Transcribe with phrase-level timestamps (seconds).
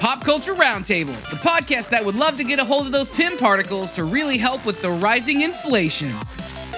[0.00, 3.38] Pop Culture Roundtable, the podcast that would love to get a hold of those Pym
[3.38, 6.10] particles to really help with the rising inflation.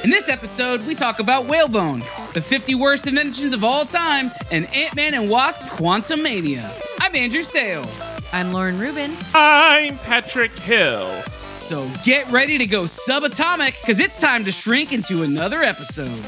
[0.04, 2.00] In this episode, we talk about whalebone,
[2.34, 6.70] the 50 worst inventions of all time, and Ant-Man and Wasp Quantumania.
[7.00, 7.84] I'm Andrew Sale.
[8.32, 9.16] I'm Lauren Rubin.
[9.34, 11.10] I'm Patrick Hill.
[11.56, 16.22] So get ready to go subatomic, because it's time to shrink into another episode.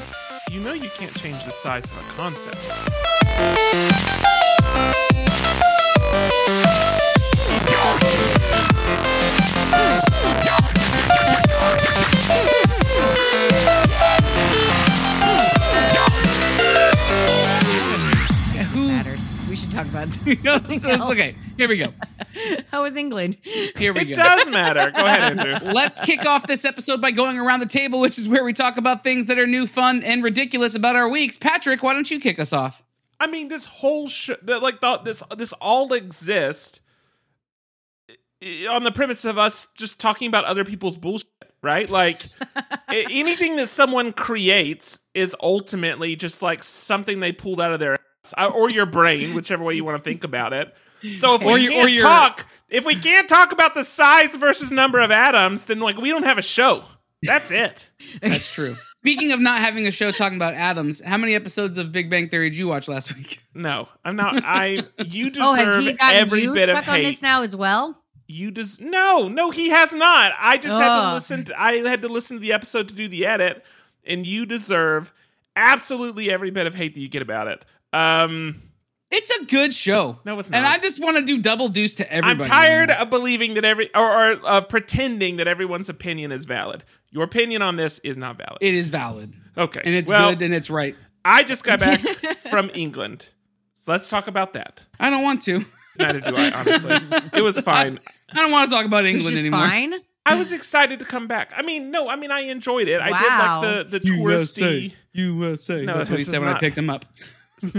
[0.51, 2.57] You know you can't change the size of a concept.
[6.49, 6.55] Who?
[18.89, 19.47] Matters.
[19.51, 20.09] We should talk about
[21.11, 21.93] okay, here we go.
[22.71, 23.37] How was England?
[23.77, 24.13] Here we go.
[24.13, 24.23] It go.
[24.23, 24.91] does matter.
[24.91, 25.73] Go ahead, Andrew.
[25.73, 28.79] Let's kick off this episode by going around the table, which is where we talk
[28.79, 31.37] about things that are new, fun, and ridiculous about our weeks.
[31.37, 32.83] Patrick, why don't you kick us off?
[33.21, 36.81] I mean, this whole sh- that like the, this this all exists
[38.71, 41.29] on the premise of us just talking about other people's bullshit,
[41.63, 41.91] right?
[41.91, 42.23] Like
[42.89, 48.35] anything that someone creates is ultimately just like something they pulled out of their ass
[48.39, 50.73] uh, or your brain, whichever way you want to think about it.
[51.17, 53.83] So if Or we your- or can't your- talk, if we can't talk about the
[53.85, 56.85] size versus number of atoms, then like we don't have a show.
[57.25, 57.91] That's it.
[58.23, 58.77] That's true.
[59.09, 62.29] Speaking of not having a show talking about atoms, how many episodes of Big Bang
[62.29, 63.41] Theory did you watch last week?
[63.55, 64.43] No, I'm not.
[64.45, 67.05] I you Oh, have deserve he gotten every you bit of stuck on hate.
[67.05, 68.03] this now as well?
[68.27, 70.33] You des- no, no, he has not.
[70.39, 71.15] I just had to Ugh.
[71.15, 71.45] listen.
[71.45, 73.65] To, I had to listen to the episode to do the edit,
[74.05, 75.15] and you deserve
[75.57, 77.65] absolutely every bit of hate that you get about it.
[77.95, 78.57] Um,
[79.11, 80.19] It's a good show.
[80.25, 80.59] No, it's not.
[80.59, 80.67] And.
[80.67, 82.31] I just want to do double deuce to everybody.
[82.31, 82.67] I'm everybody.
[82.69, 86.85] tired of believing that every or, or of pretending that everyone's opinion is valid.
[87.11, 88.59] Your opinion on this is not valid.
[88.61, 89.33] It is valid.
[89.57, 90.95] okay, And it's well, good and it's right.
[91.25, 92.01] I just got back
[92.51, 93.29] from England,
[93.73, 94.85] so let's talk about that.
[95.01, 95.65] I don't want to.
[95.99, 96.97] Neither do I, honestly.
[97.33, 97.99] It was fine.
[98.31, 99.61] I don't want to talk about It's England just anymore.
[99.67, 99.95] fine.
[100.27, 101.53] I was excited to come back.
[101.57, 103.01] I mean, no, I mean I enjoyed it.
[103.01, 103.07] Wow.
[103.11, 103.29] I did
[103.75, 104.93] like the the touristy.
[105.15, 105.83] USA.
[105.83, 107.07] No, That's what he said is when I picked him up.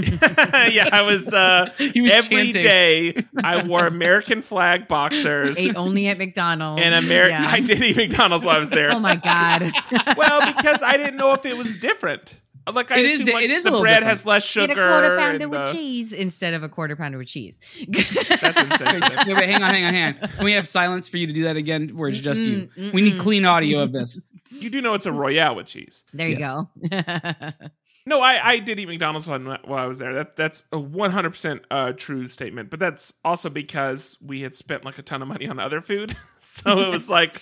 [0.72, 2.62] yeah, I was uh He was every chanting.
[2.62, 6.84] day I wore American flag boxers Ate only at McDonald's.
[6.84, 7.50] and American Yeah.
[7.50, 8.92] I did eat McDonald's while I was there.
[8.92, 9.72] Oh my god.
[10.18, 12.40] well, because I didn't know if it was different.
[12.72, 14.10] Like I It is assume di- like, it is the little bread different.
[14.10, 14.86] has less Get sugar.
[14.88, 17.60] a quarter pounder and with the- cheese instead of a quarter pounder with cheese.
[17.90, 19.26] That's insensitive.
[19.26, 20.30] wait, wait, hang on, hang on, hang on.
[20.30, 22.70] Can we have silence for you to do that again where it's just you?
[22.94, 24.22] We need clean audio of this.
[24.52, 26.04] you do know it's a Royale with cheese.
[26.14, 26.54] there you Yes.
[26.92, 27.68] go.
[28.10, 30.16] No, I, I did eat McDonald's when, while I was there.
[30.16, 32.72] That that's a one hundred percent uh true statement.
[32.72, 36.18] But that's also because we had spent like a ton of money on other food,
[36.40, 37.40] so it was like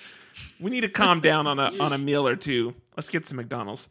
[0.59, 2.75] we need to calm down on a on a meal or two.
[2.97, 3.87] Let's get some McDonald's.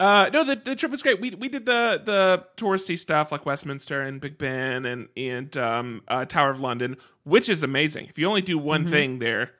[0.00, 1.20] Uh, no, the, the trip was great.
[1.20, 6.02] We we did the the touristy stuff like Westminster and Big Ben and and um,
[6.08, 8.06] uh, Tower of London, which is amazing.
[8.06, 9.52] If you only do one thing there,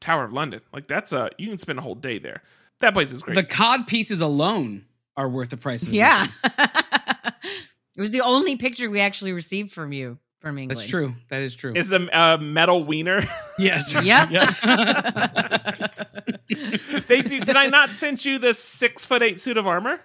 [0.00, 2.42] Tower of London, like that's a you can spend a whole day there.
[2.80, 3.36] That place is great.
[3.36, 4.86] The cod pieces alone
[5.16, 6.32] are worth the price of admission.
[6.44, 7.30] yeah.
[7.96, 10.78] it was the only picture we actually received from you from England.
[10.78, 11.14] That's true.
[11.28, 11.72] That is true.
[11.74, 13.22] is the uh, metal wiener.
[13.58, 13.94] yes.
[14.02, 14.28] Yep.
[17.06, 17.40] they do.
[17.40, 20.00] Did I not send you the six foot eight suit of armor?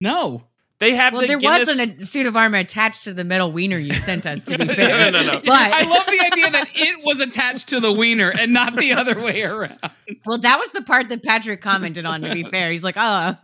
[0.00, 0.44] No.
[0.80, 1.68] They have Well, the there Guinness.
[1.68, 4.44] wasn't a suit of armor attached to the metal wiener you sent us.
[4.46, 5.40] To be fair, No, no, no, no.
[5.44, 8.94] But I love the idea that it was attached to the wiener and not the
[8.94, 9.78] other way around.
[10.26, 12.22] well, that was the part that Patrick commented on.
[12.22, 13.36] To be fair, he's like, "Oh,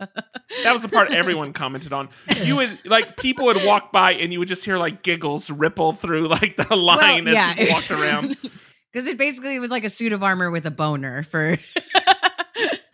[0.63, 2.09] that was the part everyone commented on.
[2.43, 5.93] You would like people would walk by and you would just hear like giggles ripple
[5.93, 7.53] through like the line Well, as yeah.
[7.53, 8.37] people walked around.
[8.91, 11.55] because it basically was like a suit of armor with a boner for."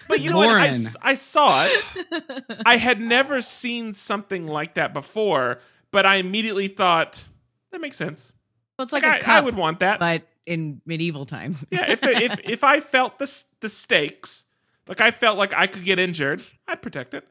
[0.07, 0.49] But you know what?
[0.49, 0.65] I, Lauren.
[0.67, 2.43] s- I saw it.
[2.65, 5.59] I had never seen something like that before,
[5.91, 7.23] but I immediately thought
[7.71, 8.33] that makes sense.
[8.77, 9.99] Well, it's like Like, a I, I cup, would want that.
[9.99, 11.65] but in medieval times.
[11.71, 14.45] Yeah, if the, if if I felt the the stakes,
[14.87, 17.25] like I felt like I could get injured, I'd protect it.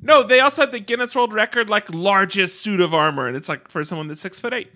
[0.00, 3.48] No, they also had the Guinness World Record like largest suit of armor, and it's
[3.48, 4.70] like for someone that's six foot eight.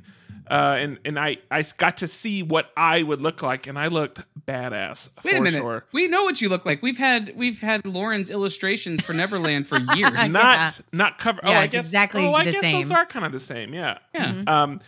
[0.50, 3.88] Uh, and and I I got to see what I would look like, and I
[3.88, 5.58] looked badass Wait for a minute.
[5.58, 5.84] sure.
[5.92, 6.82] We know what you look like.
[6.82, 10.28] We've had we've had Lauren's illustrations for Neverland for years.
[10.28, 11.40] Not not cover.
[11.42, 13.40] oh, Yeah, I it's guess exactly oh, I the guess those are kind of the
[13.40, 13.74] same.
[13.74, 13.98] Yeah.
[14.14, 14.42] yeah.
[14.46, 14.80] Um,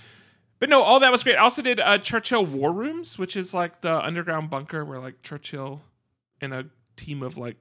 [0.58, 1.36] but no, all that was great.
[1.36, 5.22] I also did uh, Churchill War Rooms, which is like the underground bunker where like
[5.22, 5.82] Churchill
[6.40, 6.66] and a
[6.96, 7.56] team of like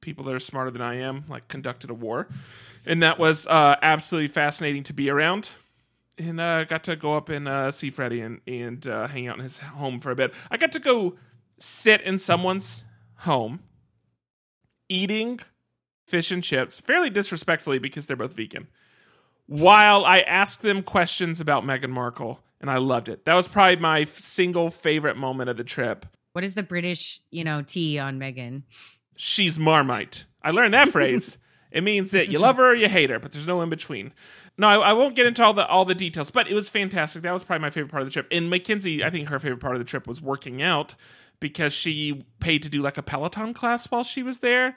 [0.00, 2.28] people that are smarter than I am like conducted a war,
[2.84, 5.50] and that was uh, absolutely fascinating to be around.
[6.18, 9.36] And uh, got to go up and uh, see Freddie and and uh, hang out
[9.36, 10.32] in his home for a bit.
[10.50, 11.16] I got to go
[11.58, 12.86] sit in someone's
[13.18, 13.60] home,
[14.88, 15.40] eating
[16.06, 18.68] fish and chips, fairly disrespectfully because they're both vegan
[19.46, 23.24] while I asked them questions about Meghan Markle and I loved it.
[23.24, 26.06] That was probably my f- single favorite moment of the trip.
[26.32, 28.64] What is the British, you know, tea on Meghan?
[29.16, 30.26] She's Marmite.
[30.42, 31.38] I learned that phrase.
[31.76, 34.14] It means that you love her or you hate her, but there's no in between.
[34.56, 37.20] No, I, I won't get into all the all the details, but it was fantastic.
[37.20, 38.26] That was probably my favorite part of the trip.
[38.30, 40.94] And Mackenzie, I think her favorite part of the trip was working out
[41.38, 44.74] because she paid to do like a Peloton class while she was there.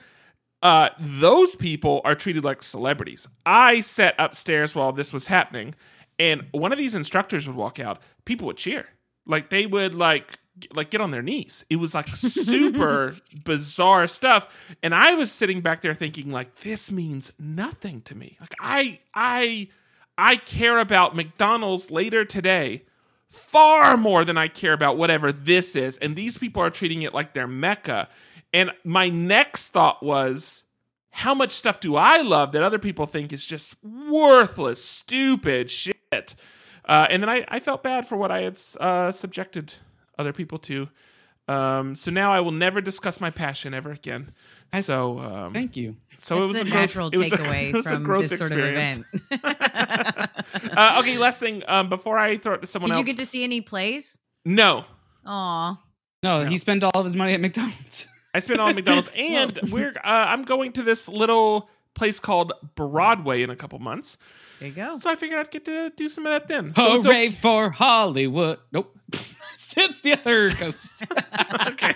[0.61, 3.29] Uh, those people are treated like celebrities.
[3.45, 5.75] I sat upstairs while this was happening,
[6.19, 8.01] and one of these instructors would walk out.
[8.25, 8.89] People would cheer,
[9.25, 10.37] like they would like
[10.73, 11.65] like get on their knees.
[11.69, 16.91] It was like super bizarre stuff, and I was sitting back there thinking like this
[16.91, 18.37] means nothing to me.
[18.39, 19.67] Like I I
[20.17, 22.83] I care about McDonald's later today
[23.29, 27.13] far more than I care about whatever this is, and these people are treating it
[27.13, 28.09] like their mecca.
[28.53, 30.65] And my next thought was,
[31.11, 36.35] how much stuff do I love that other people think is just worthless, stupid shit?
[36.85, 39.75] Uh, and then I, I felt bad for what I had uh, subjected
[40.19, 40.89] other people too.
[41.47, 44.33] Um, so now I will never discuss my passion ever again.
[44.71, 45.95] That's- so um, Thank you.
[46.19, 48.59] so That's it was a growth, natural it takeaway a from growth this sort of
[48.59, 49.05] experience.
[49.31, 49.41] event.
[50.77, 52.99] uh, okay, last thing um, before I throw it to someone Did else.
[52.99, 54.19] Did you get to see any plays?
[54.45, 54.85] no,
[55.25, 55.81] Aw.
[56.21, 58.07] No, he spent all of his money at McDonald's.
[58.33, 62.53] I spent all at McDonald's, and we're uh, I'm going to this little place called
[62.75, 64.17] Broadway in a couple months.
[64.59, 64.97] There you go.
[64.97, 66.73] So I figured I'd get to do some of that then.
[66.73, 68.59] So it's Hooray for Hollywood.
[68.71, 68.97] Nope.
[69.75, 71.03] That's the other coast.
[71.67, 71.93] okay.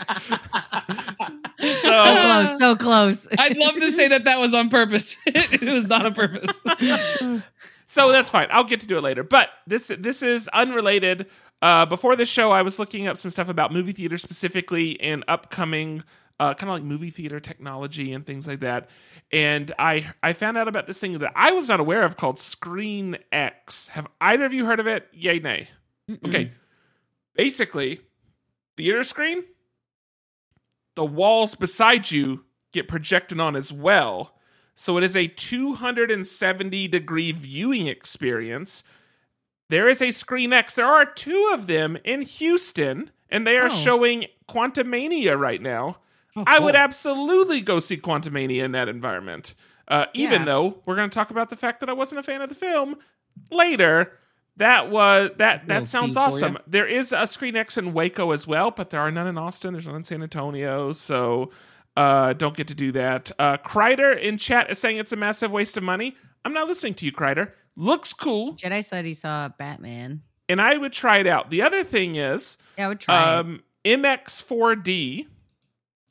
[1.59, 3.27] So so close, so close.
[3.37, 5.15] I'd love to say that that was on purpose.
[5.25, 6.63] it was not on purpose.
[7.85, 8.47] so that's fine.
[8.51, 9.23] I'll get to do it later.
[9.23, 11.27] But this this is unrelated.
[11.61, 15.23] Uh, before the show, I was looking up some stuff about movie theater specifically and
[15.29, 16.03] upcoming
[16.39, 18.89] uh, kind of like movie theater technology and things like that.
[19.31, 22.39] And I I found out about this thing that I was not aware of called
[22.39, 23.89] Screen X.
[23.89, 25.07] Have either of you heard of it?
[25.13, 25.69] Yay, nay.
[26.25, 26.51] Okay.
[27.35, 28.01] Basically,
[28.77, 29.43] theater screen,
[30.95, 34.35] the walls beside you get projected on as well.
[34.75, 38.83] So it is a 270 degree viewing experience.
[39.69, 40.75] There is a Screen X.
[40.75, 43.69] There are two of them in Houston, and they are Oh.
[43.69, 45.97] showing Quantumania right now.
[46.35, 49.53] Oh, I would absolutely go see Quantumania in that environment.
[49.87, 50.45] Uh, even Yeah.
[50.45, 52.55] though we're going to talk about the fact that I wasn't a fan of the
[52.55, 52.95] film
[53.51, 54.13] later.
[54.57, 55.67] That was that.
[55.67, 56.57] That sounds awesome.
[56.67, 59.73] There is a Screen X in Waco as well, but there are none in Austin.
[59.73, 61.49] There's none in San Antonio, so
[61.97, 63.31] uh, don't get to do that.
[63.39, 66.15] Uh, Kreider in chat is saying it's a massive waste of money.
[66.45, 67.51] I'm not listening to you, Kreider.
[67.75, 70.21] Looks cool, Jedi said he saw Batman.
[70.47, 71.49] and I would try it out.
[71.49, 75.25] The other thing is, Yeah, I would try um, MX4D,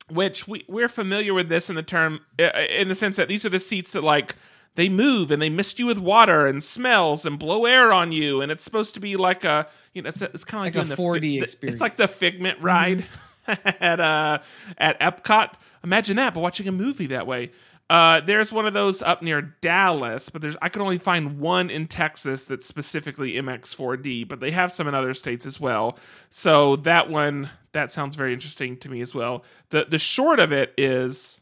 [0.09, 3.45] which we, we're familiar with this in the term, uh, in the sense that these
[3.45, 4.35] are the seats that like
[4.75, 8.41] they move and they mist you with water and smells and blow air on you,
[8.41, 10.93] and it's supposed to be like a you know it's it's kind of like, Like
[10.93, 11.75] a the 4D fi- experience.
[11.75, 13.05] It's like the Figment ride
[13.47, 14.39] at uh
[14.77, 15.53] at Epcot.
[15.83, 17.51] Imagine that, but watching a movie that way.
[17.89, 21.69] Uh, there's one of those up near Dallas, but there's I could only find one
[21.69, 25.97] in Texas that's specifically MX4D, but they have some in other states as well.
[26.29, 29.43] So that one that sounds very interesting to me as well.
[29.69, 31.41] The the short of it is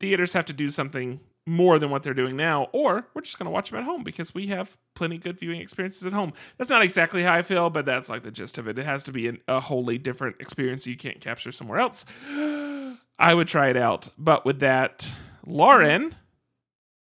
[0.00, 3.44] theaters have to do something more than what they're doing now, or we're just going
[3.44, 6.32] to watch them at home because we have plenty good viewing experiences at home.
[6.56, 8.78] That's not exactly how I feel, but that's like the gist of it.
[8.78, 12.06] It has to be an, a wholly different experience you can't capture somewhere else.
[13.18, 14.08] I would try it out.
[14.16, 15.12] But with that,
[15.46, 16.14] Lauren,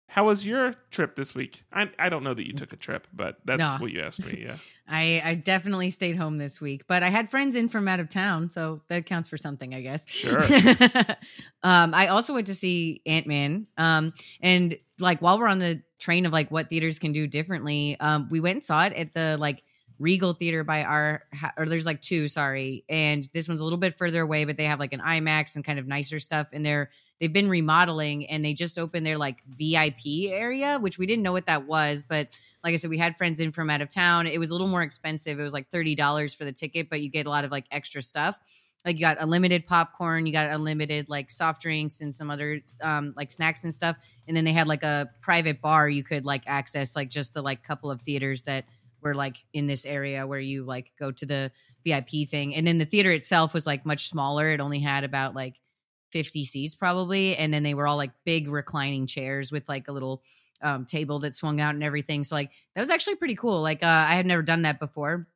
[0.09, 1.65] how was your trip this week?
[1.73, 3.79] I, I don't know that you took a trip, but that's No.
[3.81, 4.45] what you asked me.
[4.47, 4.57] Yeah.
[4.89, 8.09] I, I definitely stayed home this week, but I had friends in from out of
[8.09, 10.09] town, so that counts for something, I guess.
[10.09, 10.41] Sure.
[11.63, 15.83] um, I also went to see Ant Man, um, and like while we're on the
[15.99, 19.15] train of like what theaters can do differently, um, we went and saw it at
[19.15, 19.63] the like
[19.99, 21.23] Regal Theater by our,
[21.57, 24.65] or there's like two, sorry, and this one's a little bit further away, but they
[24.67, 28.45] have like an IMAX and kind of nicer stuff, in they're they've been remodeling and
[28.45, 32.29] they just opened their like VIP area, which we didn't know what that was, but
[32.63, 34.27] like I said, we had friends in from out of town.
[34.27, 35.39] It was a little more expensive.
[35.39, 37.67] It was like thirty dollars for the ticket, but you get a lot of like
[37.71, 38.39] extra stuff.
[38.85, 43.15] Like you got unlimited popcorn, you got unlimited like soft drinks and some other um,
[43.17, 43.97] like snacks and stuff.
[44.29, 47.43] And then they had like a private bar you could like access like just the
[47.43, 48.67] like couple of theaters that
[49.01, 51.51] were like in this area where you like go to the
[51.85, 52.55] VIP thing.
[52.55, 54.49] And then the theater itself was like much smaller.
[54.49, 55.61] It only had about like
[56.15, 57.37] 50 seats probably.
[57.37, 60.23] And then they were all like big reclining chairs with like a little
[60.63, 62.23] um, table that swung out and everything.
[62.23, 63.61] So like that was actually pretty cool.
[63.61, 65.27] Like uh, I had never done that before.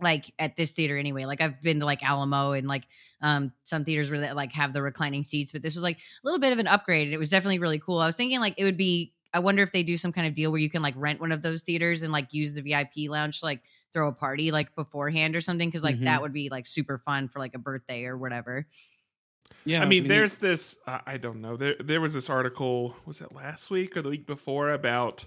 [0.00, 1.24] Like at this theater anyway.
[1.24, 2.82] Like I've been to like Alamo and like
[3.22, 6.00] um some theaters where they like have the reclining seats, but this was like a
[6.24, 7.12] little bit of an upgrade.
[7.12, 7.98] It was definitely really cool.
[7.98, 10.34] I was thinking like it would be I wonder if they do some kind of
[10.34, 13.08] deal where you can like rent one of those theaters and like use the VIP
[13.08, 16.04] lounge to like throw a party like beforehand or something because like Mhm.
[16.04, 18.66] that would be like super fun for like a birthday or whatever.
[19.64, 20.78] Yeah, I mean, there's this.
[20.86, 21.56] Uh, I don't know.
[21.56, 22.96] There, there was this article.
[23.04, 25.26] Was it last week or the week before about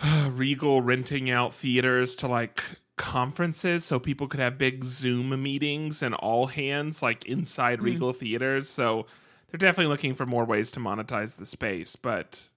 [0.28, 2.62] Regal renting out theaters to like
[2.96, 7.84] conferences, so people could have big Zoom meetings and all hands like inside Mm.
[7.84, 8.68] Regal theaters.
[8.68, 9.06] So
[9.50, 12.48] they're definitely looking for more ways to monetize the space, but.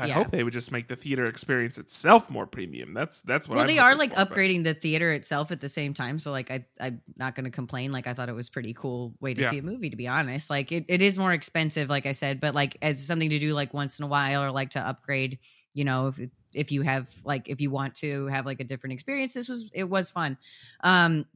[0.00, 0.14] I Yeah.
[0.14, 2.94] hope they would just make the theater experience itself more premium.
[2.94, 3.54] That's that's what.
[3.56, 6.18] well, I'm they are like for, but- upgrading the theater itself at the same time.
[6.18, 7.92] So like I I'm not gonna complain.
[7.92, 9.50] Like I thought it was pretty cool way to Yeah.
[9.50, 10.50] see a movie, to be honest.
[10.50, 13.52] Like it, it is more expensive, like I said, but like as something to do
[13.52, 15.38] like once in a while or like to upgrade,
[15.74, 16.18] you know, if
[16.52, 19.70] if you have like if you want to have like a different experience, this was
[19.74, 20.38] it was fun.
[20.82, 21.26] Um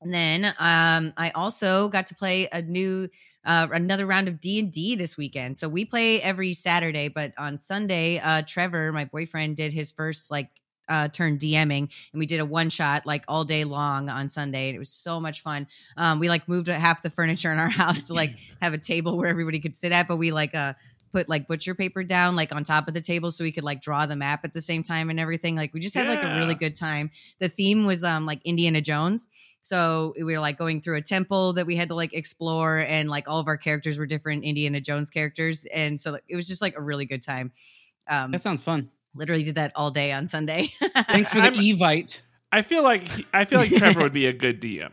[0.00, 3.08] and then um I also got to play a new
[3.44, 5.56] uh another round of D&D this weekend.
[5.56, 10.30] So we play every Saturday, but on Sunday uh Trevor, my boyfriend did his first
[10.30, 10.48] like
[10.88, 14.68] uh turn DMing and we did a one shot like all day long on Sunday
[14.68, 15.66] and it was so much fun.
[15.96, 18.30] Um we like moved half the furniture in our house to like
[18.62, 20.74] have a table where everybody could sit at, but we like uh
[21.12, 23.80] put like butcher paper down like on top of the table so we could like
[23.80, 25.56] draw the map at the same time and everything.
[25.56, 27.10] Like we just had like a really good time.
[27.38, 29.28] The theme was um like Indiana Jones.
[29.62, 33.08] So we were like going through a temple that we had to like explore and
[33.08, 36.48] like all of our characters were different Indiana Jones characters and so like, it was
[36.48, 37.52] just like a really good time.
[38.08, 38.90] Um that sounds fun.
[39.14, 40.68] literally did that all day on Sunday.
[41.08, 42.20] Thanks for the I'm- Evite.
[42.50, 43.02] I feel like
[43.34, 44.92] I feel like Trevor would be a good DM.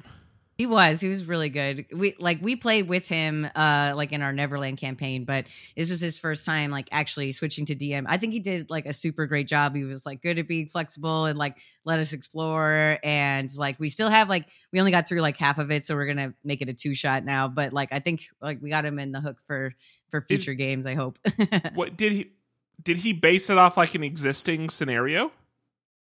[0.58, 1.02] He was.
[1.02, 1.86] He was really good.
[1.92, 6.00] We like we played with him uh like in our Neverland campaign, but this was
[6.00, 8.06] his first time like actually switching to DM.
[8.08, 9.76] I think he did like a super great job.
[9.76, 13.90] He was like good at being flexible and like let us explore and like we
[13.90, 16.62] still have like we only got through like half of it, so we're gonna make
[16.62, 17.50] it a two shot now.
[17.50, 19.74] But like I think like we got him in the hook for
[20.10, 21.20] for future games, I hope.
[21.74, 22.32] What did he
[22.82, 25.34] did he base it off like an existing scenario?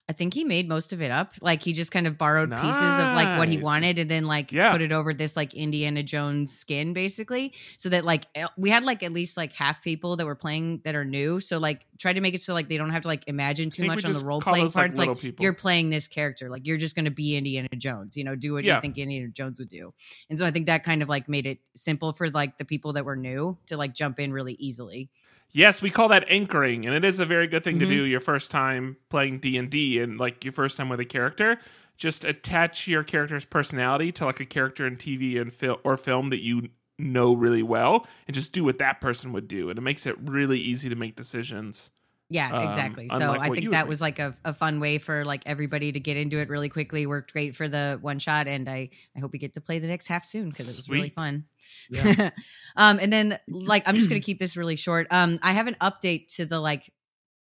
[0.07, 1.33] I think he made most of it up.
[1.41, 4.53] Like he just kind of borrowed pieces of like what he wanted and then like
[4.53, 4.71] Yeah.
[4.71, 7.55] put it over this like Indiana Jones skin basically.
[7.79, 10.83] So that like eh, we had like at least like half people that were playing
[10.85, 11.41] that are new.
[11.41, 13.87] So like try to make it so like they don't have to like imagine too
[13.87, 14.99] much on the role playing those, like, parts.
[14.99, 15.43] Like, people.
[15.43, 16.51] you're playing this character.
[16.51, 18.15] Like you're just gonna be Indiana Jones.
[18.15, 18.75] You know, do what Yeah.
[18.75, 19.95] you think Indiana Jones would do.
[20.29, 22.93] And so I think that kind of like made it simple for like the people
[22.93, 25.09] that were new to like jump in really easily.
[25.53, 27.81] Yes, we call that anchoring, and it is a very good thing Mhm.
[27.81, 31.01] to do your first time playing D and D, and like your first time with
[31.01, 31.59] a character.
[31.97, 36.29] Just attach your character's personality to like a character in TV and film or film
[36.31, 39.83] that you know really well, and just do what that person would do, and it
[39.83, 41.91] makes it really easy to make decisions.
[42.35, 43.09] Yeah, Um, exactly.
[43.09, 46.17] So I think that was like a, a fun way for like everybody to get
[46.17, 47.07] into it really quickly.
[47.07, 49.87] Worked great for the one shot, and I I hope we get to play the
[49.87, 51.45] next half soon because it was really fun.
[52.77, 55.07] um, and then like I'm just gonna keep this really short.
[55.13, 56.93] Um, I have an update to the like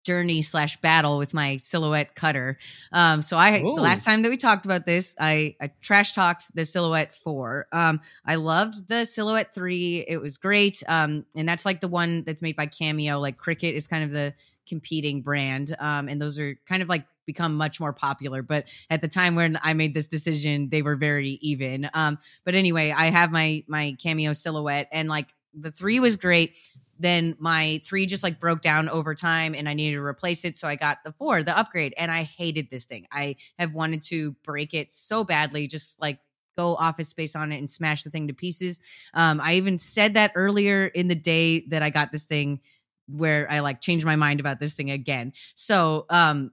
[0.03, 2.59] journey slash battle with my silhouette cutter.
[2.91, 3.75] Um, so I Ooh.
[3.75, 7.67] the last time that we talked about this, I, I trash talked the silhouette four.
[7.71, 10.05] Um, I loved the silhouette three.
[10.07, 10.83] It was great.
[10.87, 13.19] Um, and that's like the one that's made by Cameo.
[13.19, 14.33] Like Cricut is kind of the
[14.67, 15.75] competing brand.
[15.79, 18.41] Um, and those are kind of like become much more popular.
[18.41, 21.89] But at the time when I made this decision, they were very even.
[21.93, 26.57] Um, but anyway, I have my my Cameo silhouette, and like the three was great
[26.99, 30.57] then my three just like broke down over time and I needed to replace it.
[30.57, 33.07] So I got the four, the upgrade, and I hated this thing.
[33.11, 36.19] I have wanted to break it so badly, just like
[36.57, 38.79] go office space on it and smash the thing to pieces.
[39.13, 42.61] Um, I even said that earlier in the day that I got this thing
[43.07, 45.33] where I like changed my mind about this thing again.
[45.55, 46.51] So um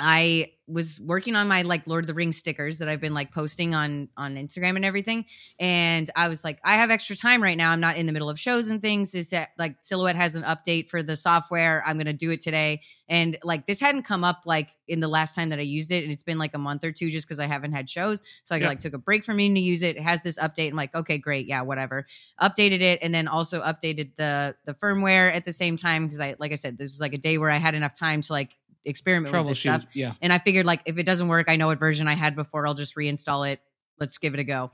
[0.00, 3.32] I was working on my like Lord of the Rings stickers that I've been like
[3.32, 5.26] posting on on Instagram and everything.
[5.58, 7.72] And I was like, I have extra time right now.
[7.72, 9.14] I'm not in the middle of shows and things.
[9.16, 11.82] Is that like Silhouette has an update for the software?
[11.84, 12.82] I'm gonna do it today.
[13.08, 16.04] And like this hadn't come up like in the last time that I used it,
[16.04, 18.22] and it's been like a month or two just because I haven't had shows.
[18.44, 18.68] So I Yeah.
[18.68, 19.96] like took a break from needing to use it.
[19.96, 20.70] It has this update.
[20.70, 22.06] I'm like, okay, great, yeah, whatever.
[22.40, 26.36] Updated it, and then also updated the the firmware at the same time because I
[26.38, 28.56] like I said, this is like a day where I had enough time to like
[28.84, 29.84] experiment with this stuff.
[29.94, 30.12] Yeah.
[30.22, 32.66] And I figured like if it doesn't work, I know what version I had before.
[32.66, 33.60] I'll just reinstall it.
[33.98, 34.70] Let's give it a go.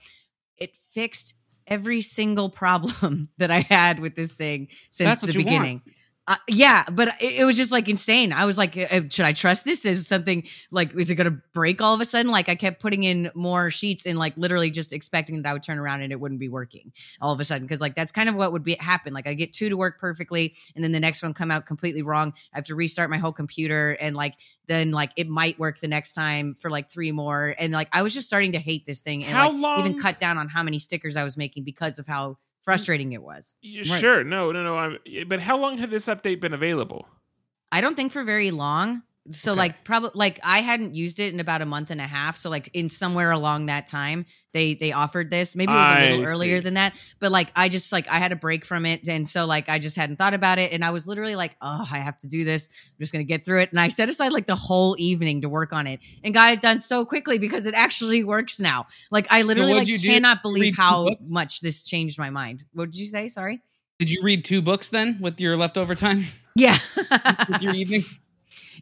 [0.57, 1.35] It fixed
[1.67, 5.83] every single problem that I had with this thing since the beginning.
[5.85, 5.97] want.
[6.29, 8.33] Uh, yeah, but it, it was just like insane.
[8.33, 9.85] I was like, uh, should I trust this?
[9.85, 12.33] Is something like, is it going to break all of a sudden?
[12.33, 15.63] Like, I kept putting in more sheets and like literally just expecting that I would
[15.63, 17.69] turn around and it wouldn't be working all of a sudden.
[17.69, 19.15] Cause like that's kind of what would be happen.
[19.15, 22.03] Like, I get two to work perfectly and then the next one come out completely
[22.03, 22.35] wrong.
[22.53, 24.35] I have to restart my whole computer and like,
[24.67, 27.55] then like it might work the next time for like three more.
[27.57, 30.19] And like, I was just starting to hate this thing and How like even cut
[30.19, 32.73] down on how many stickers I was making because of how Mm.
[32.73, 33.57] frustrating it was.
[33.65, 33.87] Right.
[33.87, 34.77] Sure, no, no, no.
[34.77, 37.07] I'm, but how long had this update been available?
[37.71, 39.03] I don't think for very long.
[39.31, 39.59] So Okay.
[39.59, 42.37] like probably like I hadn't used it in about a month and a half.
[42.37, 45.57] So like in somewhere along that time, they they offered this.
[45.57, 46.63] Maybe it was a little I earlier see.
[46.65, 46.95] than that.
[47.21, 49.79] But like I just like I had a break from it, and so like I
[49.79, 52.45] just hadn't thought about it, and I was literally like, oh, I have to do
[52.45, 52.69] this.
[52.71, 55.49] I'm just gonna get through it, and I set aside like the whole evening to
[55.49, 58.87] work on it, and got it done so quickly because it actually works now.
[59.11, 60.09] Like I literally what'd like do?
[60.09, 62.65] cannot believe how much this changed my mind.
[62.73, 63.29] What did you say?
[63.29, 63.61] Sorry.
[63.99, 66.23] Did you read two books then with your leftover time
[66.55, 66.77] Yeah.
[67.49, 68.03] with your evening?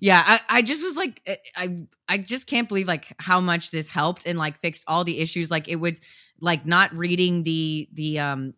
[0.00, 3.70] Yeah, I, I just was like, eh, I I just can't believe like how much
[3.70, 5.50] this helped and like fixed all the issues.
[5.50, 5.98] Like it would
[6.40, 8.54] like not reading the the um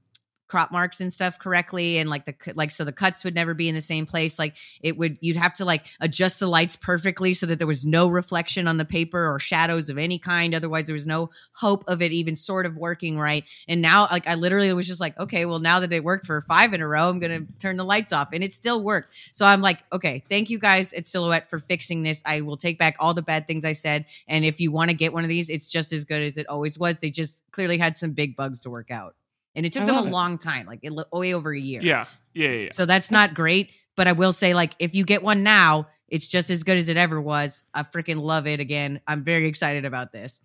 [0.48, 3.68] crop marks and stuff correctly and like the like so the cuts would never be
[3.68, 4.38] in the same place.
[4.38, 7.84] Like it would you'd have to like adjust the lights perfectly so that there was
[7.84, 10.54] no reflection on the paper or shadows of any kind.
[10.54, 13.44] Otherwise there was no hope of it even sort of working right.
[13.68, 16.40] And now like i literally was just like okay well now that it worked for
[16.40, 18.32] five in a row i'm gonna turn the lights off.
[18.32, 19.14] And it still worked.
[19.32, 22.22] So i'm like okay thank you guys at silhouette for fixing this.
[22.24, 24.96] I will take back all the bad things i said and if you want to
[24.96, 27.00] get one of these it's just as good as it always was.
[27.00, 29.14] They just clearly had some big bugs to work out
[29.56, 30.10] and it took I them a it.
[30.10, 32.56] long time like it way over a year Yeah, yeah, yeah.
[32.64, 32.68] yeah.
[32.72, 36.28] so that's not great but i will say like if you get one now it's
[36.28, 39.84] just as good as it ever was i freaking love it again i'm very excited
[39.84, 40.40] about this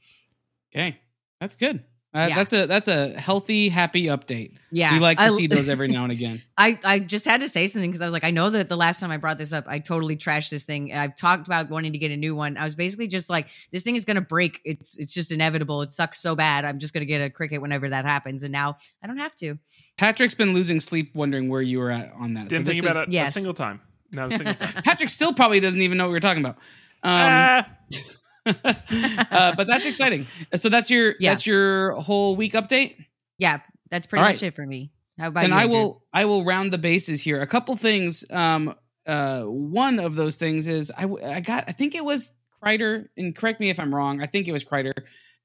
[0.74, 0.98] Okay,
[1.42, 1.84] that's good.
[2.14, 2.36] Uh, Yeah.
[2.36, 4.58] That's a that's a healthy, happy update.
[4.70, 6.42] yeah we like to I- see those every now and again.
[6.58, 8.76] I, I just had to say something because I was like, I know that the
[8.76, 10.92] last time I brought this up, I totally trashed this thing.
[10.94, 12.58] I've talked about wanting to get a new one.
[12.58, 14.60] I was basically just like, this thing is gonna break.
[14.66, 15.82] It's it's just inevitable.
[15.84, 16.66] It sucks so bad.
[16.66, 18.44] I'm just gonna get a Cricut whenever that happens.
[18.44, 19.58] And now I don't have to.
[19.98, 22.50] Patrick's been losing sleep, wondering where you were at on that.
[22.50, 23.80] Didn't so think about is, it a single time.
[24.12, 24.84] Not a single time.
[24.84, 26.58] Patrick still probably doesn't even know what we're talking about.
[27.04, 27.70] Um, Ah,
[28.46, 30.28] uh, but that's exciting.
[30.56, 31.32] So that's your Yeah.
[31.32, 32.96] that's your whole week update.
[33.38, 34.92] Yeah, that's pretty All much it for me.
[35.20, 35.60] How about and you?
[35.60, 37.42] I will I will round the bases here.
[37.42, 38.26] A couple things.
[38.32, 38.76] Um,
[39.06, 43.36] uh, one of those things is I I got I think it was Kreider, and
[43.36, 44.22] correct me if I'm wrong.
[44.22, 44.92] I think it was Kreider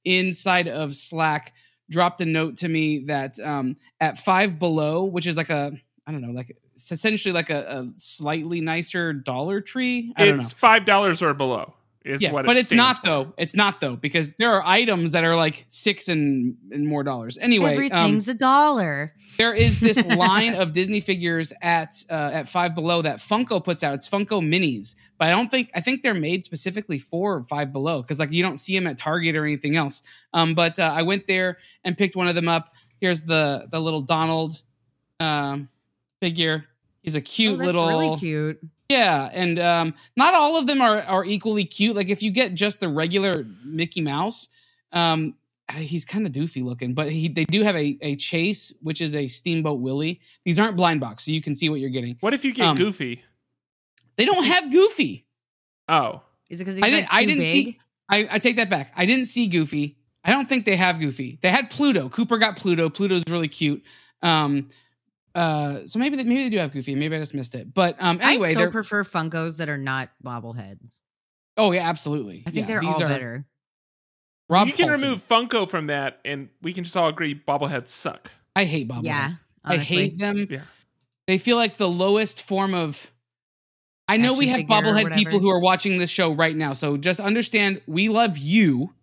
[0.05, 1.53] inside of Slack
[1.91, 5.73] dropped a note to me that um, at five below, which is like a
[6.07, 10.13] I don't know like it's essentially like a, a slightly nicer Dollar Tree.
[10.17, 10.41] I don't know.
[10.43, 11.75] it's five dollars or below.
[12.07, 13.03] Is Yeah, what it but it's not for.
[13.05, 13.35] though.
[13.37, 17.37] It's not though because there are items that are like six and, and more dollars.
[17.37, 19.12] Anyway, um, everything's a dollar.
[19.38, 23.83] there is this line of Disney figures at uh, at Five Below that Funko puts
[23.83, 23.95] out.
[23.95, 28.03] It's Funko Minis, but I don't think I think they're made specifically for Five Below
[28.03, 30.03] because like you don't see them at Target or anything else.
[30.33, 32.73] Um, but uh, I went there and picked one of them up.
[33.01, 34.62] Here's the the little Donald
[35.19, 35.69] um,
[36.21, 36.66] figure.
[37.03, 38.61] He's a cute oh, that's little really cute.
[38.88, 41.96] Yeah, and um, not all of them are are equally cute.
[41.96, 44.49] Like if you get just the regular Mickey Mouse,
[44.92, 45.35] um,
[45.75, 49.14] he's kind of doofy looking, but he they do have a a Chase, which is
[49.14, 50.20] a Steamboat Willie.
[50.44, 52.16] These aren't blind box, so you can see what you're getting.
[52.20, 53.22] What if you get Um, Goofy?
[54.16, 55.27] They don't have Goofy.
[55.88, 57.09] Oh, Is it because I like didn't.
[57.11, 57.53] I didn't big?
[57.53, 57.79] see.
[58.09, 58.92] I, I take that back.
[58.96, 59.96] I didn't see Goofy.
[60.25, 61.38] I don't think they have Goofy.
[61.42, 62.09] They had Pluto.
[62.09, 62.88] Cooper got Pluto.
[62.88, 63.85] Pluto's really cute.
[64.22, 64.68] Um,
[65.37, 66.94] uh, so maybe they, maybe they do have Goofy.
[66.94, 67.72] Maybe I just missed it.
[67.72, 71.01] But um, anyway, I so prefer Funkos that are not bobbleheads.
[71.57, 72.42] oh yeah, absolutely.
[72.46, 73.46] I think Yeah, they're these all are better.
[74.49, 75.03] Rob you can Paulson.
[75.09, 78.31] remove Funko from that, and we can just all agree bobbleheads suck.
[78.55, 79.03] I hate bobblehead.
[79.05, 79.31] Yeah,
[79.64, 80.46] I hate them.
[80.49, 80.62] Yeah.
[81.27, 83.11] They feel like the lowest form of.
[84.09, 86.55] I know we have Action figure or bobblehead people who are watching this show right
[86.57, 88.94] now, so just understand we love you,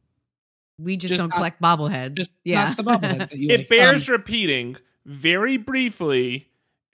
[0.79, 2.15] We just, Just don't not- collect bobbleheads.
[2.15, 3.69] just yeah, not the bobbleheads that you It like.
[3.69, 6.47] bears Um, repeating very briefly.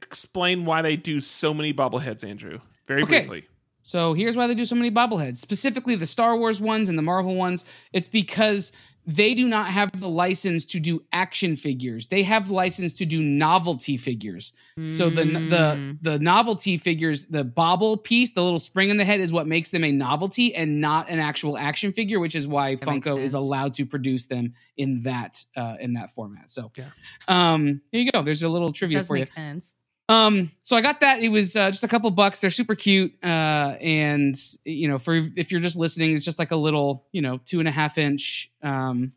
[0.03, 2.59] Explain why they do so many bobbleheads, Andrew.
[2.87, 3.19] Very Okay.
[3.19, 3.45] briefly.
[3.81, 7.01] So here's why they do so many bobbleheads, specifically the Star Wars ones and the
[7.03, 7.65] Marvel ones.
[7.93, 8.71] It's because
[9.11, 12.07] they do not have the license to do action figures.
[12.07, 14.53] They have license to do novelty figures.
[14.91, 15.49] So the Mm.
[15.49, 19.47] the the novelty figures, the bobble piece, the little spring in the head is what
[19.47, 23.19] makes them a novelty and not an actual action figure, which is why That Funko
[23.21, 26.49] is allowed to produce them in that uh, in that format.
[26.51, 26.85] So Yeah.
[27.27, 28.21] um there you go.
[28.21, 29.25] There's a little trivia for you.
[29.25, 29.75] sense.
[30.09, 31.21] Um, so I got that.
[31.21, 32.41] It was uh, just a couple bucks.
[32.41, 33.13] They're super cute.
[33.23, 37.21] Uh, and you know, for if you're just listening, it's just like a little, you
[37.21, 39.13] know, two and a half inch um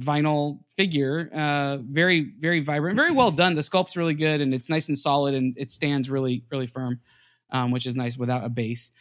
[0.00, 1.28] vinyl figure.
[1.34, 3.56] Uh, very, very vibrant, very well done.
[3.56, 7.00] The sculpt's really good, and it's nice and solid, and it stands really, really firm,
[7.50, 8.92] um, which is nice without a base.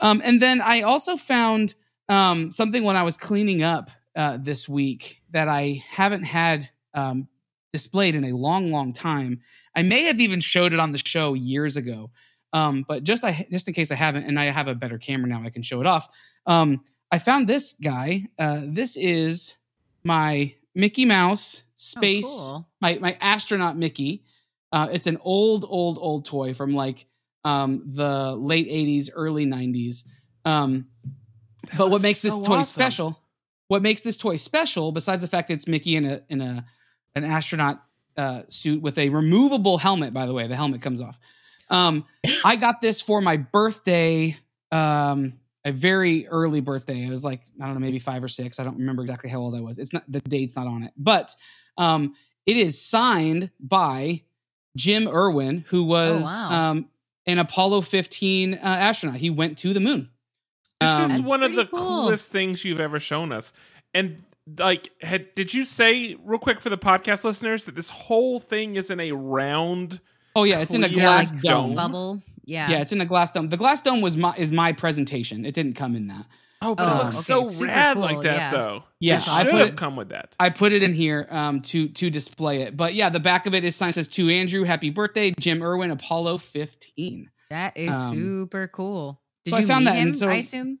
[0.00, 1.74] Um, and then I also found
[2.08, 7.28] um something when I was cleaning up uh, this week that I haven't had um
[7.76, 9.40] displayed in a long, long time.
[9.74, 12.10] I may have even showed it on the show years ago,
[12.52, 15.28] um, but just I just in case I haven't, and I have a better camera
[15.28, 16.08] now, I can show it off.
[16.46, 16.80] Um,
[17.12, 18.28] I found this guy.
[18.38, 19.56] Uh, this is
[20.02, 22.68] my Mickey Mouse space, Oh, cool.
[22.80, 24.24] my my astronaut Mickey.
[24.72, 27.06] Uh, it's an old, old, old toy from like
[27.44, 30.04] um, the late '80s, early '90s.
[30.44, 30.86] Um,
[31.76, 32.64] but what makes this toy awesome.
[32.64, 33.20] special?
[33.68, 36.64] What makes this toy special, besides the fact that it's Mickey in a in a
[37.16, 37.82] an astronaut
[38.16, 40.14] uh, suit with a removable helmet?
[40.14, 41.18] By the way, the helmet comes off.
[41.68, 42.04] Um,
[42.44, 44.36] I got this for my birthday.
[44.70, 47.04] Um, a very early birthday.
[47.06, 48.60] I was like I don't know, maybe five or six.
[48.60, 49.78] I don't remember exactly how old I was.
[49.78, 51.34] It's not the date's not on it, but
[51.76, 52.14] um,
[52.46, 54.22] it is signed by
[54.76, 56.70] Jim Irwin, who was wow.
[56.70, 56.88] um,
[57.26, 59.16] an Apollo 15 uh, astronaut.
[59.16, 60.10] He went to the moon.
[60.80, 61.80] This Um, is one of the cool.
[61.80, 63.52] coolest things you've ever shown us.
[63.92, 64.22] And
[64.58, 68.76] like, had, did you say real quick for the podcast listeners that this whole thing
[68.76, 70.00] is in a round?
[70.34, 71.66] Oh yeah, it's in a Clear glass like dome.
[71.68, 71.74] dome.
[71.76, 72.22] Bubble.
[72.44, 72.70] Yeah.
[72.70, 73.48] Yeah, it's in a glass dome.
[73.48, 75.44] The glass dome was my is my presentation.
[75.44, 76.26] It didn't come in that.
[76.62, 78.50] Oh, but Oh, it looks okay, so super rad cool, like that, yeah.
[78.50, 78.84] though.
[79.00, 80.34] Yeah, it I should put have it- come with that.
[80.40, 82.76] I put it in here um, to to display it.
[82.76, 85.90] But yeah, the back of it is signed says to Andrew, happy birthday, Jim Irwin,
[85.90, 87.30] Apollo 15.
[87.50, 89.20] That is Um, super cool.
[89.44, 90.14] Did so I you found meet that, and him?
[90.14, 90.78] so- I assume.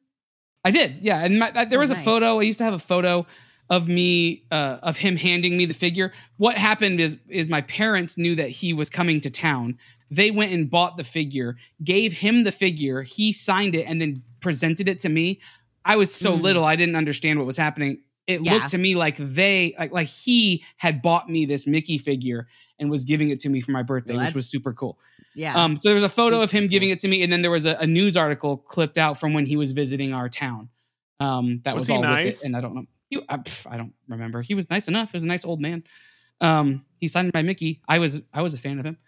[0.64, 1.24] I did, yeah.
[1.24, 2.40] And my, there Oh, was a photo.
[2.40, 3.24] I used to have a photo
[3.68, 6.12] of me uh, of him handing me the figure.
[6.36, 9.78] What happened is is my parents knew that he was coming to town.
[10.10, 13.02] They went and bought the figure, gave him the figure.
[13.02, 15.40] He signed it and then presented it to me.
[15.84, 16.42] I was so Mhm.
[16.42, 18.02] little, I didn't understand what was happening.
[18.28, 18.54] It Yeah.
[18.54, 22.46] looked to me like they like like he had bought me this Mickey figure
[22.78, 24.98] and was giving it to me for my birthday, Well, which was super cool.
[25.34, 25.54] Yeah.
[25.60, 27.50] Um, so there was a photo of him giving it to me, and then there
[27.50, 30.68] was a, a news article clipped out from when he was visiting our town.
[31.20, 32.24] Um, that Was was, all nice?
[32.26, 32.86] with it, and I don't know.
[33.08, 34.42] He, I, pff, I don't remember.
[34.42, 35.12] He was nice enough.
[35.12, 35.84] He was a nice old man.
[36.40, 37.80] Um, he signed by Mickey.
[37.88, 38.98] I was I was a fan of him.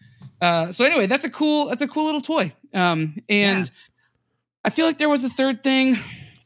[0.41, 2.53] Uh, so anyway, that's a cool that's a cool little toy.
[2.75, 3.73] Um, and Yeah.
[4.65, 5.97] I feel like there was a third thing,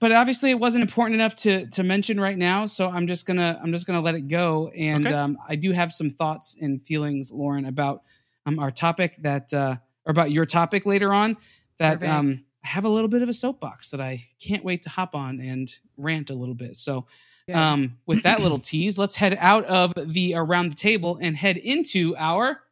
[0.00, 2.66] but obviously it wasn't important enough to to mention right now.
[2.66, 4.68] So I'm just gonna I'm just gonna let it go.
[4.76, 5.14] And Okay.
[5.14, 8.02] um, I do have some thoughts and feelings, Lauren, about
[8.46, 11.36] um, our topic that uh, or about your topic later on.
[11.78, 12.12] That Perfect.
[12.12, 15.14] um, I have a little bit of a soapbox that I can't wait to hop
[15.14, 16.76] on and rant a little bit.
[16.76, 17.06] So
[17.46, 17.56] Good.
[17.56, 21.56] um, with that little tease, let's head out of the around the table and head
[21.56, 22.62] into our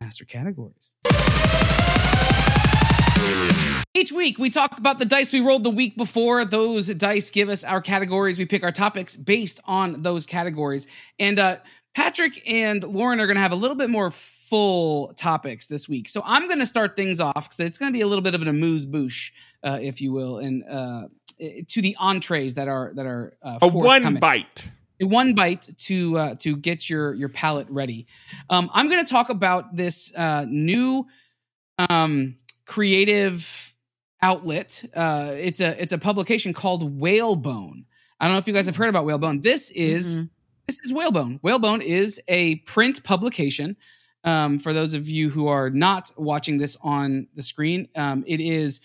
[0.00, 0.96] master categories.
[3.94, 6.44] Each week, we talk about the dice we rolled the week before.
[6.44, 8.38] Those dice give us our categories.
[8.38, 10.86] We pick our topics based on those categories.
[11.18, 11.56] And uh,
[11.94, 14.10] Patrick and Lauren are going to have a little bit more
[14.48, 16.08] full topics this week.
[16.08, 18.34] So I'm going to start things off because it's going to be a little bit
[18.34, 19.32] of an amuse bouche,
[19.62, 21.08] uh, if you will, and uh,
[21.68, 24.70] to the entrees that are that are uh, A one forthcoming bite.
[25.00, 28.06] one bite to uh, to get your your palate ready.
[28.48, 31.06] Um, I'm going to talk about this uh, new
[31.90, 33.74] um, creative
[34.22, 34.84] outlet.
[34.94, 37.84] Uh, it's a it's a publication called Whalebone.
[38.18, 39.40] I don't know if you guys have heard about Whalebone.
[39.42, 40.30] This is Mhm.
[40.66, 41.38] this is Whalebone.
[41.42, 43.76] Whalebone is a print publication.
[44.26, 48.40] Um, for those of you who are not watching this on the screen, um, it
[48.40, 48.80] is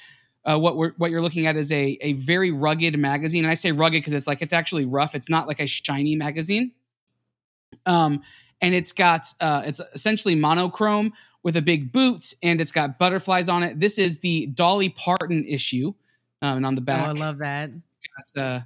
[0.46, 3.44] uh, what we're what you're looking at is a a very rugged magazine.
[3.44, 5.16] And I say rugged because it's like it's actually rough.
[5.16, 6.72] It's not like a shiny magazine.
[7.86, 8.22] Um,
[8.62, 13.50] and it's got uh, it's essentially monochrome with a big boot, and it's got butterflies
[13.50, 13.80] on it.
[13.80, 15.94] This is the Dolly Parton issue,
[16.42, 17.72] um, and on the Oh, back, I love that.
[18.36, 18.60] got uh,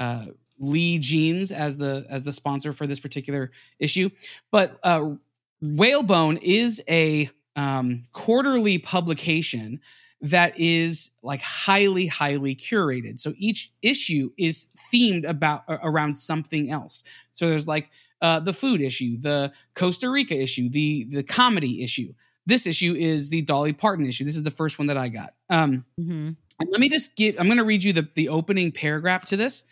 [0.00, 0.26] uh,
[0.58, 4.10] Lee Jeans as the as the sponsor for this particular issue.
[4.50, 5.14] But uh,
[5.60, 9.80] Whalebone is a um, quarterly publication
[10.20, 13.18] that is like highly highly curated.
[13.18, 17.04] So each issue is themed about around something else.
[17.32, 17.90] So there's like
[18.20, 22.14] uh, the food issue, the Costa Rica issue, the the comedy issue.
[22.46, 24.24] This issue is the Dolly Parton issue.
[24.24, 25.34] This is the first one that I got.
[25.50, 28.72] Um, hmm and let me just give, I'm going to read you the, the opening
[28.72, 29.64] paragraph to this,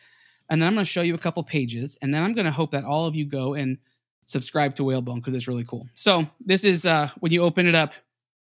[0.49, 2.53] and then I'm going to show you a couple pages, and then I'm going to
[2.53, 3.79] hope that all of you go and
[4.27, 5.89] subscribe to Whalebone because it's really cool.
[5.95, 7.95] So this is, uh, when you open it up,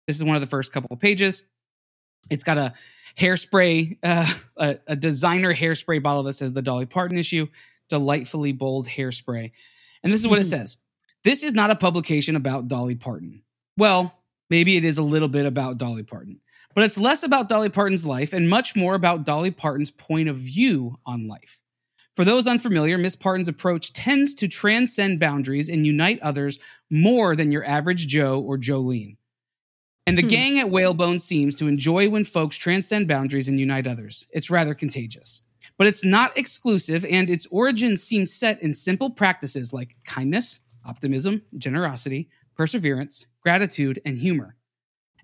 [0.06, 1.44] this is one of the first couple of pages.
[2.30, 2.74] It's got a
[3.18, 7.48] hairspray, uh, a, a designer hairspray bottle that says the Dolly Parton issue,
[7.90, 9.52] delightfully bold hairspray.
[10.04, 10.78] And this is what it says.
[11.24, 13.44] This is not a publication about Dolly Parton.
[13.78, 14.14] Well,
[14.50, 16.42] maybe it is a little bit about Dolly Parton
[16.78, 20.36] but it's less about Dolly Parton's life and much more about Dolly Parton's point of
[20.36, 21.64] view on life.
[22.18, 26.58] For those unfamiliar, Miss Parton's approach tends to transcend boundaries and unite others
[26.90, 29.18] more than your average Joe or Jolene.
[30.08, 30.28] And the Hmm.
[30.28, 34.28] gang at Whalebone seems to enjoy when folks transcend boundaries and unite others.
[34.34, 35.44] It's rather contagious.
[35.78, 41.44] But it's not exclusive, and its origins seem set in simple practices like kindness, optimism,
[41.56, 44.56] generosity, perseverance, gratitude, and humor.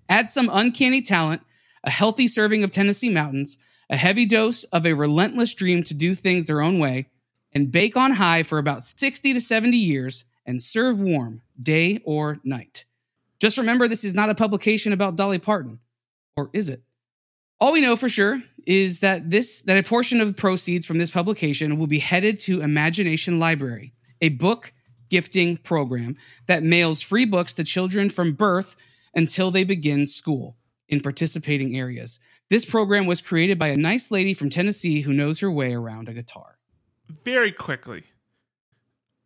[0.08, 1.42] Add some uncanny talent,
[1.82, 3.58] a healthy serving of Tennessee mountains,
[3.90, 7.08] a heavy dose of a relentless dream to do things their own way,
[7.52, 12.38] and bake on high for about 60 to 70 years and serve warm, day or
[12.44, 12.84] night.
[13.40, 15.80] Just remember, this is not a publication about Dolly Parton.
[16.36, 16.82] Or is it?
[17.60, 20.98] All we know for sure is that this that a portion of the proceeds from
[20.98, 24.72] this publication will be headed to Imagination Library, a book
[25.10, 26.16] gifting program
[26.46, 28.76] that mails free books to children from birth
[29.14, 30.56] until they begin school
[30.88, 32.18] in participating areas.
[32.50, 36.08] This program was created by a nice lady from Tennessee who knows her way around
[36.08, 36.58] a guitar.
[37.24, 38.04] Very quickly,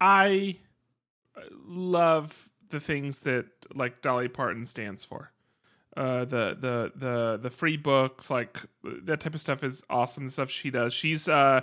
[0.01, 0.57] I
[1.67, 5.33] love the things that like Dolly Parton stands for.
[5.97, 10.27] Uh, the the the the free books, like that type of stuff, is awesome.
[10.27, 11.63] The stuff she does, she's uh,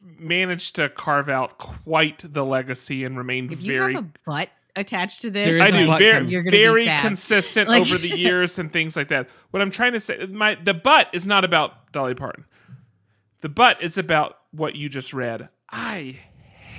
[0.00, 4.50] managed to carve out quite the legacy and remained If you very have a butt
[4.80, 6.28] attached to this, There I do a butt very.
[6.28, 9.28] You're gonna be very consistent Like- over the years and things like that.
[9.50, 12.46] What I'm trying to say, my the butt is not about Dolly Parton.
[13.40, 15.48] The butt is about what you just read.
[15.70, 16.18] I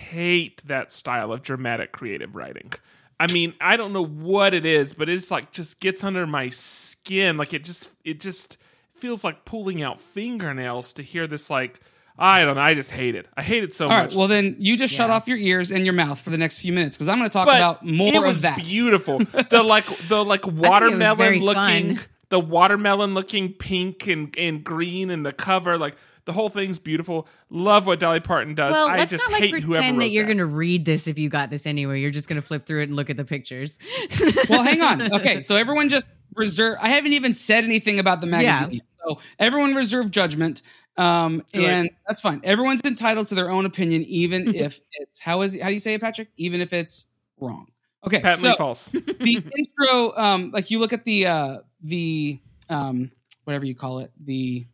[0.10, 2.74] hate that style of dramatic creative writing.
[3.20, 6.50] I mean, I don't know what it is, but it's like just gets under my
[6.50, 7.38] skin.
[7.38, 8.58] Like it just it just
[8.94, 11.80] feels like pulling out fingernails to hear this like
[12.24, 13.28] I don't know, I just hate it.
[13.36, 14.16] I hate it so All right, much.
[14.16, 15.16] well then you just shut Yeah.
[15.16, 17.34] off your ears and your mouth for the next few minutes because I'm going to
[17.34, 18.58] talk but about more it was of that.
[18.64, 19.20] beautiful.
[19.50, 22.06] The like the like very watermelon looking fun.
[22.30, 27.28] the watermelon looking pink and, and green and the cover like the whole thing's beautiful.
[27.50, 28.74] Love what Dolly Parton does.
[28.74, 30.86] Well, I let's just not like hate whoever pretend wrote that you're going to read
[30.86, 32.00] this if you got this anyway.
[32.00, 33.80] You're just going to flip through it and look at the pictures.
[34.50, 35.02] well, hang on.
[35.16, 36.06] Okay, so everyone just
[36.36, 36.78] reserve.
[36.80, 38.82] I haven't even said anything about the magazine, yet.
[39.04, 40.62] so everyone reserve judgment,
[41.02, 41.70] um, Do it.
[41.70, 42.42] and that's fine.
[42.44, 45.94] Everyone's entitled to their own opinion, even if it's how is how do you say
[45.96, 46.30] it, Patrick?
[46.38, 47.06] Even if it's
[47.40, 47.68] wrong.
[48.06, 48.88] Okay, patently so false.
[48.90, 53.12] the intro, um, like you look at the uh, the um,
[53.46, 54.66] whatever you call it, the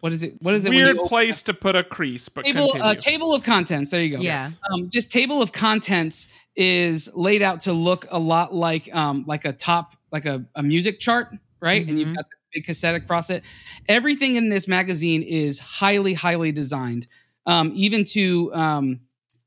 [0.00, 0.34] what is it?
[0.42, 0.70] What is it?
[0.70, 2.82] Weird you open place to put a crease, but table continue.
[2.86, 3.90] uh, table of contents.
[3.90, 4.22] There you go.
[4.22, 4.48] Yeah.
[4.72, 9.44] Um, this table of contents is laid out to look a lot like um, like
[9.44, 11.28] a top like a, a music chart,
[11.60, 11.86] right?
[11.86, 12.16] And you've Mhm.
[12.16, 13.44] got the cassette across it.
[13.88, 17.06] Everything in this magazine is highly highly designed,
[17.46, 19.00] um, even to um,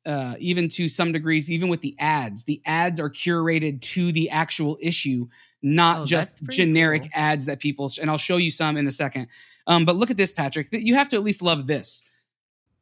[0.06, 2.46] uh, even to some degrees, even with the ads.
[2.46, 5.28] The ads are curated to the actual issue,
[5.62, 7.12] not Oh, just generic cool.
[7.14, 7.90] ads that people.
[8.02, 9.28] And I'll show you some in a second.
[9.68, 10.72] Um, but look at this, Patrick.
[10.72, 12.04] That You have to at least love this.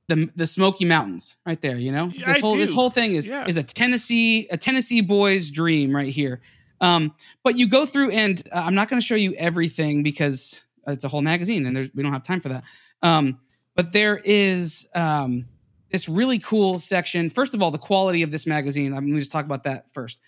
[0.08, 1.78] The, the Smoky Mountains, right there.
[1.78, 3.46] You know Yeah, this I whole this whole thing is Yeah.
[3.48, 6.42] is a Tennessee a Tennessee boy's dream right here.
[6.82, 7.14] Um,
[7.44, 11.04] but you go through, and uh, I'm not going to show you everything because it's
[11.04, 12.64] a whole magazine, and there's, we don't have time for that.
[13.02, 13.40] Um,
[13.76, 15.46] but there is um,
[15.92, 17.30] this really cool section.
[17.30, 18.94] First of all, the quality of this magazine.
[18.94, 20.22] I'm going to just talk about that first.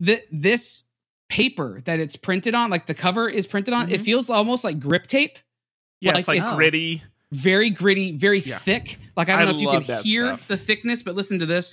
[0.00, 0.84] The, this
[1.28, 4.04] paper that it's printed on, like the cover is printed on, it Mhm.
[4.04, 5.38] feels almost like grip tape.
[6.00, 7.02] yeah, like it's like it's- gritty.
[7.32, 8.58] Very gritty, very Yeah.
[8.58, 8.98] thick.
[9.16, 10.46] Like I don't I know if you can hear stuff.
[10.46, 11.72] the thickness, but listen to this.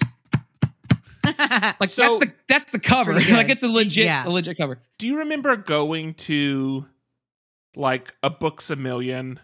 [1.79, 3.13] Like So- that's the that's the cover.
[3.13, 4.27] pretty like it's a legit Yeah.
[4.27, 4.79] a legit cover.
[4.97, 6.85] Do you remember going to
[7.75, 9.39] like a Books a Million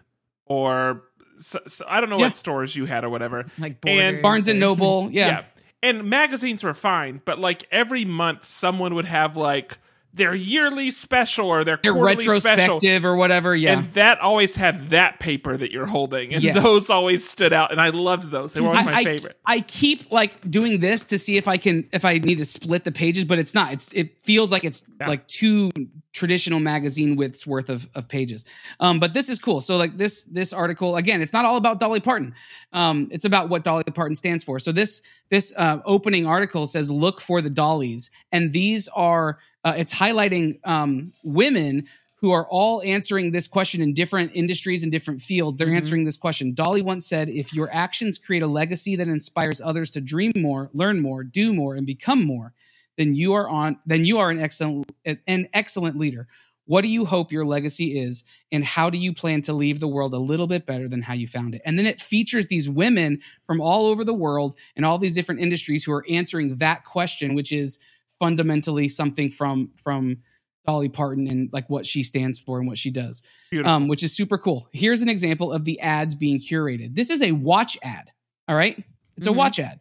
[0.46, 1.02] or
[1.36, 2.26] so, so- I don't know Yeah.
[2.26, 3.46] what stores you had or whatever.
[3.58, 5.44] like And Barnes and or- Noble, yeah.
[5.82, 9.78] And magazines were fine, but like every month someone would have like
[10.18, 12.50] their yearly special or their Their quarterly special.
[12.74, 13.56] retrospective or whatever.
[13.56, 13.78] Yeah.
[13.78, 16.34] And that always had that paper that you're holding.
[16.34, 16.62] And Yes.
[16.62, 17.72] those always stood out.
[17.72, 18.52] And I loved those.
[18.52, 19.38] They were always my I, I- favorite.
[19.46, 22.84] I keep like doing this to see if I can if I need to split
[22.84, 23.72] the pages, but it's not.
[23.72, 25.08] It's it feels like it's Yeah.
[25.08, 25.70] like two
[26.12, 28.44] traditional magazine widths worth of, of pages.
[28.80, 29.60] Um, but this is cool.
[29.60, 32.34] So like this this article again, it's not all about Dolly Parton.
[32.72, 34.58] Um, it's about what Dolly Parton stands for.
[34.58, 35.00] So this
[35.30, 40.58] this uh, opening article says look for the dollies, and these are uh, it's highlighting
[40.66, 41.86] um, women
[42.20, 45.56] who are all answering this question in different industries and different fields.
[45.58, 45.76] They're Mhm.
[45.76, 46.52] answering this question.
[46.52, 50.70] Dolly once said, If your actions create a legacy that inspires others to dream more,
[50.72, 52.54] learn more, do more, and become more,
[52.96, 56.26] then you are on then you are an excellent an excellent leader.
[56.66, 59.88] What do you hope your legacy is, and how do you plan to leave the
[59.88, 61.62] world a little bit better than how you found it?
[61.64, 65.40] And then it features these women from all over the world and all these different
[65.40, 67.78] industries who are answering that question, which is
[68.18, 70.18] fundamentally something from from
[70.66, 73.22] Dolly Parton and like what she stands for and what she does,
[73.64, 74.68] um, which is super cool.
[74.72, 76.94] Here's an example of the ads being curated.
[76.94, 78.10] This is a watch ad.
[78.48, 78.82] All right,
[79.16, 79.36] it's a Mhm.
[79.36, 79.80] watch ad.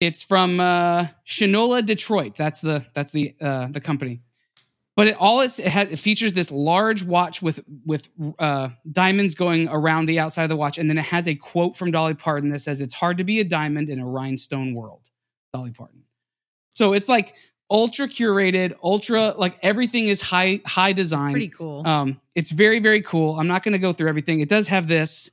[0.00, 2.34] It's from uh, Shinola Detroit.
[2.34, 4.20] That's the that's the uh, the company.
[4.96, 9.34] But it all it's, it, has, it features this large watch with with uh, diamonds
[9.34, 12.14] going around the outside of the watch, and then it has a quote from Dolly
[12.14, 15.10] Parton that says, "It's hard to be a diamond in a rhinestone world."
[15.52, 16.02] Dolly Parton.
[16.76, 17.34] So it's like
[17.70, 21.32] ultra curated, ultra like everything is high high design.
[21.32, 21.82] Pretty cool.
[21.86, 23.40] Um, it's very very cool.
[23.40, 24.40] I'm not going to go through everything.
[24.40, 25.30] It does have this.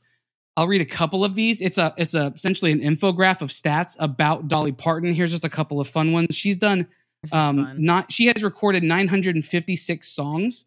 [0.55, 1.59] I'll read a couple of these.
[1.59, 5.13] It's a it's a essentially an infograph of stats about Dolly Parton.
[5.13, 6.33] Here's just a couple of fun ones.
[6.33, 6.87] She's done
[7.33, 10.63] um not she has recorded 956 songs.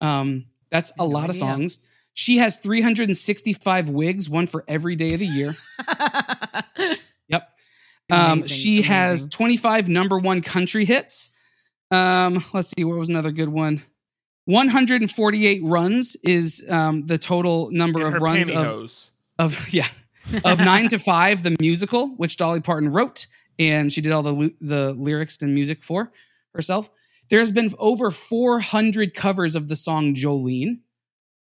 [0.00, 1.80] Um That's a No lot of songs.
[2.12, 5.56] She has 365 wigs, one for every day of the year.
[8.10, 8.18] Yep.
[8.18, 11.30] Um, Amazing, she has 25 number one country hits.
[11.90, 13.82] Um, let's see, what was another good one?
[14.46, 19.10] 148 runs is um, the total number In of runs of, pantyhose.
[19.38, 19.86] of yeah
[20.44, 23.26] of nine to five, the musical, which Dolly Parton wrote,
[23.58, 26.12] and she did all the the lyrics and music for
[26.54, 26.90] herself.
[27.30, 30.80] There's been over 400 covers of the song Jolene,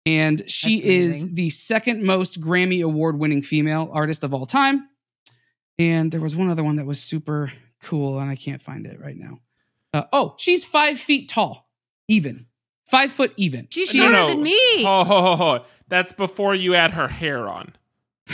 [0.06, 1.34] and she That's is amazing.
[1.34, 4.88] the second most Grammy award winning female artist of all time.
[5.78, 9.00] And there was one other one that was super cool, and I can't find it
[9.00, 9.38] right now.
[9.94, 11.68] Uh, oh, she's five feet tall,
[12.08, 12.46] even
[12.86, 13.68] five foot even.
[13.70, 14.28] She's shorter no.
[14.28, 14.84] than me.
[14.84, 15.64] Ho, ho, ho, ho.
[15.88, 17.74] That's before you add her hair on.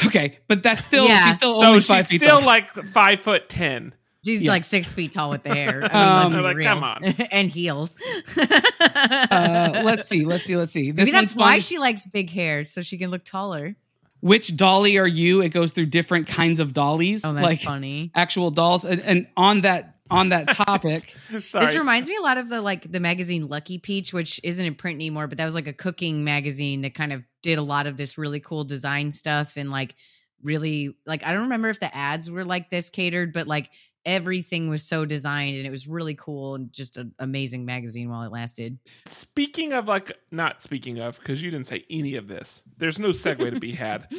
[0.07, 1.25] Okay, but that's still Yeah.
[1.27, 2.47] she's still So only she's five feet still tall.
[2.47, 3.95] like five foot ten.
[4.25, 4.51] She's Yeah.
[4.53, 5.85] like six feet tall with the hair.
[5.85, 6.67] I mean, Um, like, real.
[6.67, 7.05] come on.
[7.31, 7.95] and heels.
[8.37, 10.91] uh, let's see, let's see, let's see.
[10.91, 11.61] This Maybe one's that's why fun.
[11.61, 13.77] she likes big hair, so she can look taller.
[14.25, 15.43] Which dolly are you?
[15.43, 18.11] It goes through different kinds of dollies, Oh, that's like funny.
[18.15, 18.87] actual dolls.
[18.87, 21.67] And, and on that on that topic, Sorry.
[21.67, 24.77] This reminds me a lot of the like the magazine Lucky Peach, which isn't in
[24.77, 27.87] print anymore, but that was like a cooking magazine that kind of did a lot
[27.87, 29.95] of this really cool design stuff and like
[30.43, 33.71] really like I don't remember if the ads were like this catered, but like
[34.07, 38.23] everything was so designed and it was really cool and just an amazing magazine while
[38.23, 38.79] it lasted.
[39.07, 42.63] Speaking of like not speaking of because you didn't say any of this.
[42.77, 44.07] There's no segue to be had.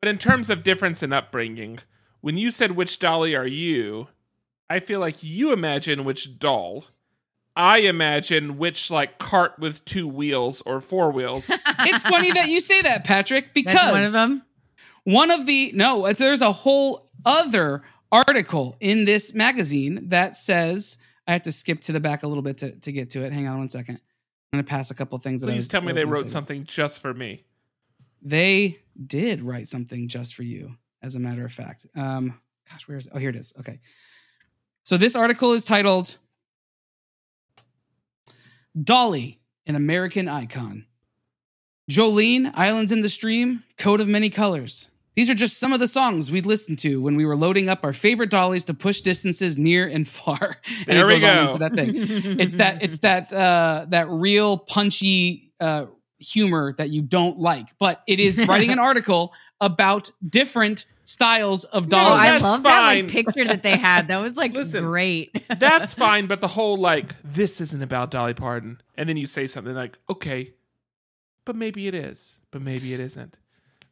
[0.00, 1.78] But in terms of difference in upbringing,
[2.20, 4.08] when you said which dolly are you,
[4.68, 6.84] I feel like you imagine which doll.
[7.56, 11.50] I imagine which like cart with two wheels or four wheels.
[11.80, 14.42] it's funny that you say that, Patrick, because That's one of them.
[15.04, 17.80] One of the no, there's a whole other
[18.14, 22.42] article in this magazine that says I have to skip to the back a little
[22.42, 23.32] bit to, to get to it.
[23.32, 23.96] Hang on one second.
[24.52, 25.40] I'm gonna pass a couple things.
[25.40, 27.42] that I Please was- tell me they wrote something just for me.
[28.22, 31.86] They did write something just for you, as a matter of fact.
[31.96, 33.12] Um, gosh, where is it?
[33.14, 33.52] Oh, here it is.
[33.58, 33.80] Okay.
[34.82, 36.16] So this article is titled
[38.80, 40.86] Dolly, an American icon.
[41.90, 44.88] Jolene, Islands in the Stream, Coat of Many Colors.
[45.14, 47.84] These are just some of the songs we'd listen to when we were loading up
[47.84, 50.56] our favorite dollies to push distances near and far.
[50.88, 51.42] And There it we goes on go.
[51.44, 51.92] into that thing.
[52.40, 55.86] It's that it's that uh that real punchy uh
[56.18, 61.84] humor that you don't like, but it is writing an article about different styles of
[61.84, 62.18] Oh, dollies.
[62.18, 64.08] I that's love that like picture that they had.
[64.08, 65.30] That was like Listen, great.
[65.58, 69.46] That's fine, but the whole like this isn't about Dolly Parton, and then you say
[69.46, 70.54] something like, "Okay,
[71.44, 73.38] but maybe it is, but maybe it isn't."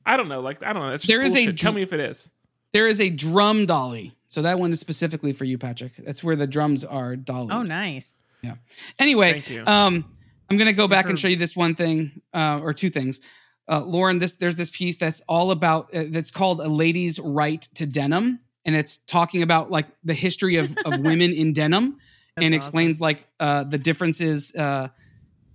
[0.07, 0.41] I don't know.
[0.41, 0.91] Like I don't know.
[0.91, 1.53] That's just There is a.
[1.53, 2.29] Tell me if it is.
[2.73, 4.15] there is a drum dolly.
[4.27, 5.95] So that one is specifically for you, Patrick.
[5.97, 7.49] That's where the drums are dolly.
[7.51, 8.17] oh, nice.
[8.43, 8.55] Yeah.
[8.99, 9.65] Anyway, Thank you.
[9.67, 10.05] um,
[10.51, 13.21] I'm gonna go back and show you this one thing, uh, or two things.
[13.69, 17.61] Uh, Lauren, this there's this piece that's all about uh, that's called "A Lady's Right
[17.75, 22.01] to Denim," and it's talking about like the history of of women in denim, That's
[22.38, 22.55] and awesome.
[22.55, 24.88] explains like uh, the differences, uh,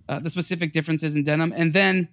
[0.08, 1.52] uh, the specific differences in denim.
[1.54, 2.08] And then,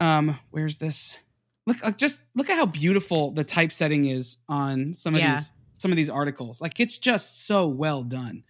[0.00, 1.18] um, where's this?
[1.66, 5.34] Look, uh, just look at how beautiful the typesetting is on some of Yeah.
[5.34, 6.60] these some of these articles.
[6.60, 8.44] Like it's just so well done.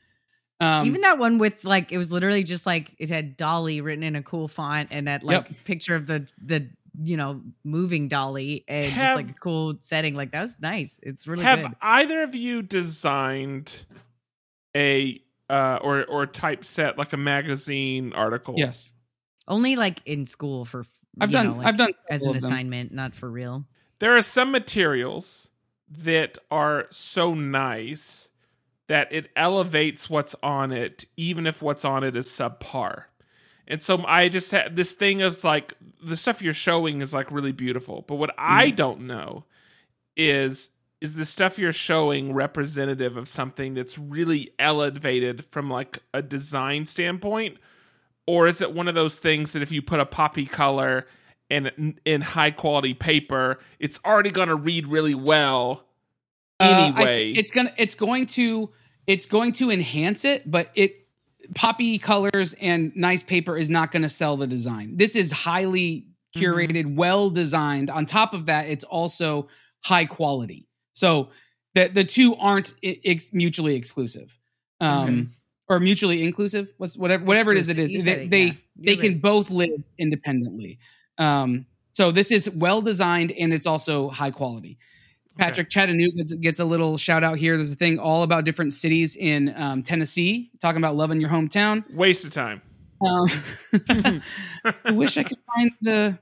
[0.61, 4.05] Um, Even that one with like it was literally just like it had Dolly written
[4.05, 5.65] in a cool font and that like Yep.
[5.65, 6.69] picture of the the
[7.03, 10.15] you know moving Dolly and Have- just like a cool setting.
[10.15, 11.01] Like that was nice.
[11.03, 11.73] It's really Have good.
[11.83, 13.85] either of you designed
[14.77, 18.55] a uh, or or typeset like a magazine article?
[18.57, 18.93] yes,
[19.49, 20.85] Only like in school for
[21.21, 21.47] I've you done.
[21.47, 23.65] know, like, I've done as an assignment, not for real.
[23.99, 25.51] There are some materials
[25.89, 28.31] that are so nice
[28.89, 33.05] that it elevates what's on it, even if what's on it is subpar.
[33.69, 37.33] And so I just had this thing of like the stuff you're showing is like
[37.33, 38.77] really beautiful, but what I mm-hmm.
[38.77, 39.45] don't know
[40.17, 46.23] is is the stuff you're showing representative of something that's really elevated from like a
[46.23, 47.59] design standpoint
[48.27, 51.07] or is it one of those things that if you put a poppy color
[51.49, 55.87] in in high quality paper it's already going to read really well
[56.59, 58.71] Uh, anyway th- it's gonna it's going to
[59.07, 61.07] it's going to enhance it, but it
[61.55, 64.97] poppy colors and nice paper is not going to sell the design.
[64.97, 67.89] This is highly curated, well designed.
[67.89, 69.47] On top of that, it's also
[69.85, 70.67] high quality.
[70.93, 71.29] So
[71.75, 74.37] the the two aren't ex- mutually exclusive.
[74.81, 75.31] Um
[75.69, 76.73] or mutually inclusive.
[76.79, 77.91] What's whatever whatever it is it Exclusive.
[77.91, 78.05] You is.
[78.05, 78.53] said They it, they, yeah.
[78.77, 80.79] they You're can both live independently.
[81.19, 84.79] Um so this is well designed and it's also high quality.
[85.39, 87.57] Patrick Chattanooga gets, gets a little shout out here.
[87.57, 91.85] There's a thing all about different cities in um, Tennessee, talking about loving your hometown.
[91.93, 92.63] waste of time
[93.03, 93.29] Um,
[94.85, 96.19] I wish I could find the.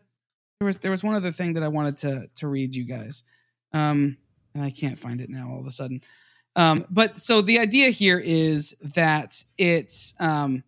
[0.61, 3.25] There was there was one other thing that I wanted to to read you guys,
[3.73, 4.17] um,
[4.55, 6.01] and I can't find it now all of a sudden.
[6.57, 10.63] Um, but so the idea here is that it's um,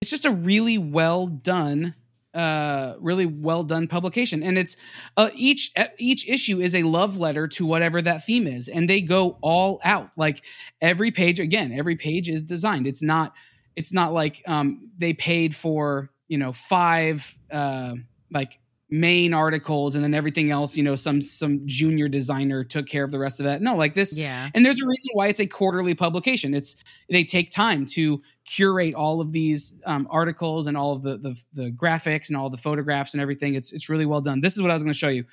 [0.00, 1.94] it's just a really well done
[2.34, 4.42] uh really well done publication.
[4.42, 4.76] And it's
[5.16, 8.68] uh each each issue is a love letter to whatever that theme is.
[8.68, 10.10] And they go all out.
[10.16, 10.44] Like
[10.80, 12.86] every page again every page is designed.
[12.86, 13.34] It's not
[13.76, 17.94] it's not like um they paid for you know five uh
[18.30, 18.58] like
[18.90, 23.10] main articles and then everything else you know some some junior designer took care of
[23.10, 23.60] the rest of that.
[23.60, 24.48] No like this Yeah.
[24.54, 26.54] and there's a reason why it's a quarterly publication.
[26.54, 26.76] It's
[27.10, 31.44] they take time to curate all of these um, articles and all of the, the
[31.52, 33.54] the graphics and all the photographs and everything.
[33.54, 34.40] It's it's really well done.
[34.40, 35.24] This is what i was going to show you.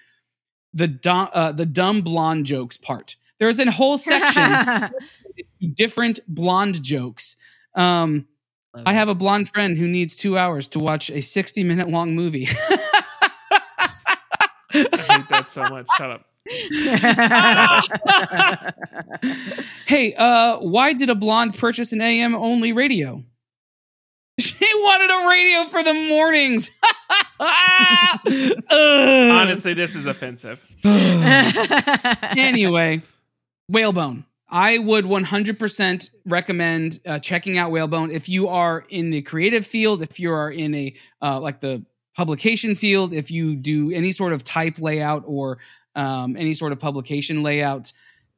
[0.74, 3.16] The dumb uh, the dumb blonde jokes part.
[3.39, 4.89] There's a whole section
[5.74, 7.38] different blonde jokes.
[7.74, 8.28] Um
[8.86, 12.14] i have a blonde friend who needs two hours to watch a 60 minute long
[12.14, 12.45] movie
[15.39, 15.88] that so much.
[15.97, 16.25] Shut up.
[19.88, 23.23] hey, uh, why did a blonde purchase an AM only radio?
[24.38, 26.69] She wanted a radio for the mornings.
[28.69, 30.61] Honestly, this is offensive.
[32.38, 33.01] anyway,
[33.69, 34.25] Whalebone.
[34.49, 40.01] I would 100% recommend uh, checking out Whalebone if you are in the creative field,
[40.01, 41.86] if you are in a uh, like the
[42.16, 45.59] publication field, if you do any sort of type layout or
[45.95, 47.91] um, any sort of publication layout.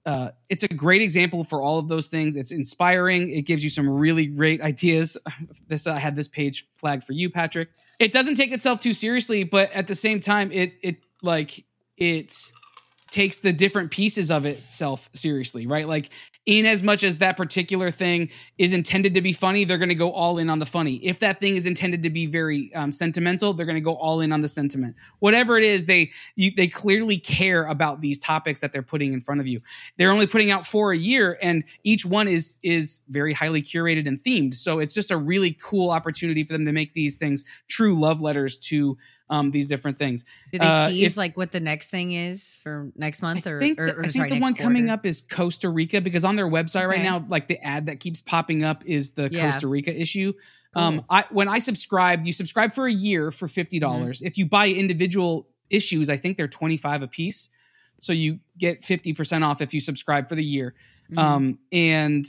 [0.06, 2.38] Uh, it's a great example for all of those things.
[2.38, 3.30] It's inspiring.
[3.30, 5.18] It gives you some really great ideas.
[5.68, 7.70] This I had this page flagged for you, Patrick.
[8.00, 11.66] It doesn't take itself too seriously, but at the same time, it it like
[11.98, 12.34] it
[13.10, 15.88] takes the different pieces of itself seriously, right?
[15.88, 16.10] Like,
[16.48, 19.96] in as much as that particular thing is intended to be funny, they're going to
[19.96, 20.96] go all in on the funny.
[21.06, 24.22] If that thing is intended to be very um, sentimental, they're going to go all
[24.22, 24.96] in on the sentiment.
[25.20, 29.20] Whatever it is, they you, they clearly care about these topics that they're putting in
[29.20, 29.60] front of you.
[29.98, 34.08] They're only putting out four a year, and each one is is very highly curated
[34.08, 34.54] and themed.
[34.56, 38.22] So it's just a really cool opportunity for them to make these things true love
[38.22, 38.98] letters to
[39.30, 40.24] um, these different things.
[40.54, 43.58] Did they Uh, tease if- like what the next thing is for next month or,
[43.58, 46.00] I think, or, the- or I think sorry, the one coming up is Costa Rica
[46.00, 49.30] because on their website right now, like the ad that keeps popping up is the
[49.32, 49.52] Yeah.
[49.52, 50.34] Costa Rica issue.
[50.74, 54.20] Um, I when I subscribed, you subscribe for a year for fifty dollars.
[54.20, 54.28] Mm-hmm.
[54.28, 57.50] If you buy individual issues, I think they're twenty five a piece,
[58.00, 60.76] so you get fifty percent off if you subscribe for the year.
[61.12, 61.18] Mhm.
[61.18, 62.26] Um, and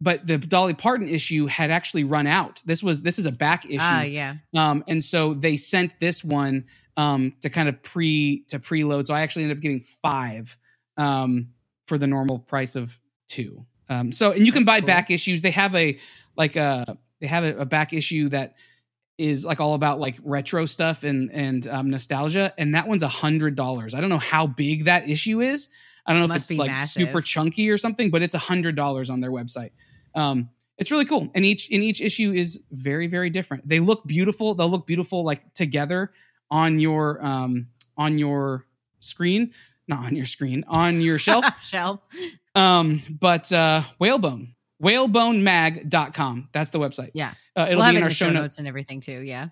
[0.00, 2.60] but the Dolly Parton issue had actually run out.
[2.66, 3.78] This was this is a back issue.
[3.80, 4.34] Ah, yeah.
[4.52, 6.64] Um, and so they sent this one
[6.96, 9.06] um, to kind of pre to preload.
[9.06, 10.56] So I actually ended up getting five
[10.96, 11.50] um,
[11.86, 12.98] for the normal price of
[13.32, 13.64] two.
[13.88, 14.86] Um, so and you can That's buy cool.
[14.86, 15.42] back issues.
[15.42, 15.98] They have a
[16.36, 18.54] like a they have a, a back issue that
[19.18, 23.08] is like all about like retro stuff and and um, nostalgia, and that one's a
[23.08, 23.94] hundred dollars.
[23.94, 25.68] I don't know how big that issue is.
[26.06, 27.02] I don't know Must if it's like massive.
[27.06, 29.70] super chunky or something, but it's a hundred dollars on their website.
[30.14, 33.68] Um, it's really cool, and each in each issue is very very different.
[33.68, 34.54] They look beautiful.
[34.54, 36.10] They'll look beautiful like together
[36.50, 38.66] on your um on your
[38.98, 39.52] screen,
[39.86, 41.44] not on your screen, on your shelf.
[41.62, 42.02] Shell.
[42.54, 46.48] Um, but uh, whalebone, whalebonemag.com.
[46.52, 47.10] That's the website.
[47.14, 47.32] Yeah.
[47.56, 48.42] Uh, it'll we'll have be it in in our show show notes.
[48.42, 49.22] notes and everything too.
[49.22, 49.48] Yeah.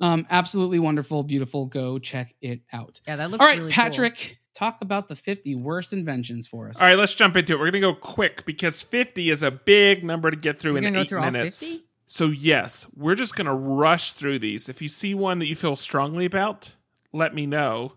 [0.00, 1.66] Um, absolutely wonderful, beautiful.
[1.66, 3.00] Go check it out.
[3.06, 3.82] Yeah, that looks All right, really cool.
[3.84, 6.80] Patrick, talk about the 50 worst inventions for us.
[6.80, 7.56] All right, let's jump into it.
[7.56, 10.78] We're going to go quick because 50 is a big number to get through You're
[10.78, 11.60] in gonna go eight through all minutes.
[11.76, 11.84] 50?
[12.06, 14.68] So, yes, we're just going to rush through these.
[14.68, 16.74] If you see one that you feel strongly about,
[17.12, 17.94] let me know.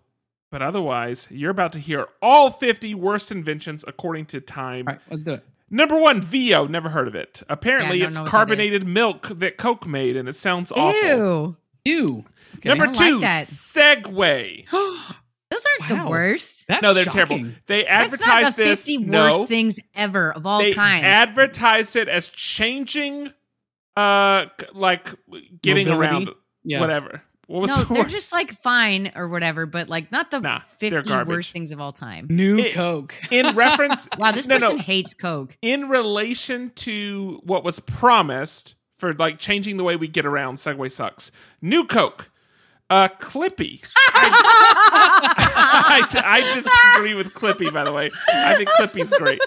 [0.50, 4.86] But otherwise, you're about to hear all 50 worst inventions according to time.
[4.88, 5.44] All right, let's do it.
[5.70, 6.66] Number one, Vio.
[6.66, 7.42] Never heard of it.
[7.50, 11.08] Apparently, Yeah, it's know what that carbonated milk that Coke made, and it sounds awful.
[11.08, 11.56] Ew.
[11.84, 12.24] Ew.
[12.56, 12.68] Okay.
[12.70, 13.44] Number I don't like two, that.
[13.44, 14.66] Segway.
[15.50, 16.04] Those aren't Wow.
[16.04, 16.66] the worst.
[16.68, 17.28] That's no, they're shocking.
[17.38, 17.54] terrible.
[17.66, 18.86] They That's advertise not the this.
[18.86, 21.04] 50 no, worst things ever of all they time.
[21.04, 23.32] advertised it as changing,
[23.96, 25.06] uh, like
[25.62, 26.14] getting Mobility?
[26.26, 26.28] around,
[26.64, 26.80] Yeah.
[26.80, 27.22] whatever.
[27.48, 28.10] What was no, the they're word?
[28.10, 31.92] just like fine or whatever, but like not the Nah, 50 worst things of all
[31.92, 32.26] time.
[32.30, 33.14] New It- Coke.
[33.30, 34.06] in reference?
[34.18, 34.82] Wow, this no, person no.
[34.82, 35.56] hates Coke.
[35.62, 40.92] In relation to what was promised for like changing the way we get around, Segway
[40.92, 41.32] sucks.
[41.62, 42.30] New Coke,
[42.90, 43.80] uh, Clippy.
[44.90, 48.10] I, I disagree with Clippy, by the way.
[48.32, 49.40] I think Clippy's great.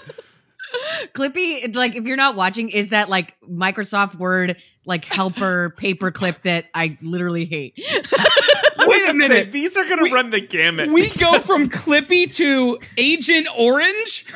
[1.12, 6.42] Clippy, it's like if you're not watching, is that like Microsoft Word like helper paperclip
[6.42, 7.74] that I literally hate.
[8.78, 9.52] Wait a minute.
[9.52, 10.90] These are going to run the gamut.
[10.90, 14.26] We go from Clippy to Agent Orange?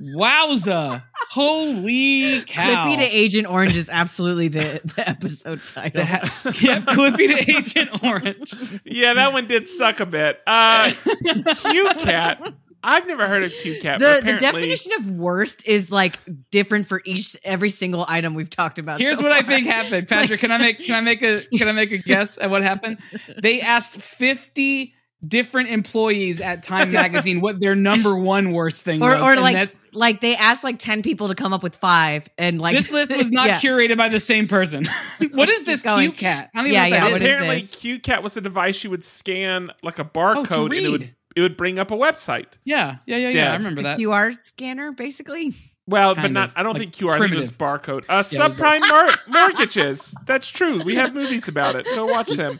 [0.00, 1.02] Wowza.
[1.30, 2.84] Holy cow!
[2.84, 6.02] Clippy to Agent Orange is absolutely the, the episode title.
[6.02, 8.54] The yeah, Clippy to Agent Orange.
[8.84, 10.40] Yeah, that one did suck a bit.
[10.46, 12.54] Uh, CueCat.
[12.84, 13.98] I've never heard of CueCat.
[13.98, 16.18] the, the definition of worst is like
[16.50, 19.00] different for each every single item we've talked about.
[19.00, 20.40] Here's so what I think happened, Patrick.
[20.40, 22.98] Can I make can I make a can I make a guess at what happened?
[23.40, 24.94] They asked 50
[25.26, 29.22] different employees at Time Magazine what their number one worst thing Or, was.
[29.22, 32.28] or and like that's- like they asked like ten people to come up with five,
[32.36, 33.58] and like this list was not yeah.
[33.58, 34.84] curated by the same person.
[35.32, 36.12] what is this going.
[36.12, 36.48] CueCat?
[36.54, 37.34] I don't Yeah, even know yeah, what what that is is.
[37.36, 37.76] apparently this?
[37.76, 41.04] CueCat was a device you would scan like a barcode oh, and it would Oh,
[41.06, 41.14] read.
[41.36, 42.54] It would bring up a website.
[42.64, 43.36] Yeah, yeah, yeah, yeah.
[43.44, 43.52] Yeah.
[43.52, 43.98] I remember that.
[43.98, 45.54] QR scanner, basically.
[45.86, 46.48] Well, but not.
[46.50, 47.14] of, I don't like think QR.
[47.14, 48.04] I think it was barcode.
[48.08, 50.14] Uh, it was subprime mar- mortgages.
[50.24, 50.82] That's true.
[50.82, 51.84] We have movies about it.
[51.94, 52.58] Go watch them.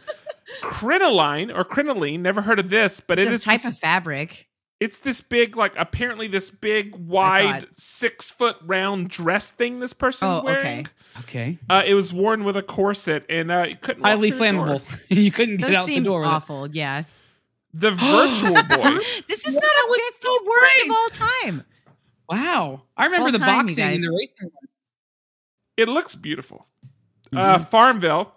[0.61, 2.23] Crinoline or crinoline.
[2.23, 4.49] Never heard of this, but It's it a is type this- of fabric.
[4.81, 10.39] It's this big, like apparently this big, wide, six foot round dress thing this person's
[10.39, 10.81] Oh, wearing.
[10.81, 10.85] okay.
[11.21, 11.59] Okay.
[11.71, 14.03] Uh, it was worn with a corset and uh, it couldn't.
[14.03, 14.67] walk Highly through the door.
[14.67, 15.07] flammable.
[15.23, 16.33] you couldn't get out the seem door with it.
[16.33, 16.69] awful.
[16.71, 17.05] Yeah.
[17.75, 18.99] The virtual boy.
[19.29, 20.91] This is That not a was 50 so worst great.
[20.91, 21.65] of all time.
[22.29, 22.83] Wow.
[22.97, 24.69] I remember All the time, boxing and the racing one.
[25.77, 26.67] It looks beautiful.
[27.35, 28.33] Uh, Farmville.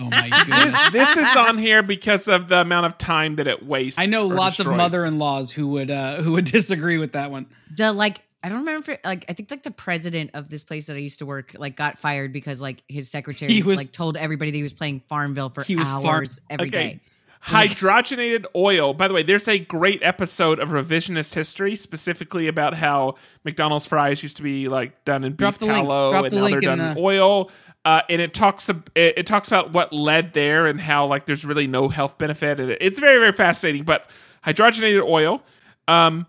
[0.00, 0.90] Oh my goodness.
[0.92, 3.98] This is on here because of the amount of time that it wastes.
[3.98, 7.46] I know or lots of mother-in-laws who would uh who would disagree with that one.
[7.76, 10.86] The like I don't remember if like I think like the president of this place
[10.86, 13.90] that I used to work like got fired because like his secretary He was- like
[13.90, 17.00] told everybody that he was playing Farmville for He was hours farm- every day.
[17.46, 17.68] Okay.
[17.68, 18.94] Hydrogenated oil.
[18.94, 23.14] By the way, there's a great episode of revisionist history specifically about how
[23.44, 26.80] McDonald's fries used to be like done in Drop beef tallow and now they're done
[26.80, 27.50] in the- oil.
[27.84, 31.44] Uh, and it talks it, it talks about what led there and how like there's
[31.44, 32.58] really no health benefit.
[32.58, 33.84] And it- it's very very fascinating.
[33.84, 34.10] But
[34.44, 35.42] hydrogenated oil,
[35.86, 36.26] um,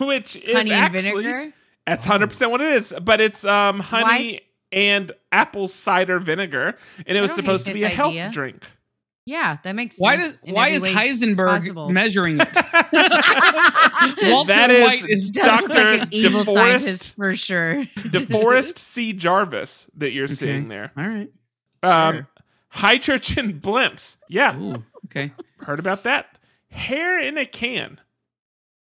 [0.00, 1.52] which is Honey actually vinegar?
[1.86, 2.94] that's hundred percent what it is.
[3.02, 4.40] But it's um honey
[4.72, 6.76] and apple cider vinegar,
[7.06, 8.30] and it was supposed to be a this health idea.
[8.32, 8.64] drink.
[9.26, 10.36] Yeah, that makes Why sense.
[10.36, 11.90] does why is Heisenberg possible.
[11.90, 12.48] measuring it?
[14.30, 16.08] Walter That is White is does look like an Dr.
[16.12, 17.84] evil DeForest- scientist for sure.
[17.96, 19.12] DeForest C.
[19.12, 20.92] Jarvis that you're seeing there.
[20.96, 21.28] All right.
[21.82, 22.28] Um, Sure.
[22.68, 24.16] hydrogen blimps.
[24.28, 25.32] Yeah, Ooh, okay.
[25.60, 26.26] heard about that.
[26.70, 28.00] Hair in a can.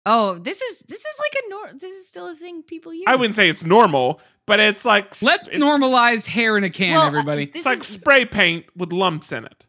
[0.06, 3.04] Oh, this is this is like a nor- this is still a thing people use.
[3.06, 6.92] I wouldn't say it's normal, but it's like Let's it's, normalize hair in a can,
[6.92, 7.46] Well, uh, everybody.
[7.46, 9.66] this It's like is- spray paint with lumps in it.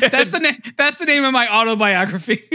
[0.00, 0.62] That's the name.
[0.76, 2.40] That's the name of my autobiography.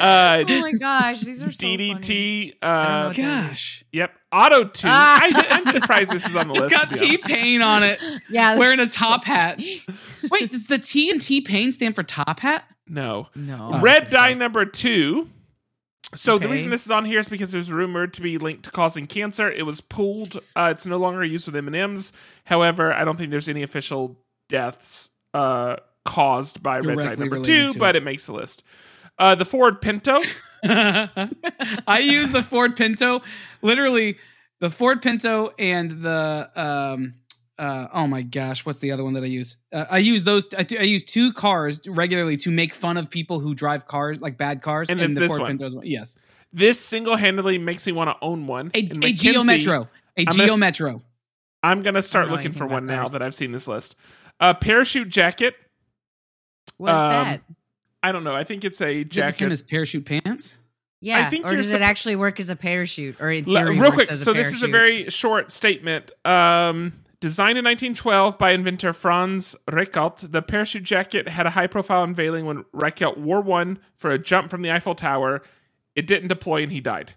[0.00, 1.66] Uh, Oh my gosh, these are so.
[1.66, 2.54] DDT.
[2.62, 4.12] I Uh, what Gosh, yep.
[4.32, 4.90] Auto tune.
[4.92, 5.18] Ah.
[5.22, 6.72] I, I'm surprised this is on the it's list.
[6.92, 9.62] It's got T Pain on it, Yeah, wearing a top hat.
[10.30, 12.64] Wait, does the T and T Pain stand for top hat?
[12.86, 13.28] No.
[13.34, 13.78] No.
[13.80, 15.28] Red dye number two.
[16.14, 18.64] So the reason this is on here is because it was rumored to be linked
[18.64, 19.50] to causing cancer.
[19.50, 20.38] It was pulled.
[20.56, 22.12] Uh, it's no longer used with M and M's.
[22.44, 24.16] However, I don't think there's any official
[24.48, 28.02] deaths uh, caused by red dye number two, but it.
[28.02, 28.62] it makes the list.
[29.18, 30.20] Uh, the Ford Pinto.
[30.64, 33.20] I use the Ford Pinto,
[33.60, 34.16] literally
[34.60, 37.14] the Ford Pinto and the um
[37.58, 39.56] uh oh my gosh, what's the other one that I use?
[39.72, 40.48] Uh, I use those.
[40.56, 44.20] I, do- I use two cars regularly to make fun of people who drive cars
[44.20, 44.90] like bad cars.
[44.90, 45.72] And it's the this Ford one.
[45.74, 45.86] One.
[45.86, 46.18] Yes,
[46.52, 48.70] This single handedly makes me want to own one.
[48.74, 51.02] a, a Geo Metro, a I'm gonna Geo s- Metro.
[51.62, 53.96] I'm gonna start I don't know looking for one now that I've seen this list.
[54.40, 55.54] Uh, parachute jacket.
[56.76, 57.40] What is um, that?
[58.02, 58.34] I don't know.
[58.34, 59.52] I think it's a Is it the same jacket.
[59.52, 60.58] as parachute pants?
[61.00, 63.20] Yeah, I think or you're does it actually work as a parachute?
[63.20, 64.10] Or in Le- theory, real works quick.
[64.10, 66.10] as a So this is a very short statement.
[66.24, 66.92] Um,
[67.24, 72.64] designed in 1912 by inventor Franz Reichelt, the parachute jacket had a high-profile unveiling when
[72.74, 75.40] Reichelt wore one for a jump from the Eiffel Tower.
[75.96, 77.14] It didn't deploy, and he died.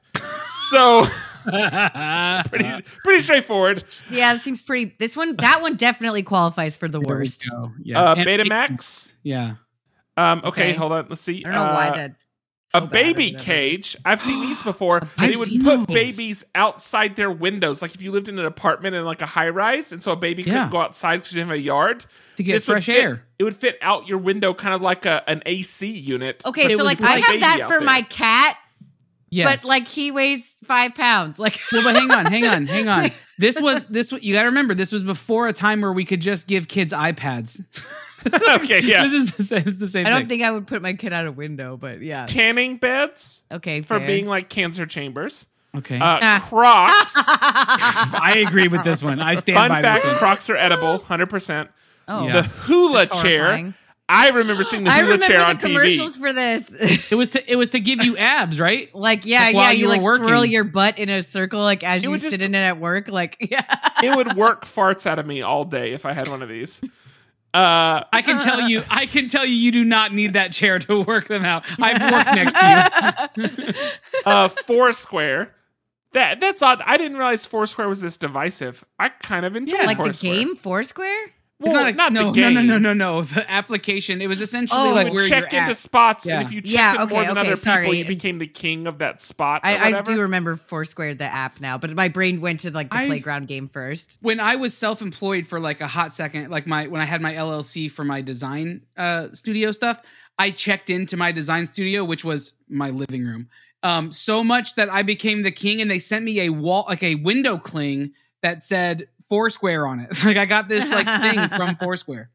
[0.69, 1.03] So
[1.43, 3.83] pretty pretty straightforward.
[4.09, 4.95] Yeah, it seems pretty.
[4.97, 7.49] This one, that one definitely qualifies for the There worst.
[7.51, 7.73] go.
[7.83, 9.13] Yeah, Uh, And- Betamax.
[9.23, 9.55] Yeah,
[10.15, 10.73] Um, okay, Okay.
[10.73, 11.07] hold on.
[11.09, 11.43] Let's see.
[11.45, 12.27] I don't know why Uh, that's
[12.69, 13.43] so a bad or baby whatever.
[13.43, 13.95] cage.
[14.03, 14.97] I've seen these before.
[15.17, 15.93] I've they would seen put those.
[15.95, 17.81] babies outside their windows.
[17.81, 20.15] Like if you lived in an apartment in like a high rise, and so a
[20.15, 20.53] baby Yeah.
[20.53, 22.05] couldn't go outside because you didn't have a yard.
[22.35, 23.23] to get this would fresh fit- air.
[23.39, 26.43] It would fit out your window, kind of like a, an AC unit.
[26.45, 28.57] Okay, so like I have that for my cat,
[29.29, 31.37] Yes, but like he weighs five pounds.
[31.39, 33.11] Like Well, but hang on, hang on, hang on.
[33.39, 34.11] This was this.
[34.11, 36.91] You got to remember, this was before a time where we could just give kids
[36.91, 37.61] iPads.
[38.55, 39.03] okay, yeah.
[39.03, 39.63] This is the same.
[39.65, 40.05] It's the same.
[40.05, 40.27] I don't thing.
[40.29, 42.25] think I would put my kid out a window, but yeah.
[42.25, 44.07] Tanning beds Okay, for fair.
[44.07, 45.45] being like cancer chambers.
[45.75, 46.45] Okay, Uh, Ah.
[46.49, 47.13] Crocs.
[48.21, 49.19] I agree with this one.
[49.19, 50.17] I stand Fun by fact: this one.
[50.19, 51.69] Crocs are edible, hundred percent.
[52.07, 52.41] oh, Yeah.
[52.41, 53.43] The hula That's chair.
[53.43, 53.73] horrifying.
[54.09, 55.61] I remember seeing the hula chair the on TV.
[55.63, 57.11] commercials for this.
[57.11, 58.93] It was to it was to give you abs, right?
[58.95, 60.51] like yeah, Like, yeah, you you, like swirl working.
[60.51, 63.09] your butt in a circle like as It you sit just- in it at work.
[63.09, 63.63] Like yeah.
[64.01, 66.81] it would work farts out of me all day if I had one of these.
[67.57, 70.77] Uh, I can tell you, I can tell you, you do not need that chair
[70.79, 71.65] to work them out.
[71.81, 73.73] I've worked next to you.
[74.25, 75.55] uh, Foursquare.
[76.13, 76.81] That that's odd.
[76.85, 78.85] I didn't realize Foursquare was this divisive.
[78.99, 79.85] I kind of enjoy Yeah.
[79.85, 81.31] like the game Foursquare.
[81.59, 82.53] Well, It's not, a, not no, the game.
[82.53, 83.21] no, no, no, no, no.
[83.23, 84.21] The application.
[84.21, 85.77] It was essentially Oh, like You where would you're check into at.
[85.77, 86.37] spots, Yeah.
[86.39, 87.81] and if you checked Yeah, in more than okay, other sorry.
[87.85, 89.61] people, you became the king of that spot.
[89.63, 92.91] Or I, I do remember Foursquare, the app now, but my brain went to like
[92.91, 94.19] the I- playground game first.
[94.21, 97.33] when I was self-employed for like a hot second, like my when I had my
[97.33, 99.99] LLC for my design uh, studio stuff,
[100.37, 103.47] I checked into my design studio, which was my living room,
[103.81, 107.01] um, so much that I became the king, and they sent me a wall, like
[107.01, 108.11] a window cling
[108.43, 110.09] that said Foursquare on it.
[110.25, 112.29] like I got this like thing from Foursquare.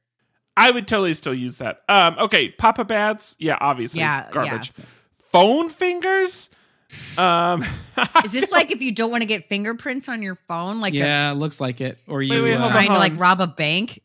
[0.57, 1.81] I would totally still use that.
[1.89, 4.73] Um, okay, pop-up ads, yeah, obviously, Yeah, garbage.
[5.15, 6.51] Phone fingers,
[7.17, 7.63] um,
[8.25, 10.99] Is this like if you don't want to get fingerprints on your phone, like a,
[10.99, 11.97] yeah, looks like it.
[12.07, 13.99] Or you, wait, uh, trying to like rob a bank?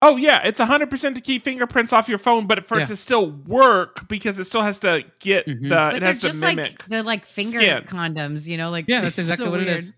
[0.00, 2.84] oh yeah, it's hundred percent to keep fingerprints off your phone, but for Yeah.
[2.84, 5.62] it to still work because it still has to get Mhm.
[5.64, 6.68] the, but it they're has to just mimic.
[6.70, 7.82] like they're like finger skin.
[7.84, 8.70] condoms, you know?
[8.70, 9.78] Like yeah, that's exactly so what it weird.
[9.80, 9.92] is.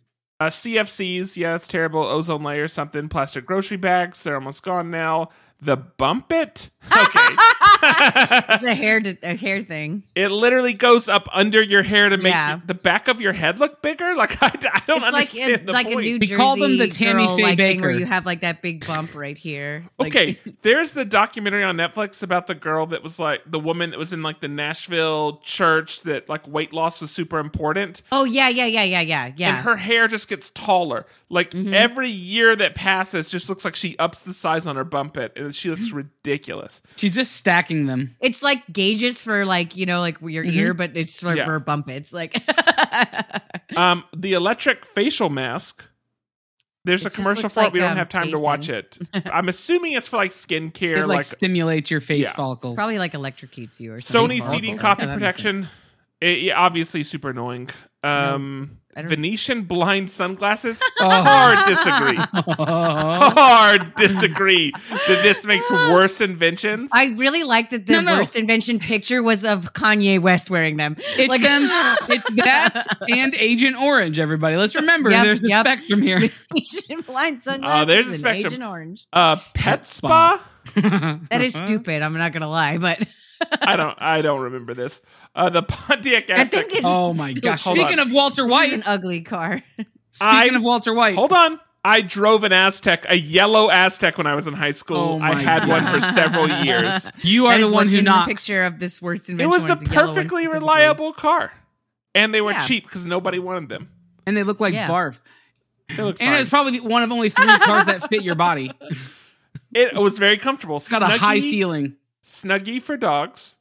[0.44, 2.04] Uh, CFCs, yeah, it's terrible.
[2.04, 3.08] Ozone layer, something.
[3.08, 5.30] Plastic grocery bags, they're almost gone now.
[5.64, 7.36] The bump it, okay.
[7.86, 10.04] It's a hair a hair thing.
[10.14, 12.60] it literally goes up under your hair to make Yeah.
[12.66, 14.14] the back of your head look bigger.
[14.24, 15.98] Like I, I don't It's like understand a, the like point.
[16.00, 17.98] a New We Jersey call them the Tammy girl, Faye like, thing where Bakker.
[17.98, 19.86] you have like that big bump right here.
[19.98, 23.90] Like- Okay, there's the documentary on Netflix about the girl that was like the woman
[23.90, 28.02] that was in like the Nashville church that like weight loss was super important.
[28.12, 29.48] Oh yeah, yeah, yeah, yeah, yeah, yeah.
[29.56, 31.06] And her hair just gets taller.
[31.30, 31.74] Like Mm-hmm.
[31.74, 35.32] every year that passes, just looks like she ups the size on her bump it,
[35.36, 36.82] and she looks ridiculous.
[36.96, 38.16] She's just stacking them.
[38.20, 41.44] it's like gauges for like you know like your ear, but it's for, Yeah.
[41.44, 42.36] for bump it's like
[43.76, 45.84] Um, the electric facial mask.
[46.84, 47.62] There's It a commercial looks for it.
[47.64, 48.98] like, We don't um, have time to watch it.
[49.32, 52.32] I'm assuming it's for like skincare, It like, like stimulates your face Yeah.
[52.34, 52.74] follicles.
[52.76, 54.36] probably like electrocutes you or something.
[54.38, 55.68] Sony It's CD copy Yeah, protection.
[56.20, 57.70] It, yeah, obviously super annoying.
[58.02, 60.82] Um, I don't- Venetian blind sunglasses.
[60.98, 62.16] Hard disagree.
[62.58, 66.90] Hard disagree that this makes worse inventions.
[66.94, 68.16] I really like that the No, no.
[68.18, 70.96] worst invention picture was of Kanye West wearing them.
[70.98, 71.62] It's like them.
[72.08, 74.18] It's that and Agent Orange.
[74.18, 75.66] Everybody, let's remember Yep, there's a yep.
[75.66, 76.18] spectrum here.
[76.56, 77.82] Asian blind sunglasses.
[77.82, 78.46] Oh, there's a spectrum.
[78.52, 79.06] Agent Orange.
[79.12, 80.40] uh, pet spa.
[80.74, 82.02] That is stupid.
[82.02, 83.04] I'm not gonna lie, but
[83.62, 83.96] I don't.
[84.00, 85.02] I don't remember this.
[85.34, 86.48] Uh, the Pontiac I Aztek.
[86.50, 87.62] think it's oh my gosh!
[87.62, 89.60] Speaking of Walter This White, is an ugly car.
[90.10, 91.60] speaking I- of Walter White, Hold on.
[91.86, 95.20] I drove an Aztek, a yellow Aztek, when I was in high Oh school.
[95.22, 97.12] I my had one for several years.
[97.20, 98.24] you are That is the one who in knocks.
[98.26, 99.50] the picture of this worst invention.
[99.50, 101.52] It was a one's yellow one perfectly reliable car,
[102.14, 102.60] and they were Yeah.
[102.60, 103.90] cheap because nobody wanted them.
[104.26, 104.88] and they look like Yeah.
[104.88, 105.20] barf.
[105.94, 106.40] They looked And fine.
[106.40, 108.72] it's probably one of only three cars that fit your body.
[109.74, 110.80] It was very comfortable.
[110.90, 111.96] got a high ceiling.
[112.24, 113.58] Snuggie for dogs.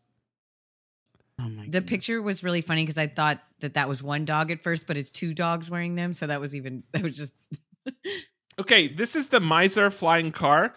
[1.40, 1.68] Oh my!
[1.68, 4.88] The picture was really funny because I thought that that was one dog at first,
[4.88, 6.14] but it's two dogs wearing them.
[6.14, 7.62] So that was even that was just
[8.60, 10.76] Okay, this is the Mizar flying car,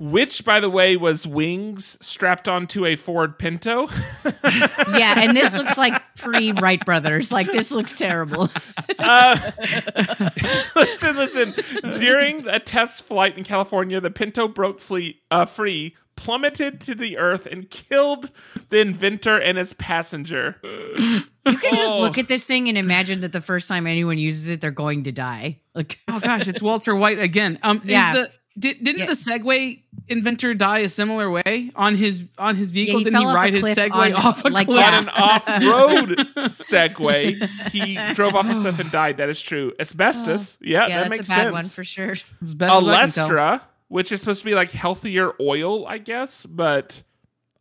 [0.00, 3.86] which, by the way, was wings strapped onto a Ford Pinto.
[4.92, 5.14] yeah.
[5.18, 7.30] And this looks like pre Wright brothers.
[7.30, 8.50] Like this looks terrible.
[8.98, 9.38] Uh,
[10.74, 11.54] listen, listen.
[11.96, 17.18] During a test flight in California, the Pinto broke fleet, uh, free, plummeted to the
[17.18, 18.30] earth, and killed
[18.70, 20.56] the inventor and his passenger.
[20.62, 22.00] You can just Oh.
[22.00, 25.02] look at this thing and imagine that the first time anyone uses it, they're going
[25.04, 25.58] to die.
[25.74, 27.58] Like Oh gosh, it's Walter White again.
[27.62, 28.12] Um, Yeah.
[28.12, 29.06] is the did, didn't Yeah.
[29.06, 32.98] the Segway inventor die a similar way on his on his vehicle?
[32.98, 34.78] he didn't he fell off a ride his Segway on- off a like, cliff?
[34.80, 34.96] yeah.
[34.98, 36.18] On an off-road
[36.50, 37.34] Segway,
[37.72, 39.16] he drove off a cliff and died.
[39.16, 39.72] That is true.
[39.80, 41.52] Asbestos, yeah, yeah, that that's makes a bad sense.
[41.52, 42.10] one for sure.
[42.12, 43.28] As best as I can tell.
[43.28, 43.60] Olestra,
[43.94, 47.04] which is supposed to be like healthier oil, I guess, but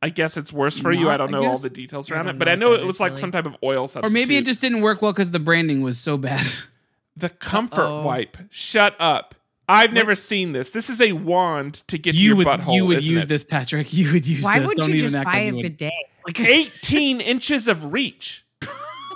[0.02, 1.08] I guess it's worse for you.
[1.08, 3.00] I don't I know all the details around it, but I know it was is,
[3.02, 3.20] like really.
[3.22, 4.12] some type of oil substitute.
[4.12, 6.44] Or maybe it just didn't work well because the branding was so bad.
[7.16, 8.04] the comfort Uh-oh.
[8.08, 8.36] wipe.
[8.50, 9.36] Shut up.
[9.70, 10.72] I've never seen this.
[10.72, 12.74] This is a wand to get You your would butthole.
[12.78, 13.30] you would isn't use it?
[13.30, 13.94] this, Patrick.
[13.94, 14.70] You would use Why this.
[14.70, 15.94] would Don't you just buy like a you bidet?
[16.26, 18.44] Like 18 inches of reach.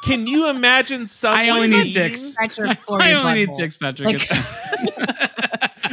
[0.06, 1.40] Can you imagine someone?
[1.46, 2.22] I only need six.
[2.22, 4.06] scratch your I only need six, Patrick.
[4.06, 5.34] Like- It's-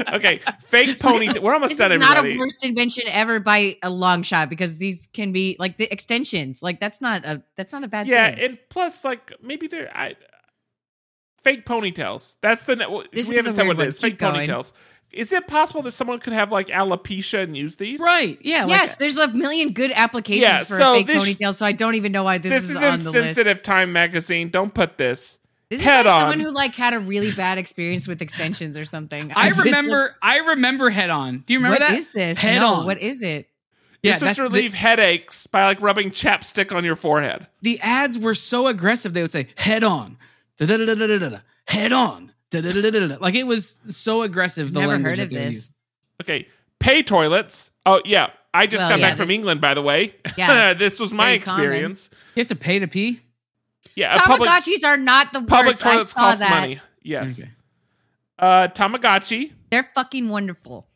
[0.14, 1.28] okay, fake pony.
[1.28, 2.00] Is- We're almost done already.
[2.00, 5.32] This done, is not a worst invention ever by a long shot because these can
[5.32, 6.62] be like the extensions.
[6.62, 8.12] Like that's not a that's not a bad thing.
[8.12, 8.44] yeah, thing.
[8.44, 10.14] and plus, like maybe they're I,
[11.42, 12.38] fake ponytails.
[12.40, 12.76] That's the.
[13.12, 14.00] This we haven't said what it is.
[14.00, 14.46] Fake going.
[14.48, 14.72] ponytails.
[15.12, 18.00] is it possible that someone could have like alopecia and use these?
[18.00, 18.36] Right.
[18.40, 18.62] Yeah.
[18.64, 21.64] like- yes, there's a million good applications Yeah, for so a fake this- ponytail, so
[21.66, 23.06] I don't even know why this, This is is on the list.
[23.06, 24.48] insensitive Time magazine.
[24.50, 25.38] Don't put this.
[25.74, 26.20] This is Head like on.
[26.22, 29.32] someone who like had a really bad experience with extensions or something.
[29.34, 29.90] I this remember.
[30.02, 31.38] looks- I remember Head On.
[31.46, 31.98] Do you remember What that?
[31.98, 32.38] is this?
[32.40, 32.86] Head no, On.
[32.86, 33.48] what is it?
[34.02, 37.46] Yeah, this was that's to the- relieve headaches by like rubbing chapstick on your forehead.
[37.62, 39.14] the ads were so aggressive.
[39.14, 40.18] They would say "head on,"
[40.58, 43.16] da-da-da-da-da-da-da, "head on," da-da-da-da-da-da.
[43.20, 44.72] like it was so aggressive.
[44.72, 45.46] The Never language heard of this.
[45.54, 45.72] use.
[46.22, 46.48] Okay,
[46.78, 47.70] pay toilets.
[47.86, 50.14] Oh yeah, I just Well, got yeah, back from England, by the way.
[50.36, 51.64] Yeah, this was my very common.
[51.64, 52.10] experience.
[52.34, 53.20] You have to pay to pee.
[53.96, 55.48] Yeah, a public Tamagotchis are not the worst.
[55.50, 56.50] public I toilets saw cost that.
[56.50, 56.80] money.
[57.02, 57.40] Yes.
[57.42, 57.50] Okay.
[58.38, 59.52] Uh, Tamagotchi.
[59.70, 60.86] They're fucking wonderful.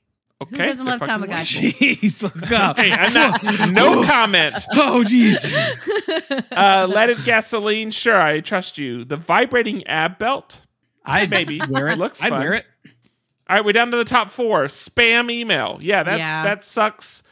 [0.41, 1.71] Okay, Who doesn't love Tamagotchi?
[2.01, 2.79] Jeez, look up.
[2.79, 3.43] Okay, I'm not.
[3.73, 4.55] no comment.
[4.75, 5.45] oh, jeez.
[6.53, 7.91] Uh, leaded gasoline.
[7.91, 9.05] Sure, I trust you.
[9.05, 10.61] The vibrating ab belt.
[11.05, 11.99] I Maybe wear it.
[11.99, 12.67] Looks I'd wear it.
[13.49, 14.65] All right, we're down to the top four.
[14.65, 15.79] Spam email.
[15.81, 16.43] Yeah, that's Yeah.
[16.45, 17.23] that sucks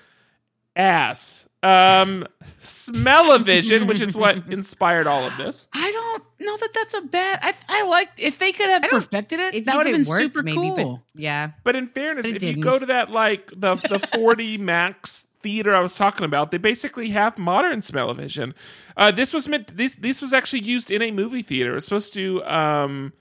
[0.75, 1.46] ass.
[1.67, 2.27] Um,
[2.61, 5.69] Smell-O-Vision, which is what inspired all of this.
[5.73, 7.39] I don't know that that's a bad.
[7.43, 9.65] I I like if they could have perfected it.
[9.65, 11.03] That would have been worked, super maybe, cool.
[11.15, 11.51] but yeah.
[11.65, 12.63] But in fairness, But if you didn't.
[12.63, 17.11] go to that like the the 40 max theater I was talking about, they basically
[17.11, 18.55] have modern smell-o-vision.
[18.97, 21.73] Uh, this was meant this this was actually used in a movie theater.
[21.73, 23.13] It was supposed to um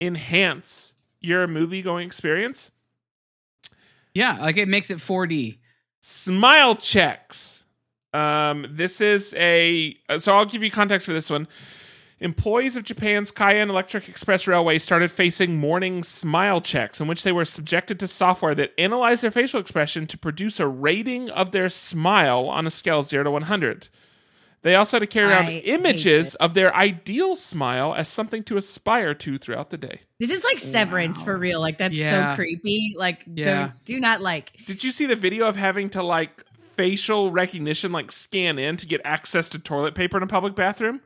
[0.00, 2.70] enhance your movie going experience.
[4.14, 5.58] yeah, like it makes it 4D.
[6.00, 7.64] Smile checks.
[8.14, 11.46] Um, this is a so I'll give you context for this one.
[12.20, 17.32] Employees of Japan's Keihin Electric Express Railway started facing morning smile checks in which they
[17.32, 21.70] were subjected to software that analyzed their facial expression to produce a rating of their
[21.70, 23.88] smile on a scale of 0 to 100.
[24.62, 28.58] They also had to carry around I images of their ideal smile as something to
[28.58, 30.00] aspire to throughout the day.
[30.18, 31.60] This is like severance for real.
[31.60, 32.32] Like that's Yeah.
[32.32, 32.94] so creepy.
[32.96, 33.44] Like Yeah.
[33.44, 37.90] don't do not like Did you see the video of having to like facial recognition
[37.92, 41.00] like scan in to get access to toilet paper in a public bathroom?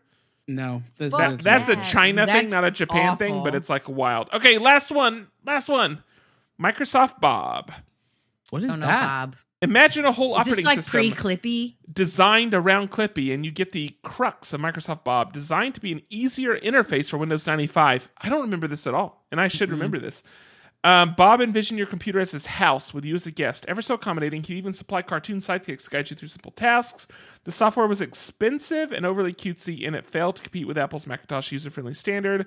[0.47, 3.55] No, this Fuck That, is that's a Yes, China thing, not a Japan thing, but
[3.55, 4.29] it's like wild.
[4.33, 5.29] Okay, last one.
[5.47, 6.03] Last one.
[6.61, 7.73] Microsoft Bob.
[8.51, 9.07] what is don't know, that?
[9.07, 9.37] Bob.
[9.65, 11.75] Imagine a whole Is operating like system pre-clippy?
[11.91, 16.03] designed around Clippy, and you get the crux of Microsoft Bob, designed to be an
[16.11, 18.09] easier interface for Windows 95.
[18.19, 20.23] I don't remember this at all, and I should remember this.
[20.85, 23.65] Um, Bob envisioned your computer as his house with you as a guest.
[23.67, 27.07] Ever so accommodating, he even supplied cartoon sidekicks to guide you through simple tasks.
[27.45, 31.53] The software was expensive and overly cutesy, and it failed to compete with Apple's Macintosh
[31.53, 32.47] user friendly standard.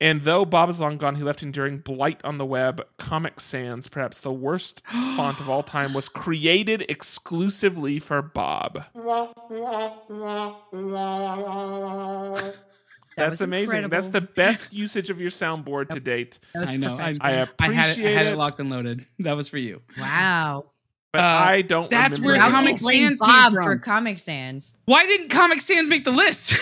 [0.00, 2.86] And though Bob is long gone, he left enduring blight on the web.
[2.98, 4.80] Comic Sans, perhaps the worst
[5.16, 8.84] font of all time, was created exclusively for Bob.
[13.16, 13.78] That's was amazing.
[13.78, 13.88] incredible.
[13.96, 16.38] That's the best usage of your soundboard to date.
[16.56, 16.94] I know.
[16.94, 17.18] I, perfect.
[17.22, 18.32] I I had, appreciate it, I had it.
[18.34, 19.04] it locked and loaded.
[19.18, 19.82] That was for you.
[19.98, 20.66] wow.
[21.12, 21.90] But Uh, I don't.
[21.90, 22.38] that's where it.
[22.38, 23.64] Now we Comic blame Sans came from.
[23.64, 24.76] for Comic Sans.
[24.84, 26.52] Why didn't Comic Sans make the list?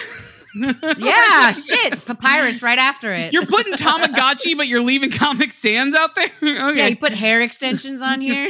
[0.57, 2.04] Yeah, shit.
[2.07, 3.32] Papyrus right after it.
[3.32, 6.30] You're putting Tamagotchi, but you're leaving Comic Sans out there.
[6.42, 6.78] okay.
[6.78, 8.48] yeah, you put hair extensions on here.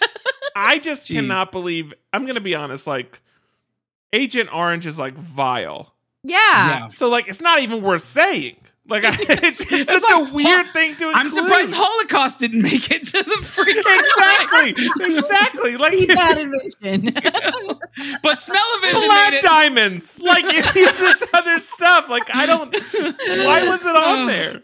[0.56, 1.16] I just Jeez.
[1.16, 1.94] cannot believe.
[2.12, 2.86] I'm gonna be honest.
[2.86, 3.20] Like,
[4.12, 5.94] Agent Orange is like vile.
[6.24, 6.38] Yeah.
[6.38, 6.88] Yeah.
[6.88, 8.56] So like, it's not even worth saying.
[8.88, 11.08] Like, I, it's, It's such like, a weird huh, thing to.
[11.08, 11.14] Include.
[11.14, 13.78] I'm surprised Holocaust didn't make it to the freaking
[14.74, 15.76] exactly, exactly.
[15.76, 17.14] Like, Bad invention.
[18.22, 19.42] But Smell-O-Vision blood made it.
[19.42, 20.20] diamonds.
[20.20, 22.08] Like this other stuff.
[22.08, 22.74] Like, I don't.
[22.74, 24.62] Why was it on there?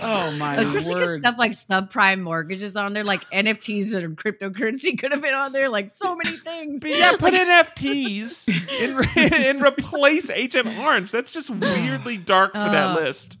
[0.00, 5.12] Oh my Especially because stuff like subprime mortgages on there, like NFTs and cryptocurrency could
[5.12, 6.82] have been on there, like so many things.
[6.82, 11.10] But yeah, put NFTs and, re- and replace Agent Orange.
[11.12, 13.00] That's just weirdly dark for that Oh.
[13.00, 13.38] list.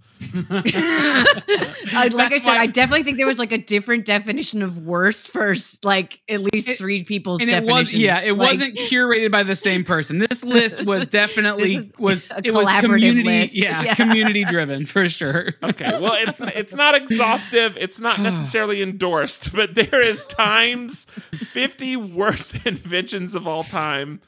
[0.50, 4.78] I, like I said, why- I definitely think there was like a different definition of
[4.78, 5.54] worst for
[5.84, 7.76] like at least It- three people's and it definitions.
[7.92, 10.18] was yeah, it Like, wasn't curated by the same person.
[10.18, 13.56] This list was definitely was, was a it was community list.
[13.56, 13.94] yeah, Yeah.
[13.94, 15.54] community driven for sure.
[15.62, 17.76] Okay, well, it's it's not exhaustive.
[17.78, 24.20] It's not necessarily endorsed, but there is times fifty worst inventions of all time.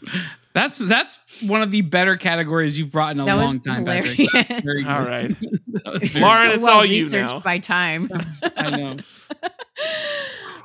[0.59, 3.81] That's that's one of the better categories you've brought in a That long was time,
[3.81, 4.17] hilarious.
[4.33, 4.65] Patrick.
[4.65, 4.91] Very good.
[4.91, 7.41] All right, That was Lauren, so it's well all you researched now.
[7.41, 8.11] by time.
[8.57, 8.97] I know.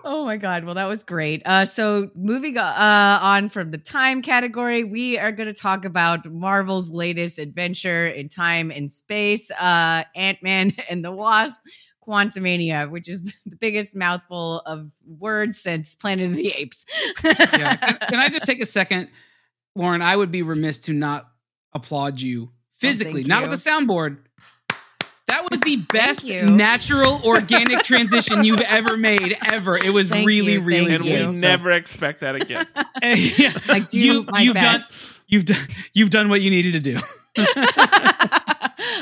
[0.06, 0.66] Oh my god!
[0.66, 1.44] Well, that was great.
[1.46, 6.30] Uh, so moving uh, on from the time category, we are going to talk about
[6.30, 11.62] Marvel's latest adventure in time and space, uh, Ant Man and the Wasp.
[12.06, 16.86] Quantumania, which is the biggest mouthful of words since Planet of the Apes.
[17.24, 17.78] Yeah.
[17.78, 19.08] Can, can I just take a second,
[19.76, 20.02] Lauren?
[20.02, 21.28] I would be remiss to not
[21.74, 23.50] applaud you physically, thank not you.
[23.50, 24.18] with the soundboard.
[25.28, 29.76] That was the best natural organic transition you've ever made ever.
[29.78, 31.28] It was Thank really you, really thank and good.
[31.28, 32.68] we So- never expect that again.
[33.04, 33.52] Yeah.
[33.68, 35.02] I do You- my you've best.
[35.18, 36.98] done you've done you've done what you needed to do.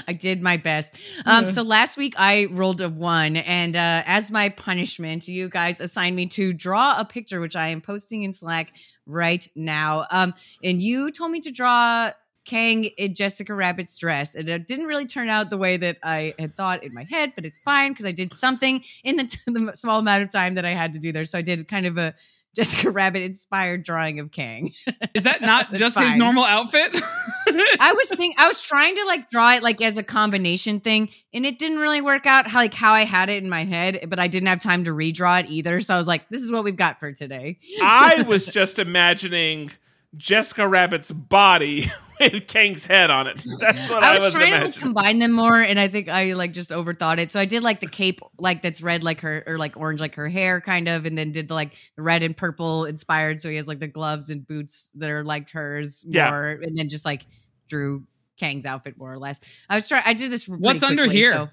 [0.08, 0.96] I did my best.
[1.26, 5.80] Um, so last week I rolled a one, and uh, as my punishment, you guys
[5.82, 8.74] assigned me to draw a picture, which I am posting in Slack
[9.06, 10.06] right now.
[10.12, 10.34] Um,
[10.64, 12.12] and you told me to draw
[12.45, 16.34] Kang in Jessica Rabbit's dress, and it didn't really turn out the way that I
[16.39, 19.72] had thought in my head, but it's fine because I did something in the, the
[19.76, 21.26] small amount of time that I had to do there.
[21.26, 22.16] So I did kind of a
[22.56, 24.74] Jessica Rabbit inspired drawing of Kang.
[25.14, 26.91] Is that not That's just his normal outfit?
[27.47, 31.10] I was think I was trying to like draw it like as a combination thing,
[31.34, 34.06] and it didn't really work out how like how I had it in my head,
[34.10, 35.82] but I didn't have time to redraw it either.
[35.82, 37.58] So I was like, this is what we've got for today.
[37.82, 39.72] I was just imagining
[40.16, 41.86] Jessica Rabbit's body
[42.20, 43.45] with Kang's head on it.
[43.59, 46.34] That's what I, I was, trying to like, combine them more, and I think I
[46.34, 47.32] like just overthought it.
[47.32, 50.16] So I did like the cape, like that's red, like her, or like orange, like
[50.16, 53.39] her hair, kind of, and then did like the red and purple inspired.
[53.39, 56.30] So he has like the gloves and boots that are like hers Yeah.
[56.30, 57.26] more, and then just like
[57.70, 58.03] drew
[58.38, 59.39] Kang's outfit more or less.
[59.70, 60.03] I was trying.
[60.05, 60.45] I did this.
[60.45, 61.32] pretty What's under here?
[61.34, 61.49] So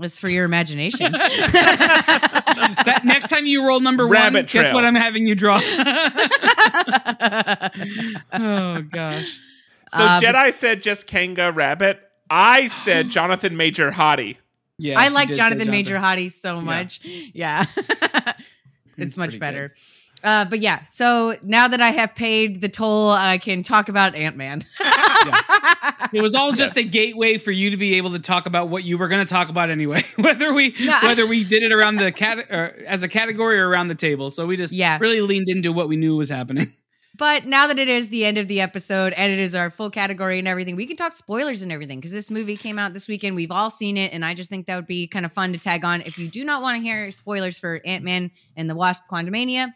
[0.00, 1.12] it's for your imagination.
[2.84, 5.60] that next time you roll number one, Rabbit guess what I'm having you draw?
[8.32, 9.40] oh gosh.
[9.88, 12.00] so Uh, but- Jedi said just Kanga Rabbit.
[12.28, 14.36] I said Jonathan Major Hottie.
[14.78, 17.00] Yeah, I like Jonathan, Major Hottie so much.
[17.34, 17.66] Yeah.
[17.76, 18.42] it's
[18.96, 19.74] It's much pretty better.
[20.22, 24.14] Uh, but yeah, so now that I have paid the toll, I can talk about
[24.14, 24.62] Ant Man.
[26.12, 26.86] It was all just Yes.
[26.86, 29.32] a gateway for you to be able to talk about what you were going to
[29.32, 33.08] talk about anyway, whether we No, whether we did it around the cat as a
[33.08, 34.30] category or around the table.
[34.30, 34.98] So we just Yeah.
[35.00, 36.72] really leaned into what we knew was happening.
[37.16, 39.90] But now that it is the end of the episode and it is our full
[39.90, 43.08] category and everything, we can talk spoilers and everything because this movie came out this
[43.08, 43.36] weekend.
[43.36, 45.58] We've all seen it, and I just think that would be kind of fun to
[45.58, 46.00] tag on.
[46.02, 49.74] If you do not want to hear spoilers for Ant Man and the Wasp Quantumania,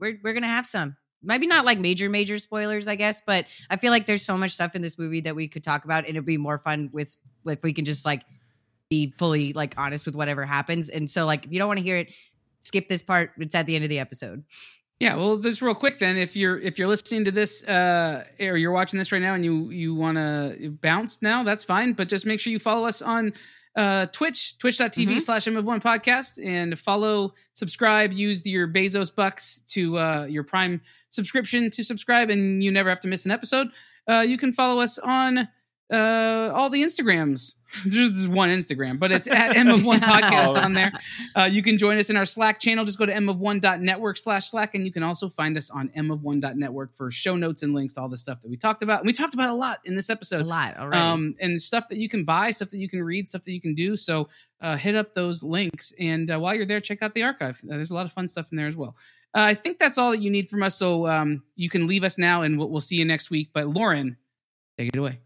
[0.00, 0.96] we're we're gonna have some.
[1.22, 4.52] Maybe not like major major spoilers, I guess, but I feel like there's so much
[4.52, 7.14] stuff in this movie that we could talk about, and it'd be more fun with
[7.44, 8.24] like we can just like
[8.88, 10.88] be fully like honest with whatever happens.
[10.88, 12.12] And so like if you don't want to hear it,
[12.60, 13.32] skip this part.
[13.38, 14.44] It's at the end of the episode.
[14.98, 18.58] Yeah, well, this real quick then, if you're if you're listening to this uh, or
[18.58, 21.94] you're watching this right now and you you want to bounce now, that's fine.
[21.94, 23.32] But just make sure you follow us on
[23.76, 25.20] uh, Twitch, twitch.tv Mhm.
[25.20, 30.42] slash M of One podcast, and follow, subscribe, use your Bezos bucks to uh, your
[30.44, 33.68] Prime subscription to subscribe, and you never have to miss an episode.
[34.08, 35.48] Uh, you can follow us on
[35.92, 37.54] uh, all the Instagrams.
[37.84, 40.92] There's just one Instagram, but it's at M of One podcast on there.
[41.36, 42.84] Uh, you can join us in our Slack channel.
[42.84, 47.10] Just go to mof1.network slash Slack, and you can also find us on mof1.network for
[47.10, 49.00] show notes and links to all the stuff that we talked about.
[49.00, 50.40] And we talked about a lot in this episode.
[50.40, 51.00] A lot already.
[51.00, 53.60] Um, and stuff that you can buy, stuff that you can read, stuff that you
[53.60, 53.96] can do.
[53.96, 54.28] So
[54.60, 55.92] uh, hit up those links.
[55.98, 57.60] And uh, while you're there, check out the archive.
[57.64, 58.96] Uh, there's a lot of fun stuff in there as well.
[59.34, 60.74] Uh, I think that's all that you need from us.
[60.76, 63.50] So um, you can leave us now, and we'll, we'll see you next week.
[63.52, 64.16] But Lauren,
[64.76, 65.20] take it away.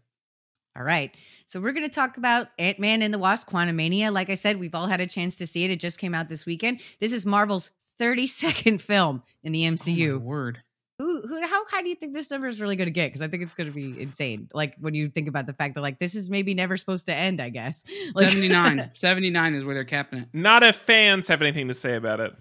[0.77, 1.15] All right.
[1.45, 4.11] So we're going to talk about Ant Man and the Wasp Quantumania.
[4.11, 5.71] Like I said, we've all had a chance to see it.
[5.71, 6.81] It just came out this weekend.
[6.99, 10.11] This is Marvel's 32nd film in the Oh, MCU.
[10.11, 10.63] my word.
[10.99, 13.07] who, who, how high do you think this number is really going to get?
[13.07, 14.49] Because I think it's going to be insane.
[14.53, 17.15] Like when you think about the fact that like this is maybe never supposed to
[17.15, 17.39] end.
[17.41, 18.91] I guess like, 79.
[18.93, 20.29] 79 is where they're capping it.
[20.33, 22.33] Not if fans have anything to say about it.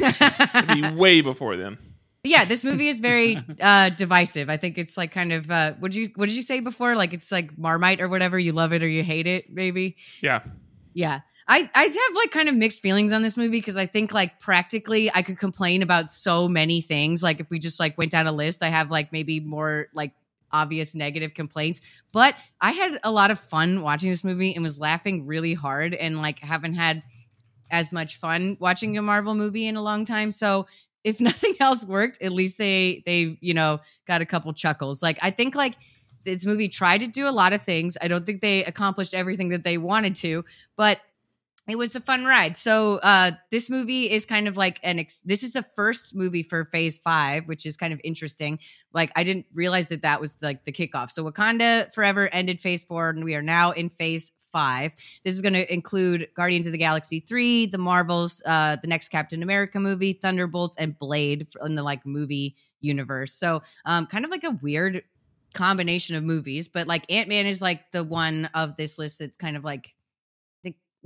[0.00, 1.78] It'll be way before then.
[2.26, 4.50] But yeah, this movie is very uh divisive.
[4.50, 6.96] I think it's like kind of uh what did you what did you say before?
[6.96, 8.36] Like it's like Marmite or whatever.
[8.36, 9.96] You love it or you hate it, maybe.
[10.20, 10.42] Yeah.
[10.92, 11.20] Yeah.
[11.46, 14.40] I, I have like kind of mixed feelings on this movie because I think like
[14.40, 17.22] practically I could complain about so many things.
[17.22, 20.10] Like if we just like went down a list, I have like maybe more like
[20.50, 21.80] obvious negative complaints.
[22.10, 25.94] But I had a lot of fun watching this movie and was laughing really hard
[25.94, 27.04] and like haven't had
[27.70, 30.32] as much fun watching a Marvel movie in a long time.
[30.32, 30.66] So
[31.06, 35.02] if nothing else worked, at least they they, you know, got a couple chuckles.
[35.02, 35.76] Like I think like
[36.24, 37.96] this movie tried to do a lot of things.
[38.02, 40.44] I don't think they accomplished everything that they wanted to,
[40.76, 41.00] but
[41.68, 42.56] it was a fun ride.
[42.56, 44.98] So uh, this movie is kind of like an.
[44.98, 48.58] Ex- this is the first movie for Phase Five, which is kind of interesting.
[48.92, 51.10] Like I didn't realize that that was like the kickoff.
[51.10, 54.92] So Wakanda Forever ended Phase Four, and we are now in Phase Five.
[55.22, 59.10] This is going to include Guardians of the Galaxy Three, the Marvels, uh, the next
[59.10, 63.34] Captain America movie, Thunderbolts, and Blade in the like movie universe.
[63.34, 65.02] So um, kind of like a weird
[65.52, 69.36] combination of movies, but like Ant Man is like the one of this list that's
[69.36, 69.95] kind of like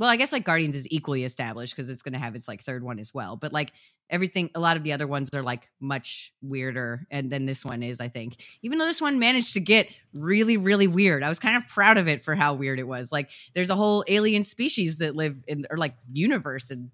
[0.00, 2.62] well, I guess like Guardians is equally established because it's going to have its like
[2.62, 3.36] third one as well.
[3.36, 3.70] But like
[4.08, 7.82] everything, a lot of the other ones are like much weirder, and then this one
[7.82, 11.22] is, I think, even though this one managed to get really, really weird.
[11.22, 13.12] I was kind of proud of it for how weird it was.
[13.12, 16.90] Like, there's a whole alien species that live in, or like universe, and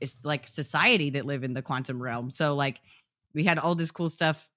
[0.00, 2.30] it's like society that live in the quantum realm.
[2.30, 2.80] So like,
[3.34, 4.48] we had all this cool stuff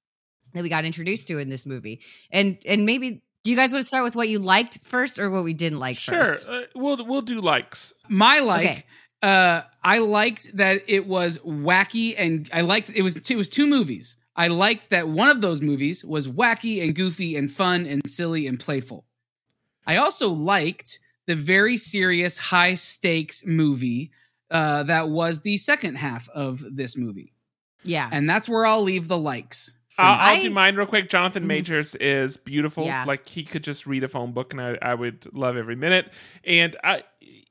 [0.54, 2.00] that we got introduced to in this movie,
[2.32, 5.30] and and maybe do you guys want to start with what you liked first or
[5.30, 6.48] what we didn't like Sure, first?
[6.50, 7.94] uh, we'll we'll do likes.
[8.08, 8.84] My like, Okay.
[9.22, 13.68] uh, I liked that it was wacky, and I liked it was it was two
[13.68, 14.18] movies.
[14.36, 18.48] I liked that one of those movies was wacky and goofy and fun and silly
[18.48, 19.06] and playful.
[19.86, 24.12] I also liked the very serious, high stakes movie
[24.52, 27.34] uh, that was the second half of this movie,
[27.84, 28.10] Yeah.
[28.12, 29.76] and that's where I'll leave the likes.
[30.00, 30.36] I'll.
[30.36, 31.10] I'll do mine real quick.
[31.10, 31.48] Jonathan Mhm.
[31.48, 32.86] Majors is beautiful.
[32.86, 33.04] Yeah.
[33.06, 36.12] Like he could just read a phone book, and I, I would love every minute.
[36.44, 37.04] And I,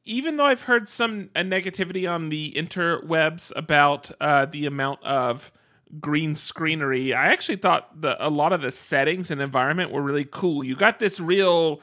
[0.04, 5.52] even though I've heard some uh, negativity on the interwebs about uh, the amount of
[6.00, 10.26] green screenery, I actually thought the a lot of the settings and environment were really
[10.30, 10.64] cool.
[10.64, 11.80] You got this real.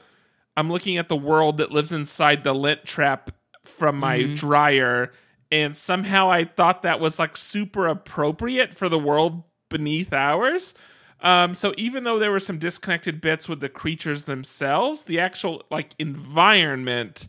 [0.56, 3.30] I'm looking at the world that lives inside the lint trap
[3.62, 4.38] from my Mhm.
[4.38, 5.12] dryer,
[5.52, 10.74] and somehow I thought that was like super appropriate for the world beneath ours.
[11.20, 15.62] Um, so even though there were some disconnected bits with the creatures themselves, the actual
[15.70, 17.28] like environment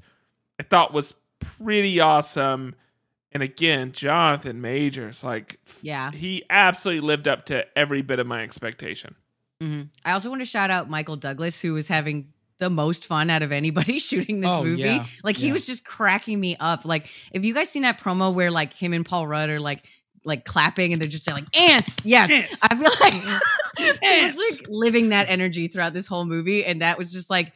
[0.59, 2.75] I thought was pretty awesome.
[3.31, 6.11] And again, Jonathan Majors, like Yeah.
[6.11, 9.15] he absolutely lived up to every bit of my expectation.
[9.61, 13.29] hmm I also want to shout out Michael Douglas, who was having the most fun
[13.29, 14.81] out of anybody shooting this Oh, movie.
[14.81, 15.05] yeah.
[15.23, 15.53] Like he Yeah.
[15.53, 16.85] was just cracking me up.
[16.85, 19.85] Like if you guys seen that promo where like him and Paul Rudd are like
[20.27, 22.29] like clapping and they're just like ants, yes.
[22.29, 22.63] Ants.
[22.63, 24.03] I feel like mm-hmm.
[24.03, 27.53] he was like living that energy throughout this whole movie, and that was just like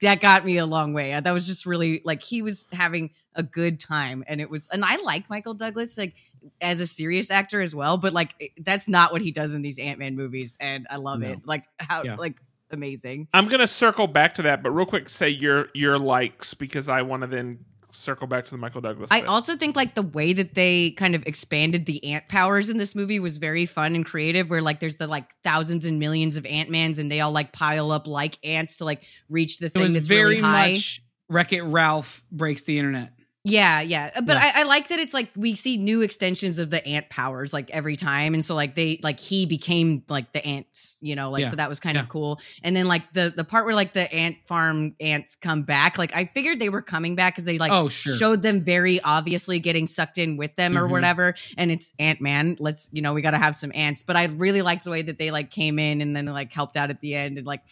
[0.00, 1.18] that got me a long way.
[1.18, 4.68] That was just really like he was having a good time, and it was.
[4.68, 6.14] And I like Michael Douglas like
[6.60, 9.78] as a serious actor as well, but like that's not what he does in these
[9.78, 11.30] Ant Man movies, and I love No.
[11.30, 11.40] it.
[11.44, 12.14] Like how Yeah.
[12.14, 12.36] like
[12.70, 13.28] amazing.
[13.34, 17.02] I'm gonna circle back to that, but real quick, say your your likes because I
[17.02, 17.64] want to then
[17.98, 19.10] circle back to the Michael Douglas.
[19.12, 19.28] I bit.
[19.28, 22.94] also think like the way that they kind of expanded the ant powers in this
[22.94, 24.50] movie was very fun and creative.
[24.50, 27.52] Where like there's the like thousands and millions of ant mans and they all like
[27.52, 30.72] pile up like ants to like reach the It thing was that's very really high.
[30.72, 33.12] much Wreck It Ralph breaks the internet.
[33.44, 34.10] Yeah, yeah.
[34.16, 34.52] But Yeah.
[34.56, 37.70] I, I like that it's like we see new extensions of the ant powers like
[37.70, 38.34] every time.
[38.34, 41.46] And so like they like he became like the ants, you know, like Yeah.
[41.46, 42.02] so that was kind Yeah.
[42.02, 42.40] of cool.
[42.62, 46.14] And then like the the part where like the ant farm ants come back, like
[46.14, 48.14] I figured they were coming back because they like oh sure.
[48.16, 50.90] showed them very obviously getting sucked in with them or Mhm.
[50.90, 51.34] whatever.
[51.56, 52.56] And it's Ant Man.
[52.58, 54.02] Let's, you know, we gotta have some ants.
[54.02, 56.76] But I really liked the way that they like came in and then like helped
[56.76, 57.62] out at the end and like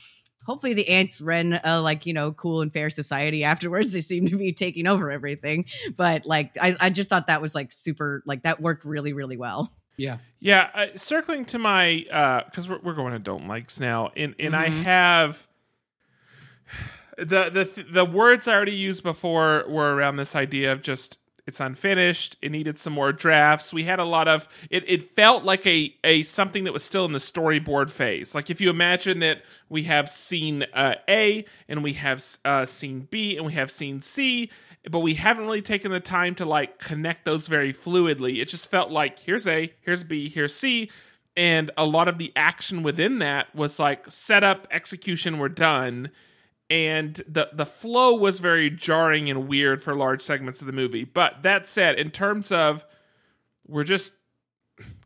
[0.46, 4.26] hopefully the ants ran a like you know cool and fair society afterwards they seem
[4.26, 5.66] to be taking over everything
[5.96, 9.36] but like I, I just thought that was like super like that worked really really
[9.36, 10.18] well yeah.
[10.40, 14.34] Yeah, uh, circling to my uh because we're we're going to don't likes now, and
[14.38, 14.82] and I Mhm.
[14.82, 15.48] have
[17.16, 21.60] the the the words I already used before were around this idea of just it's
[21.60, 22.36] unfinished.
[22.42, 23.72] It needed some more drafts.
[23.72, 24.84] We had a lot of it.
[24.88, 28.34] It felt like a a something that was still in the storyboard phase.
[28.34, 33.06] Like if you imagine that we have scene uh, A and we have uh, scene
[33.10, 34.50] B and we have scene C,
[34.90, 38.42] but we haven't really taken the time to like connect those very fluidly.
[38.42, 40.90] It just felt like here's A, here's B, here's C,
[41.36, 46.10] and a lot of the action within that was like setup, execution, we're done
[46.68, 51.04] and the the flow was very jarring and weird for large segments of the movie.
[51.04, 52.84] But that said, in terms of
[53.66, 54.14] we're just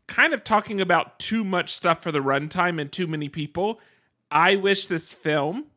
[0.07, 3.79] kind of talking about too much stuff for the runtime and too many people,
[4.29, 5.67] I wish this film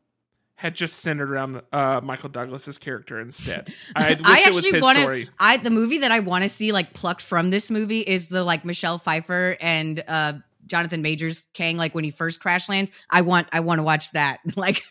[0.55, 3.73] had just centered around uh, Michael Douglas's character instead.
[3.95, 5.27] I wish it was his wanna, story.
[5.37, 8.43] I the movie that I want to see like plucked from this movie is the
[8.43, 10.33] like Michelle Pfeiffer and uh
[10.65, 12.91] Jonathan Majors Kang like when he first crash lands.
[13.09, 14.39] I want I want to watch that.
[14.55, 14.83] Like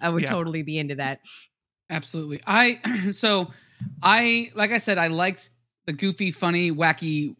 [0.00, 0.28] I would Yeah.
[0.28, 1.20] totally be into that.
[1.90, 2.40] Absolutely.
[2.46, 3.50] I so
[4.02, 5.50] I like I said I liked
[5.86, 7.36] the goofy, funny, wacky,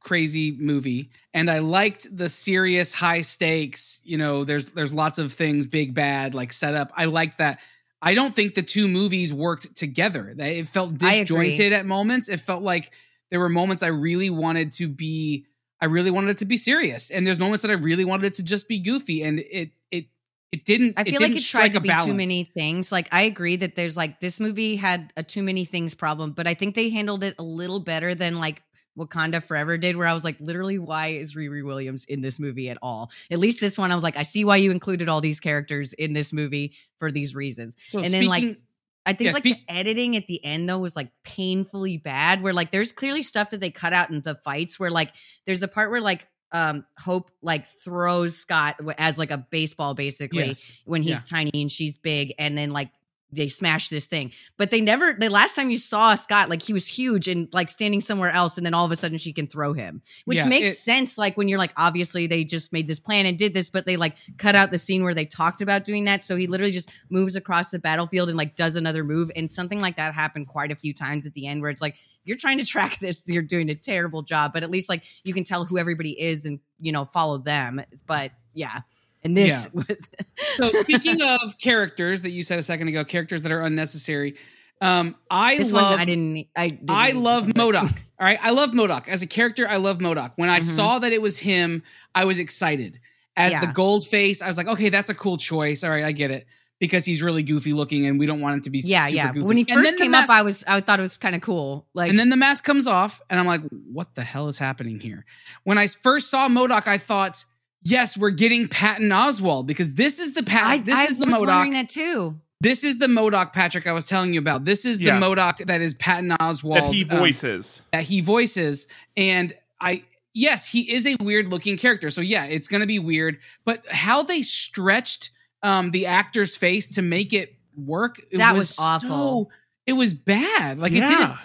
[0.00, 5.32] crazy movie and I liked the serious high stakes, you know, there's there's lots of
[5.32, 6.90] things big bad like set up.
[6.96, 7.60] I liked that.
[8.02, 10.34] I don't think the two movies worked together.
[10.36, 12.28] That it felt disjointed at moments.
[12.28, 12.92] It felt like
[13.30, 15.46] there were moments I really wanted to be
[15.84, 18.34] I really wanted it to be serious and there's moments that I really wanted it
[18.34, 20.06] to just be goofy and it it
[20.50, 22.06] it didn't I it feel like didn't it tried to be balance.
[22.06, 22.90] too many things.
[22.90, 26.46] Like I agree that there's like this movie had a too many things problem, but
[26.46, 28.62] I think they handled it a little better than like
[28.98, 32.70] Wakanda Forever did, where I was like, literally, why is Riri Williams in this movie
[32.70, 33.10] at all?
[33.30, 35.92] At least this one, I was like, I see why you included all these characters
[35.92, 37.76] in this movie for these reasons.
[37.86, 38.62] So and then, like, speaking
[39.06, 42.42] I think Yeah, like speak- the editing at the end though was like painfully bad.
[42.42, 44.80] Where like there's clearly stuff that they cut out in the fights.
[44.80, 45.14] Where like
[45.46, 50.46] there's a part where like um Hope like throws Scott as like a baseball basically
[50.46, 50.80] Yes.
[50.84, 52.90] when he's tiny and she's big, and then like
[53.34, 54.32] they smash this thing.
[54.56, 55.12] But they never.
[55.12, 58.56] The last time you saw Scott, like he was huge and like standing somewhere else,
[58.56, 61.18] and then all of a sudden she can throw him, which Yeah, makes it- sense.
[61.18, 63.96] Like when you're like, obviously they just made this plan and did this, but they
[63.96, 66.22] like cut out the scene where they talked about doing that.
[66.22, 69.80] So he literally just moves across the battlefield and like does another move, and something
[69.80, 72.58] like that happened quite a few times at the end, where it's like you're trying
[72.58, 75.64] to track this, you're doing a terrible job, but at least like you can tell
[75.64, 77.82] who everybody is and you know follow them.
[78.06, 78.80] But yeah.
[79.24, 80.08] And this was
[80.54, 84.36] So speaking of characters that you said a second ago, characters that are unnecessary.
[84.80, 88.02] Um, I this love one I didn't I didn't I love MODOK.
[88.20, 89.66] All right, I love MODOK as a character.
[89.68, 90.32] I love MODOK.
[90.36, 90.62] When I Mhm.
[90.62, 91.82] saw that it was him,
[92.14, 93.00] I was excited.
[93.36, 95.82] As the gold face, I was like, okay, that's a cool choice.
[95.82, 96.46] All right, I get it
[96.78, 99.32] because he's really goofy looking, and we don't want him to be Yeah, yeah.
[99.32, 99.46] goofy.
[99.46, 101.86] When he first came mask- up, I was I thought it was kind of cool.
[101.94, 105.00] Like and then the mask comes off, and I'm like, what the hell is happening
[105.00, 105.24] here?
[105.64, 107.44] When I first saw MODOK, I thought,
[107.84, 110.66] yes, we're getting Patton Oswalt because this is the Pat.
[110.66, 111.72] I, this I is the MODOK.
[111.72, 112.36] that too.
[112.60, 114.64] This is the MODOK Patrick I was telling you about.
[114.64, 117.82] This is the MODOK that is Patton Oswalt that he um, voices.
[117.92, 122.10] that he voices, and I yes, he is a weird looking character.
[122.10, 123.38] So yeah, it's gonna be weird.
[123.64, 125.30] But how they stretched
[125.62, 129.08] um, the actor's face to make it work, it That was awful.
[129.08, 129.50] so-
[129.86, 130.78] it was bad.
[130.78, 131.04] Like yeah.
[131.04, 131.38] it didn't like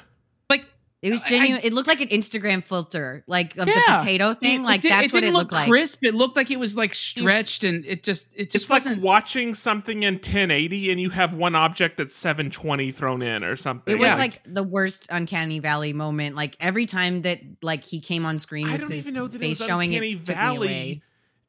[1.02, 1.62] It was I- I- genuine.
[1.64, 4.62] it looked like an Instagram filter, like of the potato thing.
[4.62, 5.70] it, like did, that's what didn't it look looked like.
[5.70, 6.04] crisp.
[6.04, 9.02] It looked like it was like stretched, and it just it just It's wasn't.
[9.02, 13.96] watching something in 1080 and you have one object that's 720 thrown in or something.
[13.96, 14.16] It was Yeah.
[14.16, 16.36] like the worst uncanny valley moment.
[16.36, 19.28] Like every time that like he came on screen I with don't his even know
[19.28, 21.02] that it face was showing, Uncanny it took me Valley away.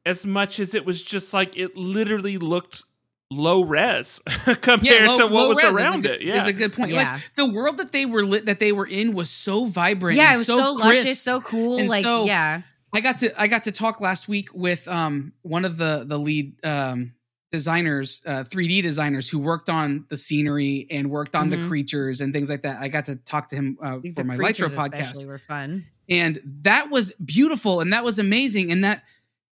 [0.06, 2.84] as much as it was just like it literally looked
[3.30, 4.20] low res
[4.60, 6.22] compared low- to what was res is a around good- it.
[6.22, 6.40] Yeah.
[6.40, 6.90] is a good point.
[6.90, 7.12] Yeah.
[7.14, 10.16] Like the world that they were lit, that they were in was so vibrant.
[10.16, 10.84] Yeah, it was so, so, crisp.
[11.04, 11.78] luscious, so cool.
[11.78, 12.62] And like so- yeah,
[12.94, 16.18] I got to I got to talk last week with um one of the the
[16.18, 17.12] lead um
[17.52, 21.68] designers, uh 3D designers who worked on the scenery and worked on the Mhm.
[21.68, 22.80] creatures and things like that.
[22.80, 25.00] I got to talk to him uh, for my creatures Lytro podcast.
[25.00, 25.84] especially were fun.
[26.08, 29.02] and that was beautiful and that was amazing and that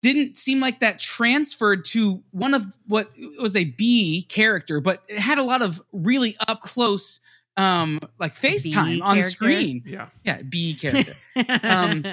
[0.01, 5.19] didn't seem like that transferred to one of what was a B character, but it
[5.19, 7.19] had a lot of really up close
[7.57, 9.81] um like FaceTime on screen.
[9.85, 10.09] yeah.
[10.23, 11.13] Yeah, B character.
[11.63, 12.03] Um,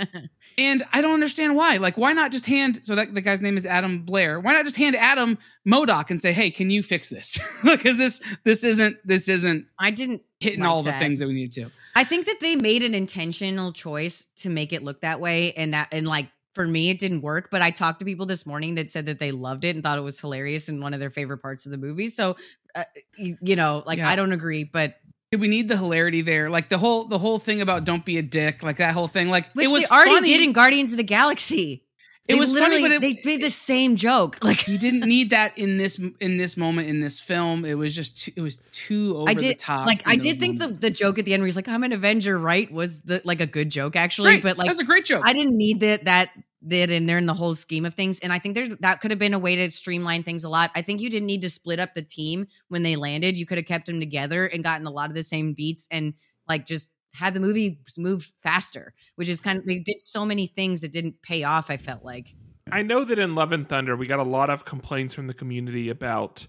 [0.56, 1.78] And I don't understand why.
[1.78, 2.78] Like, why not just hand?
[2.84, 4.38] So that the guy's name is Adam Blair.
[4.38, 8.36] Why not just hand Adam MODOK and say, "Hey, can you fix this?" Because this
[8.44, 11.70] this isn't this isn't I didn't hitting like all the things that we need to.
[11.96, 15.74] I think that they made an intentional choice to make it look that way, and
[15.74, 17.48] that and like for me, it didn't work.
[17.50, 19.98] But I talked to people this morning that said that they loved it and thought
[19.98, 22.06] it was hilarious and one of their favorite parts of the movie.
[22.06, 22.36] So,
[22.74, 22.84] uh,
[23.16, 24.08] you, you know, like Yeah.
[24.08, 24.96] I don't agree, but
[25.36, 26.50] we need the hilarity there?
[26.50, 29.28] Like the whole the whole thing about don't be a dick, like that whole thing.
[29.28, 30.28] Like which it was already funny.
[30.28, 31.83] did in Guardians of the Galaxy.
[32.26, 34.38] It They was funny, but it- they did the same joke.
[34.42, 37.64] Like you didn't need that in this in this moment in this film.
[37.66, 39.86] It was just too, it was too over I the top.
[39.86, 40.80] like I did think the, moments.
[40.80, 42.70] the joke at the end where he's like, "I'm an Avenger," right?
[42.72, 44.42] Was the like a good joke actually, Great.
[44.42, 45.22] but like that was a great joke.
[45.26, 46.30] I didn't need that that
[46.66, 48.20] that in there in the whole scheme of things.
[48.20, 50.70] And I think there's that could have been a way to streamline things a lot.
[50.74, 53.38] I think you didn't need to split up the team when they landed.
[53.38, 56.14] You could have kept them together and gotten a lot of the same beats and
[56.48, 60.46] like just had the movie move faster, which is kind of they did so many
[60.46, 62.34] things that didn't pay off, I felt like.
[62.72, 65.34] I know that in Love and Thunder, we got a lot of complaints from the
[65.34, 66.46] community about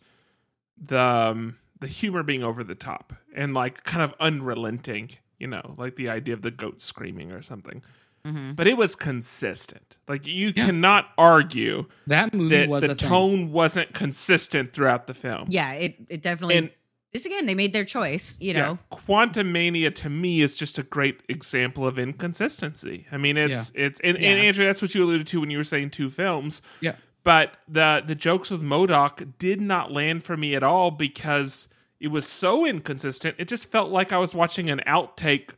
[0.77, 5.11] the um, the humor being over the top and like kind of unrelenting.
[5.37, 7.81] You know, like the idea of the goat screaming or something.
[8.25, 8.53] Mm-hmm.
[8.53, 9.97] But it was consistent.
[10.07, 13.09] Like you cannot argue that movie that was the a thing.
[13.09, 15.47] tone wasn't consistent throughout the film.
[15.49, 16.69] Yeah, it it definitely And
[17.15, 18.77] this again, they made their choice, you know.
[18.91, 23.07] Quantumania to me is just a great example of inconsistency.
[23.11, 24.29] I mean, it's it's and, Yeah.
[24.29, 26.61] and Andrew, that's what you alluded to when you were saying two films.
[26.81, 26.95] Yeah.
[27.23, 31.67] But the the jokes with MODOK did not land for me at all because
[31.99, 33.35] it was so inconsistent.
[33.39, 35.51] It just felt like I was watching an outtake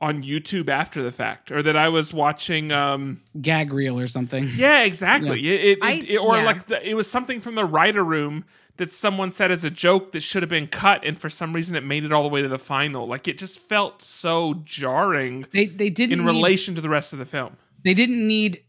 [0.00, 2.70] on YouTube after the fact, or that I was watching.
[2.70, 4.48] um gag reel or something.
[4.54, 5.40] Yeah, exactly.
[5.48, 6.44] It, it, I- it- or yeah.
[6.44, 8.44] like the, it was something from the writer room
[8.78, 11.76] that someone said as a joke that should have been cut, and for some reason
[11.76, 13.06] it made it all the way to the final.
[13.06, 17.12] Like it just felt so jarring They they didn't in need- relation to the rest
[17.12, 17.56] of the film.
[17.84, 18.62] they didn't need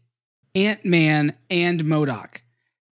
[0.54, 2.42] Ant Man and MODOK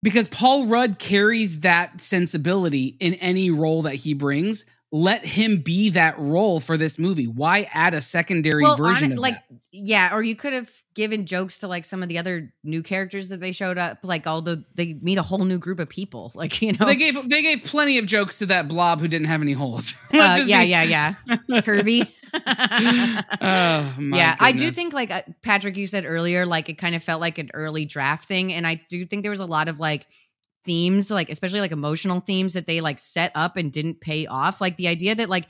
[0.03, 4.65] because Paul Rudd carries that sensibility in any role that he brings.
[4.90, 7.27] Let him be that role for this movie.
[7.27, 9.59] Why add a secondary Well, version of like that?
[9.70, 13.28] yeah, or you could have given jokes to like some of the other new characters
[13.28, 13.98] that they showed up.
[14.02, 17.28] Like, although they meet a whole new group of people, like you know, They gave
[17.28, 19.94] they gave plenty of jokes to that blob who didn't have any holes.
[20.15, 21.15] uh, yeah, yeah, yeah,
[21.62, 22.10] Kirby.
[22.35, 26.94] Oh my yeah, I do think like uh, Patrick, you said earlier, like it kind
[26.94, 29.69] of felt like an early draft thing, and I do think there was a lot
[29.69, 30.06] of like
[30.69, 34.61] themes, like especially like emotional themes that they like set up and didn't pay off.
[34.61, 35.47] Like the idea that like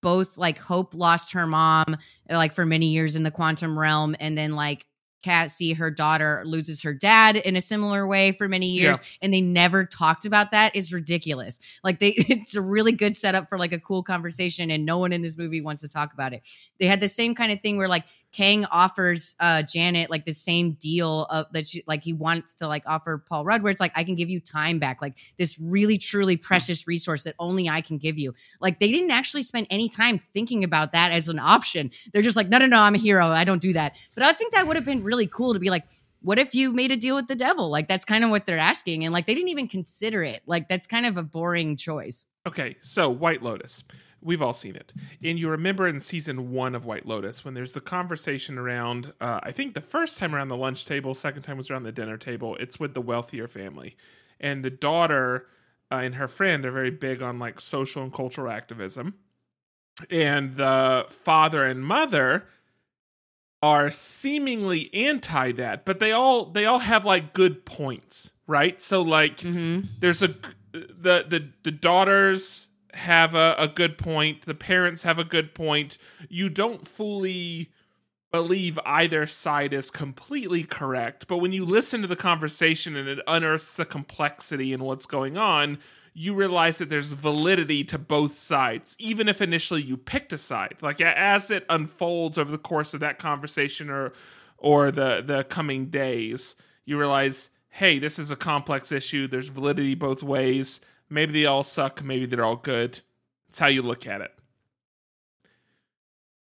[0.00, 1.84] both like Hope lost her mom
[2.30, 4.86] uh, like for many years in the quantum realm, and then like
[5.22, 9.42] Cassie, her daughter, loses her dad in a similar way for many years, and they
[9.42, 11.60] never talked about that is ridiculous.
[11.84, 15.12] Like they, it's a really good setup for like a cool conversation, and no one
[15.12, 16.48] in this movie wants to talk about it.
[16.80, 20.32] They had the same kind of thing where like Kang offers uh Janet like the
[20.32, 23.80] same deal of that she like he wants to like offer Paul Rudd where it's
[23.80, 27.68] like I can give you time back like this really truly precious resource that only
[27.68, 28.34] I can give you.
[28.60, 31.90] Like they didn't actually spend any time thinking about that as an option.
[32.12, 33.98] They're just like no no no I'm a hero I don't do that.
[34.14, 35.84] But I think that would have been really cool to be like
[36.22, 37.68] what if you made a deal with the devil?
[37.68, 40.42] Like that's kind of what they're asking and like they didn't even consider it.
[40.46, 42.26] Like that's kind of a boring choice.
[42.46, 43.84] Okay, so White Lotus.
[44.22, 44.92] We've all seen it.
[45.22, 49.40] And you remember in season one of White Lotus when there's the conversation around, uh,
[49.42, 52.16] I think the first time around the lunch table, second time was around the dinner
[52.16, 52.56] table.
[52.60, 53.96] It's with the wealthier family.
[54.40, 55.46] And the daughter
[55.90, 59.14] uh, and her friend are very big on like social and cultural activism.
[60.10, 62.46] And the father and mother
[63.62, 68.80] are seemingly anti that, but they all they all have like good points, right?
[68.80, 69.86] So like Mm-hmm.
[70.00, 70.34] there's a
[70.72, 74.42] the the the daughters have a, a good point.
[74.42, 75.98] The parents have a good point.
[76.28, 77.70] You don't fully
[78.30, 83.18] believe either side is completely correct but when you listen to the conversation and it
[83.26, 85.76] unearths the complexity in what's going on
[86.14, 90.76] you realize that there's validity to both sides even if initially you picked a side.
[90.80, 94.12] Like as it unfolds over the course of that conversation or
[94.58, 96.54] or the the coming days
[96.84, 99.26] you realize hey this is a complex issue.
[99.26, 100.80] There's validity both ways
[101.12, 102.02] maybe they all suck.
[102.02, 103.00] Maybe they're all good.
[103.48, 104.32] It's how you look at it.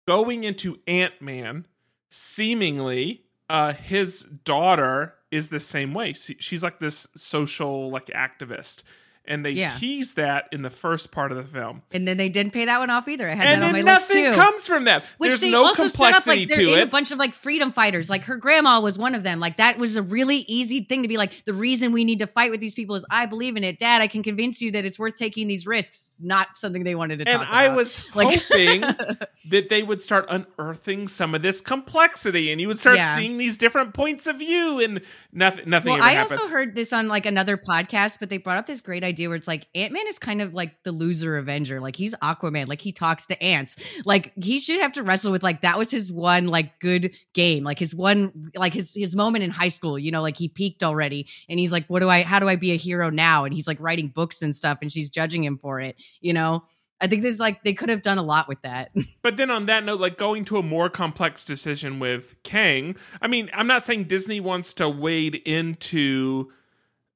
[0.07, 1.67] Going into ant-man
[2.09, 6.13] seemingly uh his daughter is the same way.
[6.13, 8.83] She's like this social like activist
[9.27, 9.69] and they Yeah.
[9.69, 12.79] tease that in the first part of the film And then they didn't pay that
[12.81, 13.29] one off either.
[13.29, 14.39] I had and that on then my list nothing too.
[14.39, 17.13] comes from that Which there's they no also set up like they're in a bunch
[17.13, 18.09] of like freedom fighters.
[18.11, 19.39] Like her grandma was one of them.
[19.39, 21.45] Like that was a really easy thing to be like.
[21.45, 24.01] The reason we need to fight with these people is I believe in it, Dad.
[24.01, 26.11] I can convince you that it's worth taking these risks.
[26.19, 27.77] Not something they wanted to and I about.
[27.77, 28.81] was Like- hoping
[29.51, 33.15] that they would start unearthing some of this complexity, and you would start Yeah.
[33.15, 35.03] seeing these different points of view, and
[35.33, 35.65] nothing.
[35.69, 36.39] Nothing Well, I happened.
[36.41, 39.35] also heard this on like another podcast, but they brought up this great idea where
[39.35, 41.81] it's like Ant Man is kind of like the loser Avenger.
[41.81, 42.69] Like he's Aquaman.
[42.69, 44.01] Like he talks to ants.
[44.05, 47.65] Like he should have to wrestle with like that was his one like good game.
[47.65, 49.99] Like his one like his his moment in high school.
[49.99, 52.23] You know, like he peaked already, and he's like, what do I?
[52.23, 53.45] How do I be a hero now?
[53.45, 56.01] And he's like writing books and stuff, and she's judging him for it.
[56.21, 56.65] You know.
[57.03, 58.91] I think this like they could have done a lot with that.
[59.23, 63.29] But then on that note, like going to a more complex decision with Kang, I
[63.29, 66.51] mean, I'm not saying Disney wants to wade into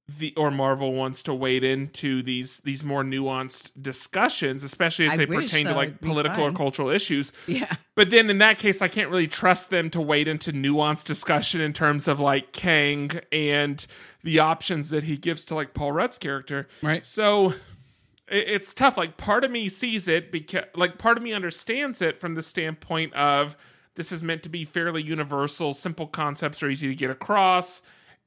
[0.07, 5.17] the or Marvel wants to wade into these these more nuanced discussions, especially as I
[5.19, 7.33] they wish pertain to like It'd be political or cultural issues.
[7.47, 7.75] yeah.
[7.95, 11.61] But then in that case, I can't really trust them to wade into nuanced discussion
[11.63, 13.87] in terms of like Kang and
[14.23, 16.69] the options that he gives to like Paul Rudd's character.
[16.83, 17.07] Right.
[17.07, 17.55] So
[18.29, 18.99] it, it's tough.
[18.99, 22.43] Like part of me sees it because like part of me understands it from the
[22.43, 23.57] standpoint of
[23.95, 27.81] this is meant to be fairly universal, simple concepts are easy to get across.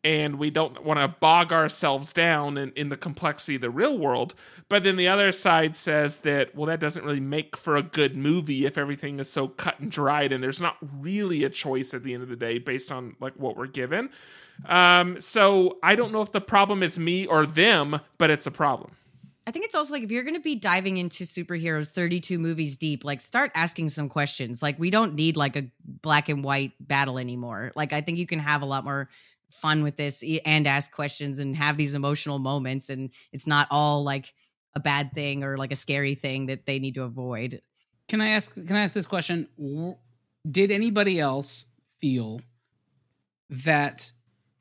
[0.08, 3.98] And we don't want to bog ourselves down in, in the complexity of the real
[3.98, 4.36] world.
[4.70, 8.16] But then the other side says that, well, that doesn't really make for a good
[8.16, 12.04] movie if everything is so cut and dried and there's not really a choice at
[12.04, 14.10] the end of the day based on like what we're given.
[14.66, 18.52] Um, so I don't know if the problem is me or them, but it's a
[18.52, 18.96] problem.
[19.46, 22.78] I think it's also like if you're going to be diving into superheroes 32 movies
[22.78, 24.64] deep, like start asking some questions.
[24.64, 27.74] Like we don't need like a black and white battle anymore.
[27.76, 29.10] Like I think you can have a lot more
[29.52, 34.04] fun with this and ask questions and have these emotional moments and it's not all
[34.04, 34.34] like
[34.76, 37.62] a bad thing or like a scary thing that they need to avoid.
[38.08, 38.54] Can I ask?
[38.54, 39.48] Can I ask this question?
[40.50, 41.66] Did anybody else
[42.00, 42.42] feel
[43.50, 44.12] that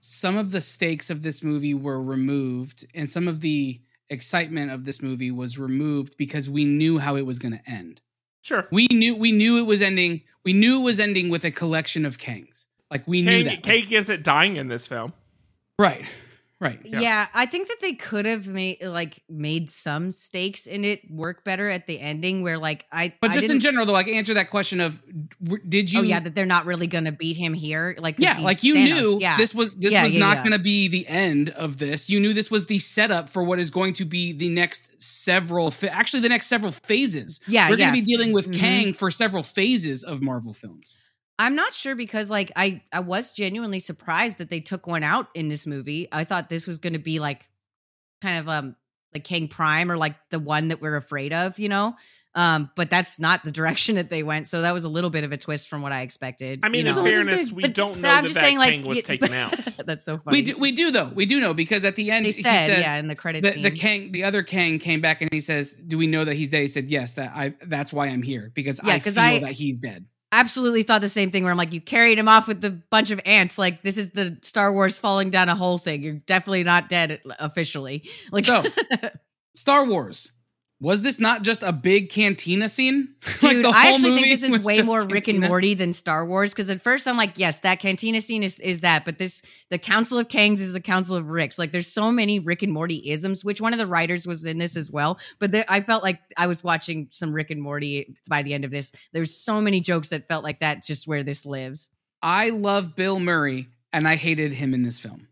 [0.01, 4.85] some of the stakes of this movie were removed, and some of the excitement of
[4.85, 8.01] this movie was removed because we knew how it was going to end?
[8.43, 8.67] Sure.
[8.73, 10.23] We knew we knew it was ending.
[10.45, 12.67] We knew it was ending with a collection of Kangs.
[12.91, 13.63] Like we knew Kang, that.
[13.63, 15.13] Kang isn't dying in this film.
[15.79, 16.05] right.
[16.59, 16.81] Right.
[16.87, 17.27] Yeah.
[17.35, 21.69] I think that they could have made like made some stakes in it work better
[21.69, 24.33] at the ending where like I But I just in didn't- general, though, like answer
[24.33, 24.99] that question of
[25.69, 26.01] did you?
[26.01, 27.95] oh yeah, that they're not really gonna beat him here.
[27.99, 28.85] Like yeah, like you Thanos.
[28.95, 29.37] knew Yeah.
[29.37, 30.43] this was this Yeah, was yeah, not yeah.
[30.45, 32.09] going to be the end of this.
[32.09, 35.71] You knew this was the setup for what is going to be the next several,
[35.71, 37.39] fa- actually the next several phases.
[37.47, 38.59] Yeah, we're going to be dealing with Mhm.
[38.59, 40.97] Kang for several phases of Marvel films.
[41.39, 45.29] I'm not sure because like I I was genuinely surprised that they took one out
[45.35, 46.09] in this movie.
[46.11, 47.49] I thought this was going to be like
[48.23, 48.77] kind of um
[49.15, 51.95] like King Prime or like the one that we're afraid of, you know.
[52.35, 54.47] Um, but that's not the direction that they went.
[54.47, 56.61] So that was a little bit of a twist from what I expected.
[56.65, 58.85] I mean, you in fairness, we but- don't know I'm that just that saying, like,
[58.85, 59.59] was yeah, taken out.
[59.87, 60.39] that's so funny.
[60.39, 62.67] We do, we do though, we do know because at the end They he said,
[62.67, 63.63] says, yeah, in the credits the, scene.
[63.63, 66.51] the Kang, the other Kang came back and he says, "Do we know that he's
[66.51, 69.23] dead?" He said, "Yes, that I that's why I'm here because Yeah, I 'cause feel
[69.23, 72.29] I- that he's dead." Absolutely thought the same thing where I'm like, you carried him
[72.29, 73.59] off with the bunch of ants.
[73.59, 76.03] Like this is the Star Wars falling down a hole thing.
[76.03, 78.09] You're definitely not dead officially.
[78.31, 78.65] Like So,
[79.55, 80.33] Star Wars.
[80.79, 83.15] Was this not just a big cantina scene?
[83.43, 85.41] Like, Dude, the I actually think this is way more Rick and?
[85.41, 86.53] Morty than Star Wars.
[86.53, 89.79] Because at first I'm like, yes, that cantina scene is, is that, but this the
[89.79, 91.59] Council of Kangs is the Council of Ricks.
[91.59, 93.45] Like, there's so many Rick and Morty isms.
[93.45, 95.19] Which one of the writers was in this as well?
[95.39, 98.65] But there, I felt like I was watching some Rick and Morty by the end
[98.65, 98.93] of this.
[99.13, 101.91] There's so many jokes that felt like that, just where this lives.
[102.23, 105.29] I love Bill Murray, and I hated him in this film.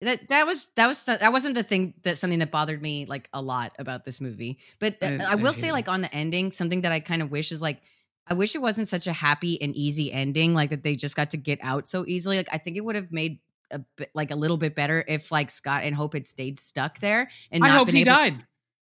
[0.00, 3.28] That that was that was that wasn't the thing that something that bothered me like
[3.32, 4.58] a lot about this movie.
[4.78, 5.72] But uh, I- I, I will hate say it.
[5.72, 7.80] like on the ending, something that I kind of wish is like
[8.28, 11.30] I wish it wasn't such a happy and easy ending, like that they just got
[11.30, 12.36] to get out so easily.
[12.36, 13.40] Like I think it would have made
[13.72, 17.00] a bit like a little bit better if like Scott and Hope had stayed stuck
[17.00, 18.44] there and I hope been he able- died.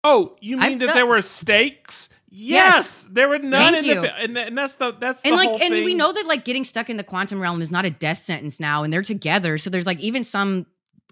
[0.05, 2.09] Oh, you mean I've that done- there were stakes?
[2.35, 4.01] Yes, there were none Thank in the you.
[4.01, 5.85] fi- and, and that's the that's the And like, and thing.
[5.85, 8.59] we know that like getting stuck in the quantum realm is not a death sentence
[8.59, 9.59] now, and they're together.
[9.59, 10.65] So there's like even some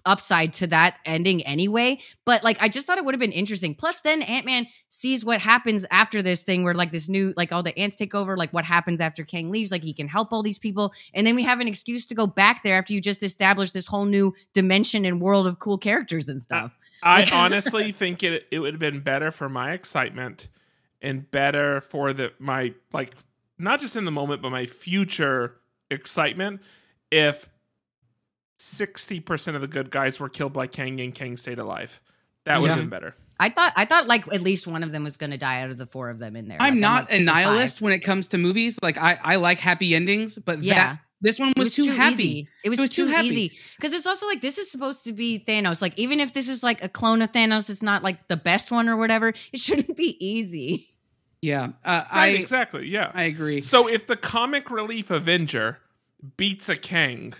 [0.04, 1.98] upside to that ending anyway.
[2.24, 3.74] But like, I just thought it would have been interesting.
[3.74, 7.52] Plus, then Ant Man sees what happens after this thing, where like this new, like
[7.52, 8.36] all the ants take over.
[8.36, 9.72] Like what happens after Kang leaves?
[9.72, 12.26] Like he can help all these people, and then we have an excuse to go
[12.26, 16.28] back there after you just established this whole new dimension and world of cool characters
[16.28, 16.76] and stuff.
[17.02, 20.48] I honestly think it it would have been better for my excitement
[21.00, 23.14] and better for the my like
[23.58, 25.56] not just in the moment but my future
[25.90, 26.60] excitement
[27.10, 27.48] if
[28.62, 32.00] 60% of the good guys were killed by Kang and Kang stayed alive.
[32.44, 32.82] That would have Yeah.
[32.84, 33.14] been better.
[33.40, 35.70] I thought, I thought like at least one of them was going to die out
[35.70, 36.58] of the four of them in there.
[36.60, 37.46] I'm Like, not like, a pick five.
[37.46, 38.78] nihilist when it comes to movies.
[38.82, 40.74] Like I, I like happy endings, but Yeah.
[40.74, 42.22] that this one It was, too, happy.
[42.24, 42.48] Easy.
[42.64, 45.12] It was, It was too, too easy because it's also like this is supposed to
[45.12, 45.82] be Thanos.
[45.82, 48.70] Like even if this is like a clone of Thanos, it's not like the best
[48.70, 49.32] one or whatever.
[49.52, 50.88] It shouldn't be easy.
[51.40, 52.86] Yeah, uh, Right, I exactly.
[52.88, 53.10] Yeah.
[53.14, 53.60] I agree.
[53.60, 55.80] so if the comic relief Avenger
[56.36, 57.34] beats a Kang,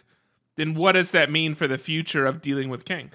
[0.56, 3.10] then what does that mean for the future of dealing with Kang?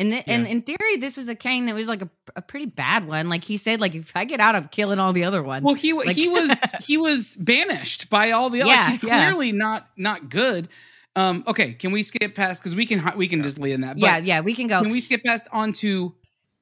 [0.00, 2.66] And th- and in theory, this was a Kang that was like a, a pretty
[2.66, 3.28] bad one.
[3.28, 5.64] Like he said, like if I get out, I'm killing all the other ones.
[5.64, 8.58] Well, he Like- he was he was banished by all the.
[8.58, 9.26] Yeah, like, he's yeah.
[9.28, 10.68] clearly not not good.
[11.16, 13.96] Um, okay, can we skip past because we can we can just lay in that.
[13.96, 14.82] But yeah, yeah, we can go.
[14.82, 16.12] Can we skip past onto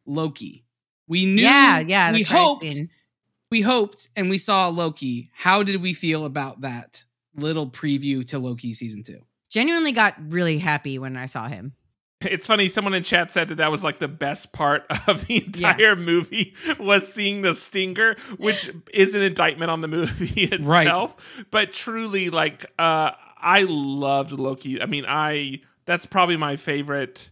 [0.06, 0.64] Loki?
[1.06, 1.42] We knew.
[1.42, 2.12] yeah, yeah.
[2.12, 2.70] We hoped.
[2.70, 2.88] scene.
[3.50, 5.30] We hoped, and we saw Loki.
[5.34, 7.04] How did we feel about that
[7.34, 9.20] little preview to Loki season two?
[9.56, 11.72] Genuinely got really happy when I saw him.
[12.20, 12.68] It's funny.
[12.68, 16.54] Someone in chat said that that was like the best part of the entire movie
[16.78, 21.46] was seeing the stinger, which is an indictment on the movie itself.
[21.50, 24.82] But truly, like, uh, I loved Loki.
[24.82, 27.30] I mean, I that's probably my favorite.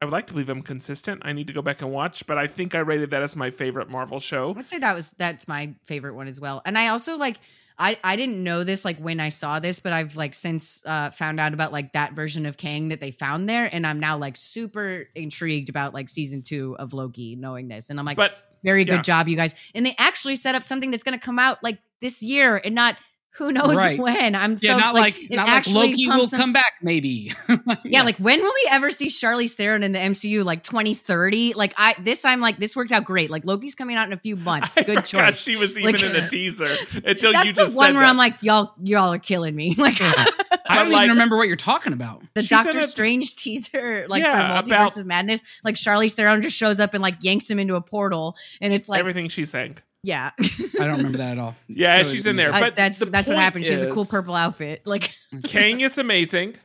[0.00, 1.20] I would like to believe I'm consistent.
[1.26, 3.50] I need to go back and watch, but I think I rated that as my
[3.50, 4.54] favorite Marvel show.
[4.56, 6.62] I'd say that was that's my favorite one as well.
[6.64, 7.36] And I also like
[7.78, 11.10] I I didn't know this like when I saw this, but I've like since uh
[11.10, 14.16] found out about like that version of Kang that they found there and I'm now
[14.18, 17.90] like super intrigued about like season 2 of Loki knowing this.
[17.90, 19.70] And I'm like But very good job you guys.
[19.74, 22.74] And they actually set up something that's going to come out like this year and
[22.74, 22.96] not
[23.38, 23.98] who knows Right.
[24.00, 24.34] when.
[24.34, 26.74] I'm Yeah, so not like, like, not like actually Loki will pumps come back.
[26.82, 27.32] Maybe.
[27.84, 30.44] yeah, like when will we ever see Charlize Theron in the MCU?
[30.44, 31.54] Like 2030?
[31.54, 33.30] Like I this I'm like this worked out great.
[33.30, 34.76] Like Loki's coming out in a few months.
[34.78, 35.40] I Good choice.
[35.40, 36.64] she was even Like- in the teaser
[37.04, 38.08] until That's you the just one said where that.
[38.10, 39.74] I'm like, y'all, y'all are killing me.
[39.76, 42.22] Like I don't like- even remember what you're talking about.
[42.34, 45.42] the She's in Doctor a- Strange teaser, like Yeah, for Multiverse of Madness.
[45.62, 48.88] Like Charlize Theron just shows up and like yanks him into a portal, and it's
[48.88, 49.76] like, everything she's saying.
[50.02, 51.56] Yeah, I don't remember that at all.
[51.68, 52.46] Yeah, Really she's in there.
[52.52, 52.56] didn't.
[52.64, 53.64] I- But that's the that's what point happened.
[53.66, 54.82] She has a cool purple outfit.
[54.86, 55.14] Like,
[55.44, 56.56] Kang is amazing.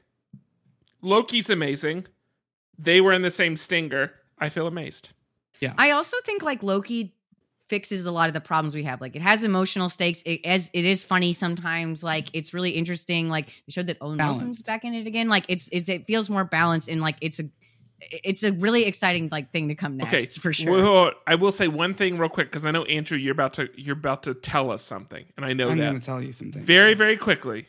[1.01, 2.05] Loki's amazing.
[2.77, 4.13] They were in the same stinger.
[4.37, 5.09] I feel amazed.
[5.59, 5.73] Yeah.
[5.77, 7.15] I also think like Loki
[7.69, 8.99] fixes a lot of the problems we have.
[9.01, 10.21] Like it has emotional stakes.
[10.23, 12.03] It as it is funny sometimes.
[12.03, 13.29] Like it's really interesting.
[13.29, 14.65] Like they showed that Owen Wilson's Balanced.
[14.67, 15.29] back in it again.
[15.29, 17.43] Like it's, it's it feels more balanced and like it's a
[18.23, 20.72] it's a really exciting like thing to come next Okay, for sure.
[20.72, 23.69] Well, I will say one thing real quick because I know Andrew, you're about to
[23.76, 25.73] you're about to tell us something, and I know that.
[25.73, 26.61] I'm going to tell you something.
[26.61, 27.68] very very quickly.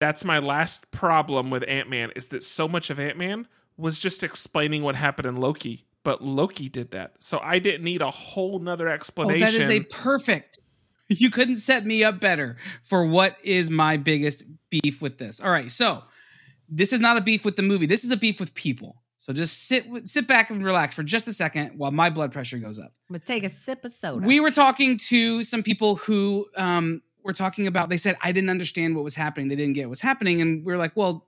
[0.00, 3.46] That's my last problem with Ant Man is that so much of Ant Man
[3.76, 8.00] was just explaining what happened in Loki, but Loki did that, so I didn't need
[8.02, 9.40] a whole nother Oh, explanation.
[9.40, 10.58] that is a perfect.
[11.08, 15.40] You couldn't set me up better for what is my biggest beef with this.
[15.40, 16.04] All right, so
[16.70, 17.86] this is not a beef with the movie.
[17.86, 19.02] This is a beef with people.
[19.16, 22.56] So just sit sit back and relax for just a second while my blood pressure
[22.56, 22.92] goes up.
[23.10, 24.26] but take a sip of soda.
[24.26, 27.90] We were talking to some people who um, were talking about.
[27.90, 29.48] They said I didn't understand what was happening.
[29.48, 31.26] They didn't get what was happening, and we are like, "Well,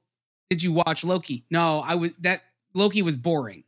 [0.48, 2.12] did you watch Loki?" No, I was.
[2.20, 2.40] That
[2.72, 3.64] Loki was boring.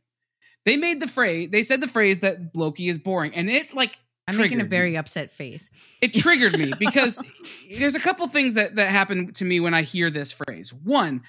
[0.65, 1.49] They made the phrase.
[1.51, 3.99] They said the phrase that Loki is boring, and it like.
[4.27, 5.69] I'm making a triggered me very upset face.
[6.01, 7.21] it triggered me because
[7.77, 10.73] there's a couple things that that happen to me when I hear this phrase.
[10.73, 11.21] One,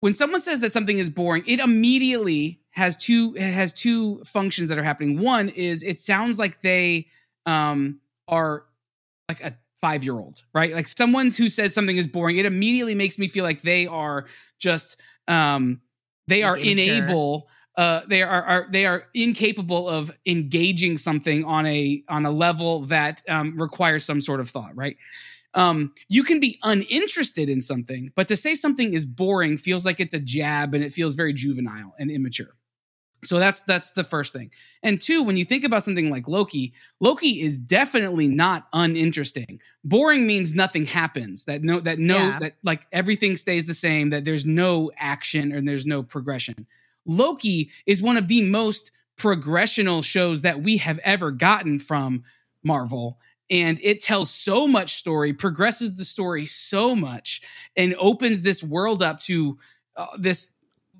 [0.00, 4.68] when someone says that something is boring, it immediately has two it has two functions
[4.68, 5.20] that are happening.
[5.20, 7.06] One is it sounds like they
[7.46, 8.64] um are
[9.28, 10.74] like a 5-year-old, right?
[10.74, 14.26] Like someone who says something is boring, it immediately makes me feel like they are
[14.58, 15.80] just um
[16.26, 22.02] they are unable uh, they are, are they are incapable of engaging something on a
[22.08, 24.96] on a level that um, requires some sort of thought, right?
[25.54, 29.98] Um, you can be uninterested in something, but to say something is boring feels like
[30.00, 32.54] it's a jab and it feels very juvenile and immature.
[33.22, 34.50] So that's that's the first thing.
[34.82, 39.60] And two, when you think about something like Loki, Loki is definitely not uninteresting.
[39.84, 41.44] Boring means nothing happens.
[41.44, 42.38] That no that no Yeah.
[42.38, 46.66] that like everything stays the same, that there's no action and there's no progression.
[47.04, 52.22] Loki is one of the most progressional shows that we have ever gotten from
[52.64, 53.18] Marvel.
[53.50, 57.40] And it tells so much story, progresses the story so much,
[57.76, 59.58] and opens this world up to
[59.96, 60.52] uh, this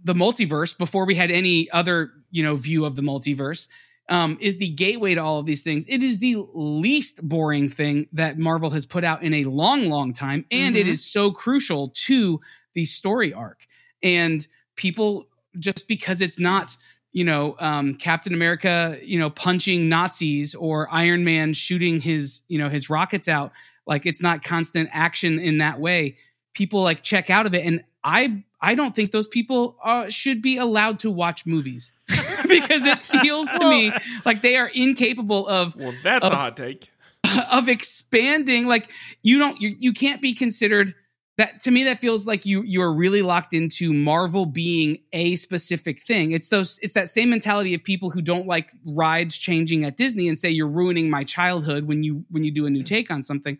[0.03, 3.69] the multiverse before we had any other you know view of the multiverse.
[4.09, 5.87] Um, is the gateway to all of these things.
[5.89, 10.13] It is the least boring thing that Marvel has put out in a long, long
[10.13, 10.91] time, and it Mhm.
[10.91, 12.41] is so crucial to
[12.75, 13.69] the story arc.
[14.03, 14.45] And
[14.75, 15.29] people
[15.61, 16.77] just because it's not
[17.13, 22.59] you know um, captain america you know punching nazis or iron man shooting his you
[22.59, 23.53] know his rockets out
[23.87, 26.17] like it's not constant action in that way
[26.55, 30.41] people like check out of it and i i don't think those people uh, should
[30.43, 31.93] be allowed to watch movies
[32.49, 33.93] because it feels to me
[34.25, 36.29] like they are incapable of well, that's Oh.
[36.31, 36.91] a hot take.
[37.53, 38.91] of expanding like
[39.23, 40.95] you don't you, you can't be considered
[41.39, 45.37] that to me that feels like you you are really locked into marvel being a
[45.37, 46.33] specific thing.
[46.33, 50.29] It's those it's that same mentality of people who don't like rides changing at disney
[50.29, 52.87] and say you're ruining my childhood when you when you do a new mm.
[52.87, 53.59] take on something.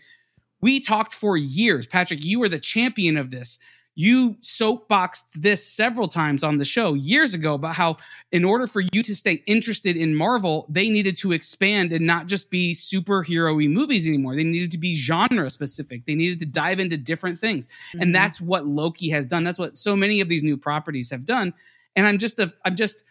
[0.63, 1.87] We talked for years.
[1.87, 3.59] Patrick you were the champion of this
[3.97, 7.97] you soapboxed this several times on the show years ago about how
[8.33, 12.27] in order for you to stay interested in Marvel, they needed to expand and not
[12.27, 14.37] just be superhero-y movies anymore.
[14.37, 16.07] They needed to be genre specific.
[16.07, 17.69] They needed to dive into different things.
[17.95, 18.03] Mhm.
[18.03, 19.45] And that's what Loki has done.
[19.45, 21.53] That's what so many of these new properties have done.
[21.97, 23.05] And I'm just a, I'm just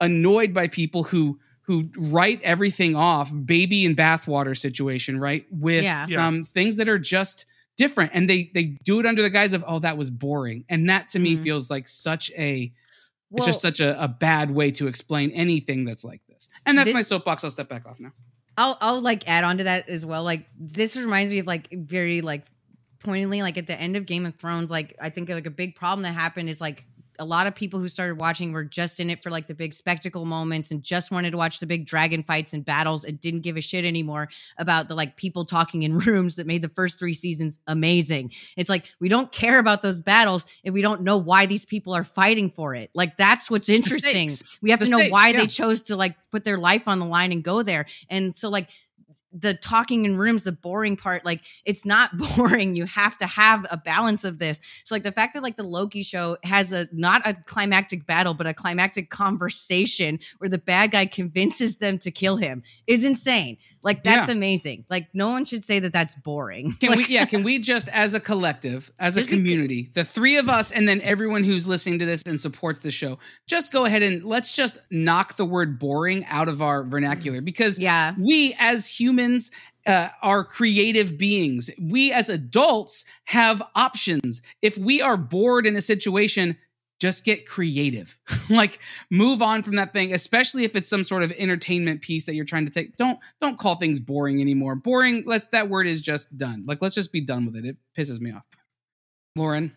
[0.00, 5.46] annoyed by people who who write everything off, baby and bathwater situation, right?
[5.50, 6.06] With Yeah.
[6.08, 6.26] Yeah.
[6.26, 7.46] um, things that are just
[7.76, 10.88] different, and they they do it under the guise of oh that was boring, and
[10.90, 11.42] that to me Mhm.
[11.42, 12.72] feels like such a
[13.30, 16.48] well, it's just such a, a bad way to explain anything that's like this.
[16.66, 17.44] And that's This- my soapbox.
[17.44, 18.12] I'll step back off now.
[18.58, 20.22] I'll I'll like add on to that as well.
[20.22, 22.44] Like this reminds me of like very like
[23.02, 24.70] pointedly like at the end of Game of Thrones.
[24.70, 26.84] Like I think like a big problem that happened is like
[27.22, 29.72] a lot of people who started watching were just in it for like the big
[29.72, 33.40] spectacle moments and just wanted to watch the big dragon fights and battles and didn't
[33.40, 34.28] give a shit anymore
[34.58, 38.32] about the like people talking in rooms that made the first three seasons amazing.
[38.56, 41.94] It's like we don't care about those battles if we don't know why these people
[41.94, 42.90] are fighting for it.
[42.92, 44.28] Like that's what's interesting.
[44.60, 45.36] We have The to know stakes, why yeah.
[45.38, 47.86] they chose to like put their life on the line and go there.
[48.10, 48.68] And so like
[49.32, 52.76] the talking in rooms, the boring part, like it's not boring.
[52.76, 54.60] You have to have a balance of this.
[54.84, 58.34] So like the fact that like the Loki show has a not a climactic battle,
[58.34, 63.58] but a climactic conversation where the bad guy convinces them to kill him is insane.
[63.82, 64.34] Like that's Yeah.
[64.34, 64.84] amazing.
[64.88, 66.72] Like no one should say that that's boring.
[66.80, 67.14] Can Like, we?
[67.14, 67.24] Yeah.
[67.24, 71.00] Can we just, as a collective, as a community, the three of us, and then
[71.00, 74.78] everyone who's listening to this and supports the show, just go ahead and let's just
[74.90, 78.14] knock the word boring out of our vernacular because Yeah.
[78.18, 79.50] we as humans
[79.84, 81.68] uh, are creative beings.
[81.80, 84.40] We as adults have options.
[84.62, 86.56] If we are bored in a situation,
[87.02, 88.16] just get creative.
[88.50, 88.78] like
[89.10, 92.44] move on from that thing, especially if it's some sort of entertainment piece that you're
[92.44, 92.94] trying to take.
[92.96, 94.76] Don't don't call things boring anymore.
[94.76, 96.62] Boring, let's that word is just done.
[96.64, 97.64] Like let's just be done with it.
[97.64, 98.44] It pisses me off.
[99.36, 99.76] Lauren,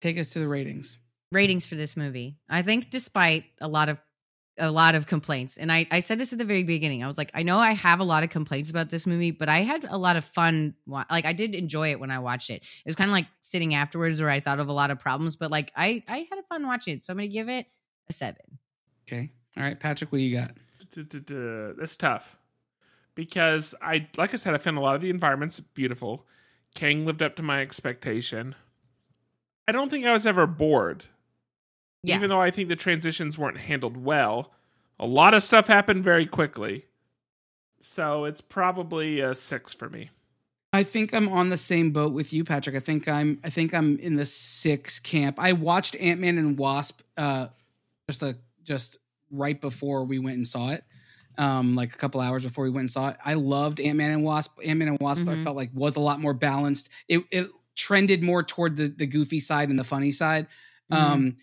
[0.00, 0.98] take us to the ratings.
[1.32, 2.36] ratings for this movie.
[2.48, 3.98] I think despite a lot of
[4.58, 7.02] a lot of complaints, and I I said this at the very beginning.
[7.02, 9.48] I was like, I know I have a lot of complaints about this movie, but
[9.48, 10.74] I had a lot of fun.
[10.86, 12.62] Like I did enjoy it when I watched it.
[12.62, 15.36] It was kind of like sitting afterwards, where I thought of a lot of problems,
[15.36, 17.02] but like I I had a fun watching it.
[17.02, 17.66] So I'm gonna give it
[18.08, 18.58] a seven.
[19.06, 19.30] Okay.
[19.56, 20.52] All right, Patrick, what do you got?
[21.78, 22.36] That's tough
[23.16, 26.26] because I, like I said, I found a lot of the environments beautiful.
[26.76, 28.54] Kang lived up to my expectation.
[29.66, 31.06] I don't think I was ever bored,
[32.08, 34.52] Yeah, even though I think the transitions weren't handled well.
[34.98, 36.86] A lot of stuff happened very quickly,
[37.80, 40.10] so it's probably a six for me.
[40.72, 42.76] I think I'm on the same boat with you, Patrick.
[42.76, 45.36] I think I'm I think I'm in the six camp.
[45.38, 47.48] I watched Ant Man and Wasp uh
[48.08, 48.98] just a just
[49.30, 50.84] right before we went and saw it.
[51.38, 53.16] Um, like a couple hours before we went and saw it.
[53.24, 54.58] I loved Ant Man and Wasp.
[54.64, 55.44] Ant Man and Wasp I Mhm.
[55.44, 56.88] felt like was a lot more balanced.
[57.08, 60.46] It it trended more toward the the goofy side and the funny side.
[60.90, 61.36] Um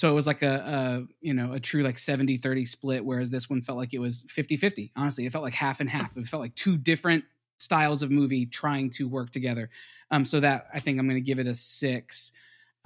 [0.00, 3.28] so it was like a, a you know a true like 70 30 split whereas
[3.28, 6.16] this one felt like it was 50 50 honestly it felt like half and half.
[6.16, 7.24] It felt like two different
[7.58, 9.68] styles of movie trying to work together.
[10.10, 12.32] Um so that i think i'm going to give it a six.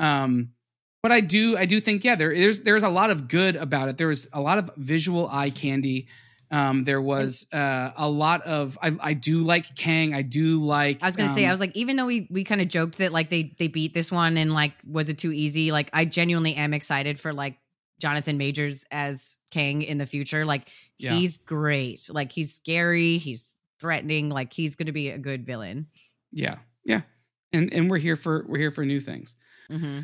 [0.00, 0.50] Um
[1.04, 3.88] but i do i do think yeah there there's there's a lot of good about
[3.88, 3.96] it.
[3.96, 6.08] There was a lot of visual eye candy
[6.54, 11.02] um there was uh a lot of i i do like kang i do like
[11.02, 12.98] I was gonna say, um, I was like, even though we we kind of joked
[12.98, 15.72] that like they they beat this one and like was it too easy?
[15.72, 17.56] Like I genuinely am excited for like
[17.98, 20.44] Jonathan Majors as Kang in the future.
[20.46, 20.68] Like
[20.98, 21.14] Yeah.
[21.14, 22.08] he's great.
[22.10, 23.16] Like he's scary.
[23.18, 24.28] He's threatening.
[24.30, 25.88] Like he's gonna be a good villain.
[26.32, 27.02] yeah yeah
[27.52, 29.36] and and we're here for we're here for new things
[29.70, 30.00] hmm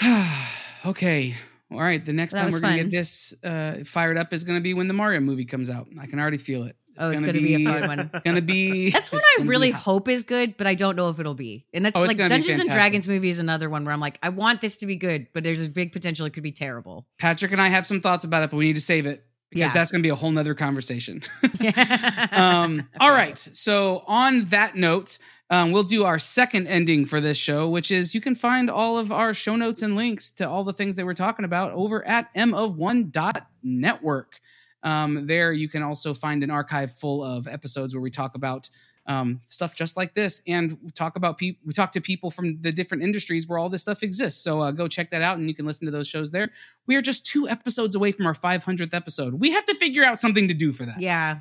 [0.86, 1.34] okay.
[1.70, 2.02] All right.
[2.02, 4.62] The next That time we're going to get this uh, fired up is going to
[4.62, 5.86] be when the Mario movie comes out.
[6.00, 6.76] I can already feel it.
[7.02, 8.10] Oh, it's gonna be a fun one.
[8.26, 8.90] Gonna be.
[8.92, 11.64] That's what I really hope is good, but I don't know if it'll be.
[11.72, 12.68] And that's Oh, like Dungeons and.
[12.68, 15.42] Dragons movie is another one where I'm like, I want this to be good, but
[15.42, 17.06] there's a big potential it could be terrible.
[17.18, 19.68] Patrick and I have some thoughts about it, but we need to save it because
[19.68, 19.72] Yeah.
[19.72, 21.22] that's going to be a whole nother conversation.
[22.32, 23.36] um, all right.
[23.38, 25.18] So, on that note,
[25.50, 28.98] um, we'll do our second ending for this show, which is you can find all
[28.98, 32.06] of our show notes and links to all the things that we're talking about over
[32.06, 34.40] at m of one dot network.
[34.82, 38.70] Um, there, you can also find an archive full of episodes where we talk about
[39.06, 41.60] um, stuff just like this, and we talk about people.
[41.66, 44.42] We talk to people from the different industries where all this stuff exists.
[44.42, 46.50] So uh, go check that out, and you can listen to those shows there.
[46.86, 49.34] We are just two episodes away from our 500th episode.
[49.34, 51.00] We have to figure out something to do for that.
[51.00, 51.40] yeah.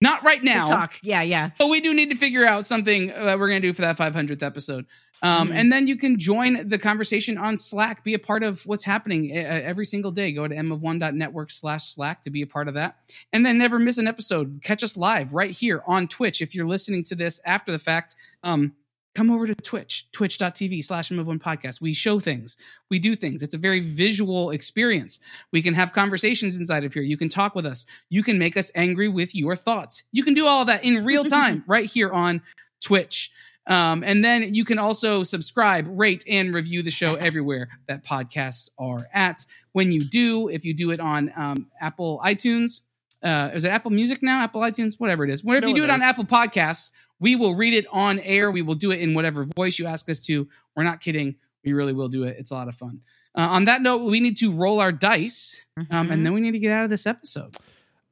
[0.00, 0.94] Not right now, Good talk.
[1.02, 1.50] Yeah, yeah.
[1.58, 3.98] but we do need to figure out something that we're going to do for that
[3.98, 4.86] 500th episode.
[5.22, 5.54] Um, Mhm.
[5.54, 9.30] And then you can join the conversation on Slack, be a part of what's happening
[9.36, 10.32] uh, every single day.
[10.32, 12.96] Go to m of one.network slash Slack to be a part of that.
[13.30, 14.60] And then never miss an episode.
[14.64, 16.40] Catch us live right here on Twitch.
[16.40, 18.72] If you're listening to this after the fact, um,
[19.14, 21.80] come over to Twitch, twitch.tv slash m of one podcast.
[21.80, 22.56] We show things,
[22.90, 23.42] we do things.
[23.42, 25.20] It's a very visual experience.
[25.52, 27.02] We can have conversations inside of here.
[27.02, 27.86] You can talk with us.
[28.08, 30.04] You can make us angry with your thoughts.
[30.12, 32.42] You can do all of that in real time right here on
[32.82, 33.30] Twitch.
[33.66, 38.70] Um, and then you can also subscribe, rate, and review the show everywhere that podcasts
[38.78, 39.44] are at.
[39.72, 42.82] When you do, if you do it on um, Apple iTunes,
[43.22, 44.40] uh, is it Apple Music now?
[44.42, 45.44] Apple iTunes, whatever it is.
[45.44, 46.00] Whatever No you do it on.
[46.02, 48.50] Apple Podcasts, we will read it on air.
[48.50, 50.48] We will do it in whatever voice you ask us to.
[50.74, 51.36] We're not kidding.
[51.64, 52.36] We really will do it.
[52.38, 53.02] It's a lot of fun.
[53.36, 56.10] Uh, on that note, we need to roll our dice, um, Mhm.
[56.10, 57.54] and then we need to get out of this episode.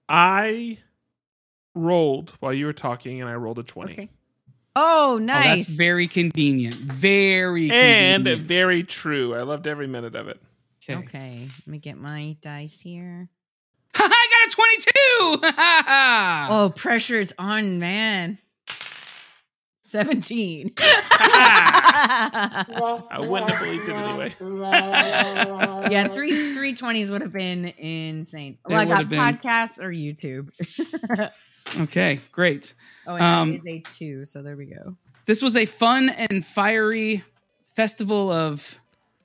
[0.09, 0.79] I
[1.75, 3.93] rolled while you were talking, and I rolled a twenty.
[3.93, 4.09] Okay.
[4.77, 5.67] Oh, Oh, nice.
[5.67, 6.75] that's very convenient.
[6.77, 8.47] Very And convenient.
[8.47, 9.35] very true.
[9.35, 10.41] I loved every minute of it.
[10.89, 10.99] okay.
[11.01, 11.49] okay.
[11.61, 13.29] Let me get my dice here.
[13.95, 14.91] I got a 22.
[16.51, 18.39] Oh, pressure's on, man.
[19.83, 20.73] 17.
[20.79, 22.65] I
[23.21, 24.35] wouldn't have believed it anyway.
[25.91, 28.59] yeah, three three twenties would have been insane.
[28.69, 29.19] It I got have been.
[29.19, 30.51] podcasts or YouTube.
[31.81, 32.75] okay, great.
[33.07, 34.97] oh, and Um, that is a two, so there we go.
[35.25, 37.25] This was a fun and fiery
[37.75, 38.79] festival of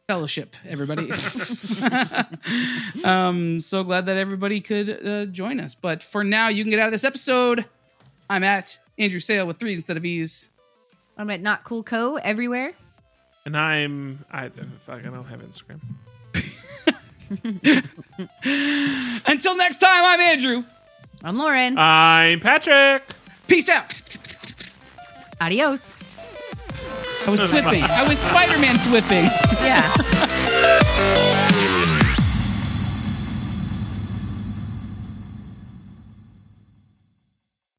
[0.08, 1.12] fellowship, everybody.
[3.06, 5.76] um, so glad that everybody could uh, join us.
[5.76, 7.66] But for now, you can get out of this episode.
[8.30, 10.50] I'm at Andrew Sale with threes instead of E's.
[11.18, 12.74] I'm at Not Cool Co everywhere.
[13.46, 14.50] And I'm I
[14.80, 15.80] fuck, I don't have Instagram.
[19.28, 20.64] Until next time, I'm Andrew.
[21.24, 21.76] I'm Lauren.
[21.78, 23.04] I'm Patrick.
[23.48, 23.94] Peace out.
[25.42, 25.94] Adios.
[27.26, 27.84] I was flipping.
[27.84, 29.26] I was Spider Man flipping.
[29.62, 31.40] Yeah.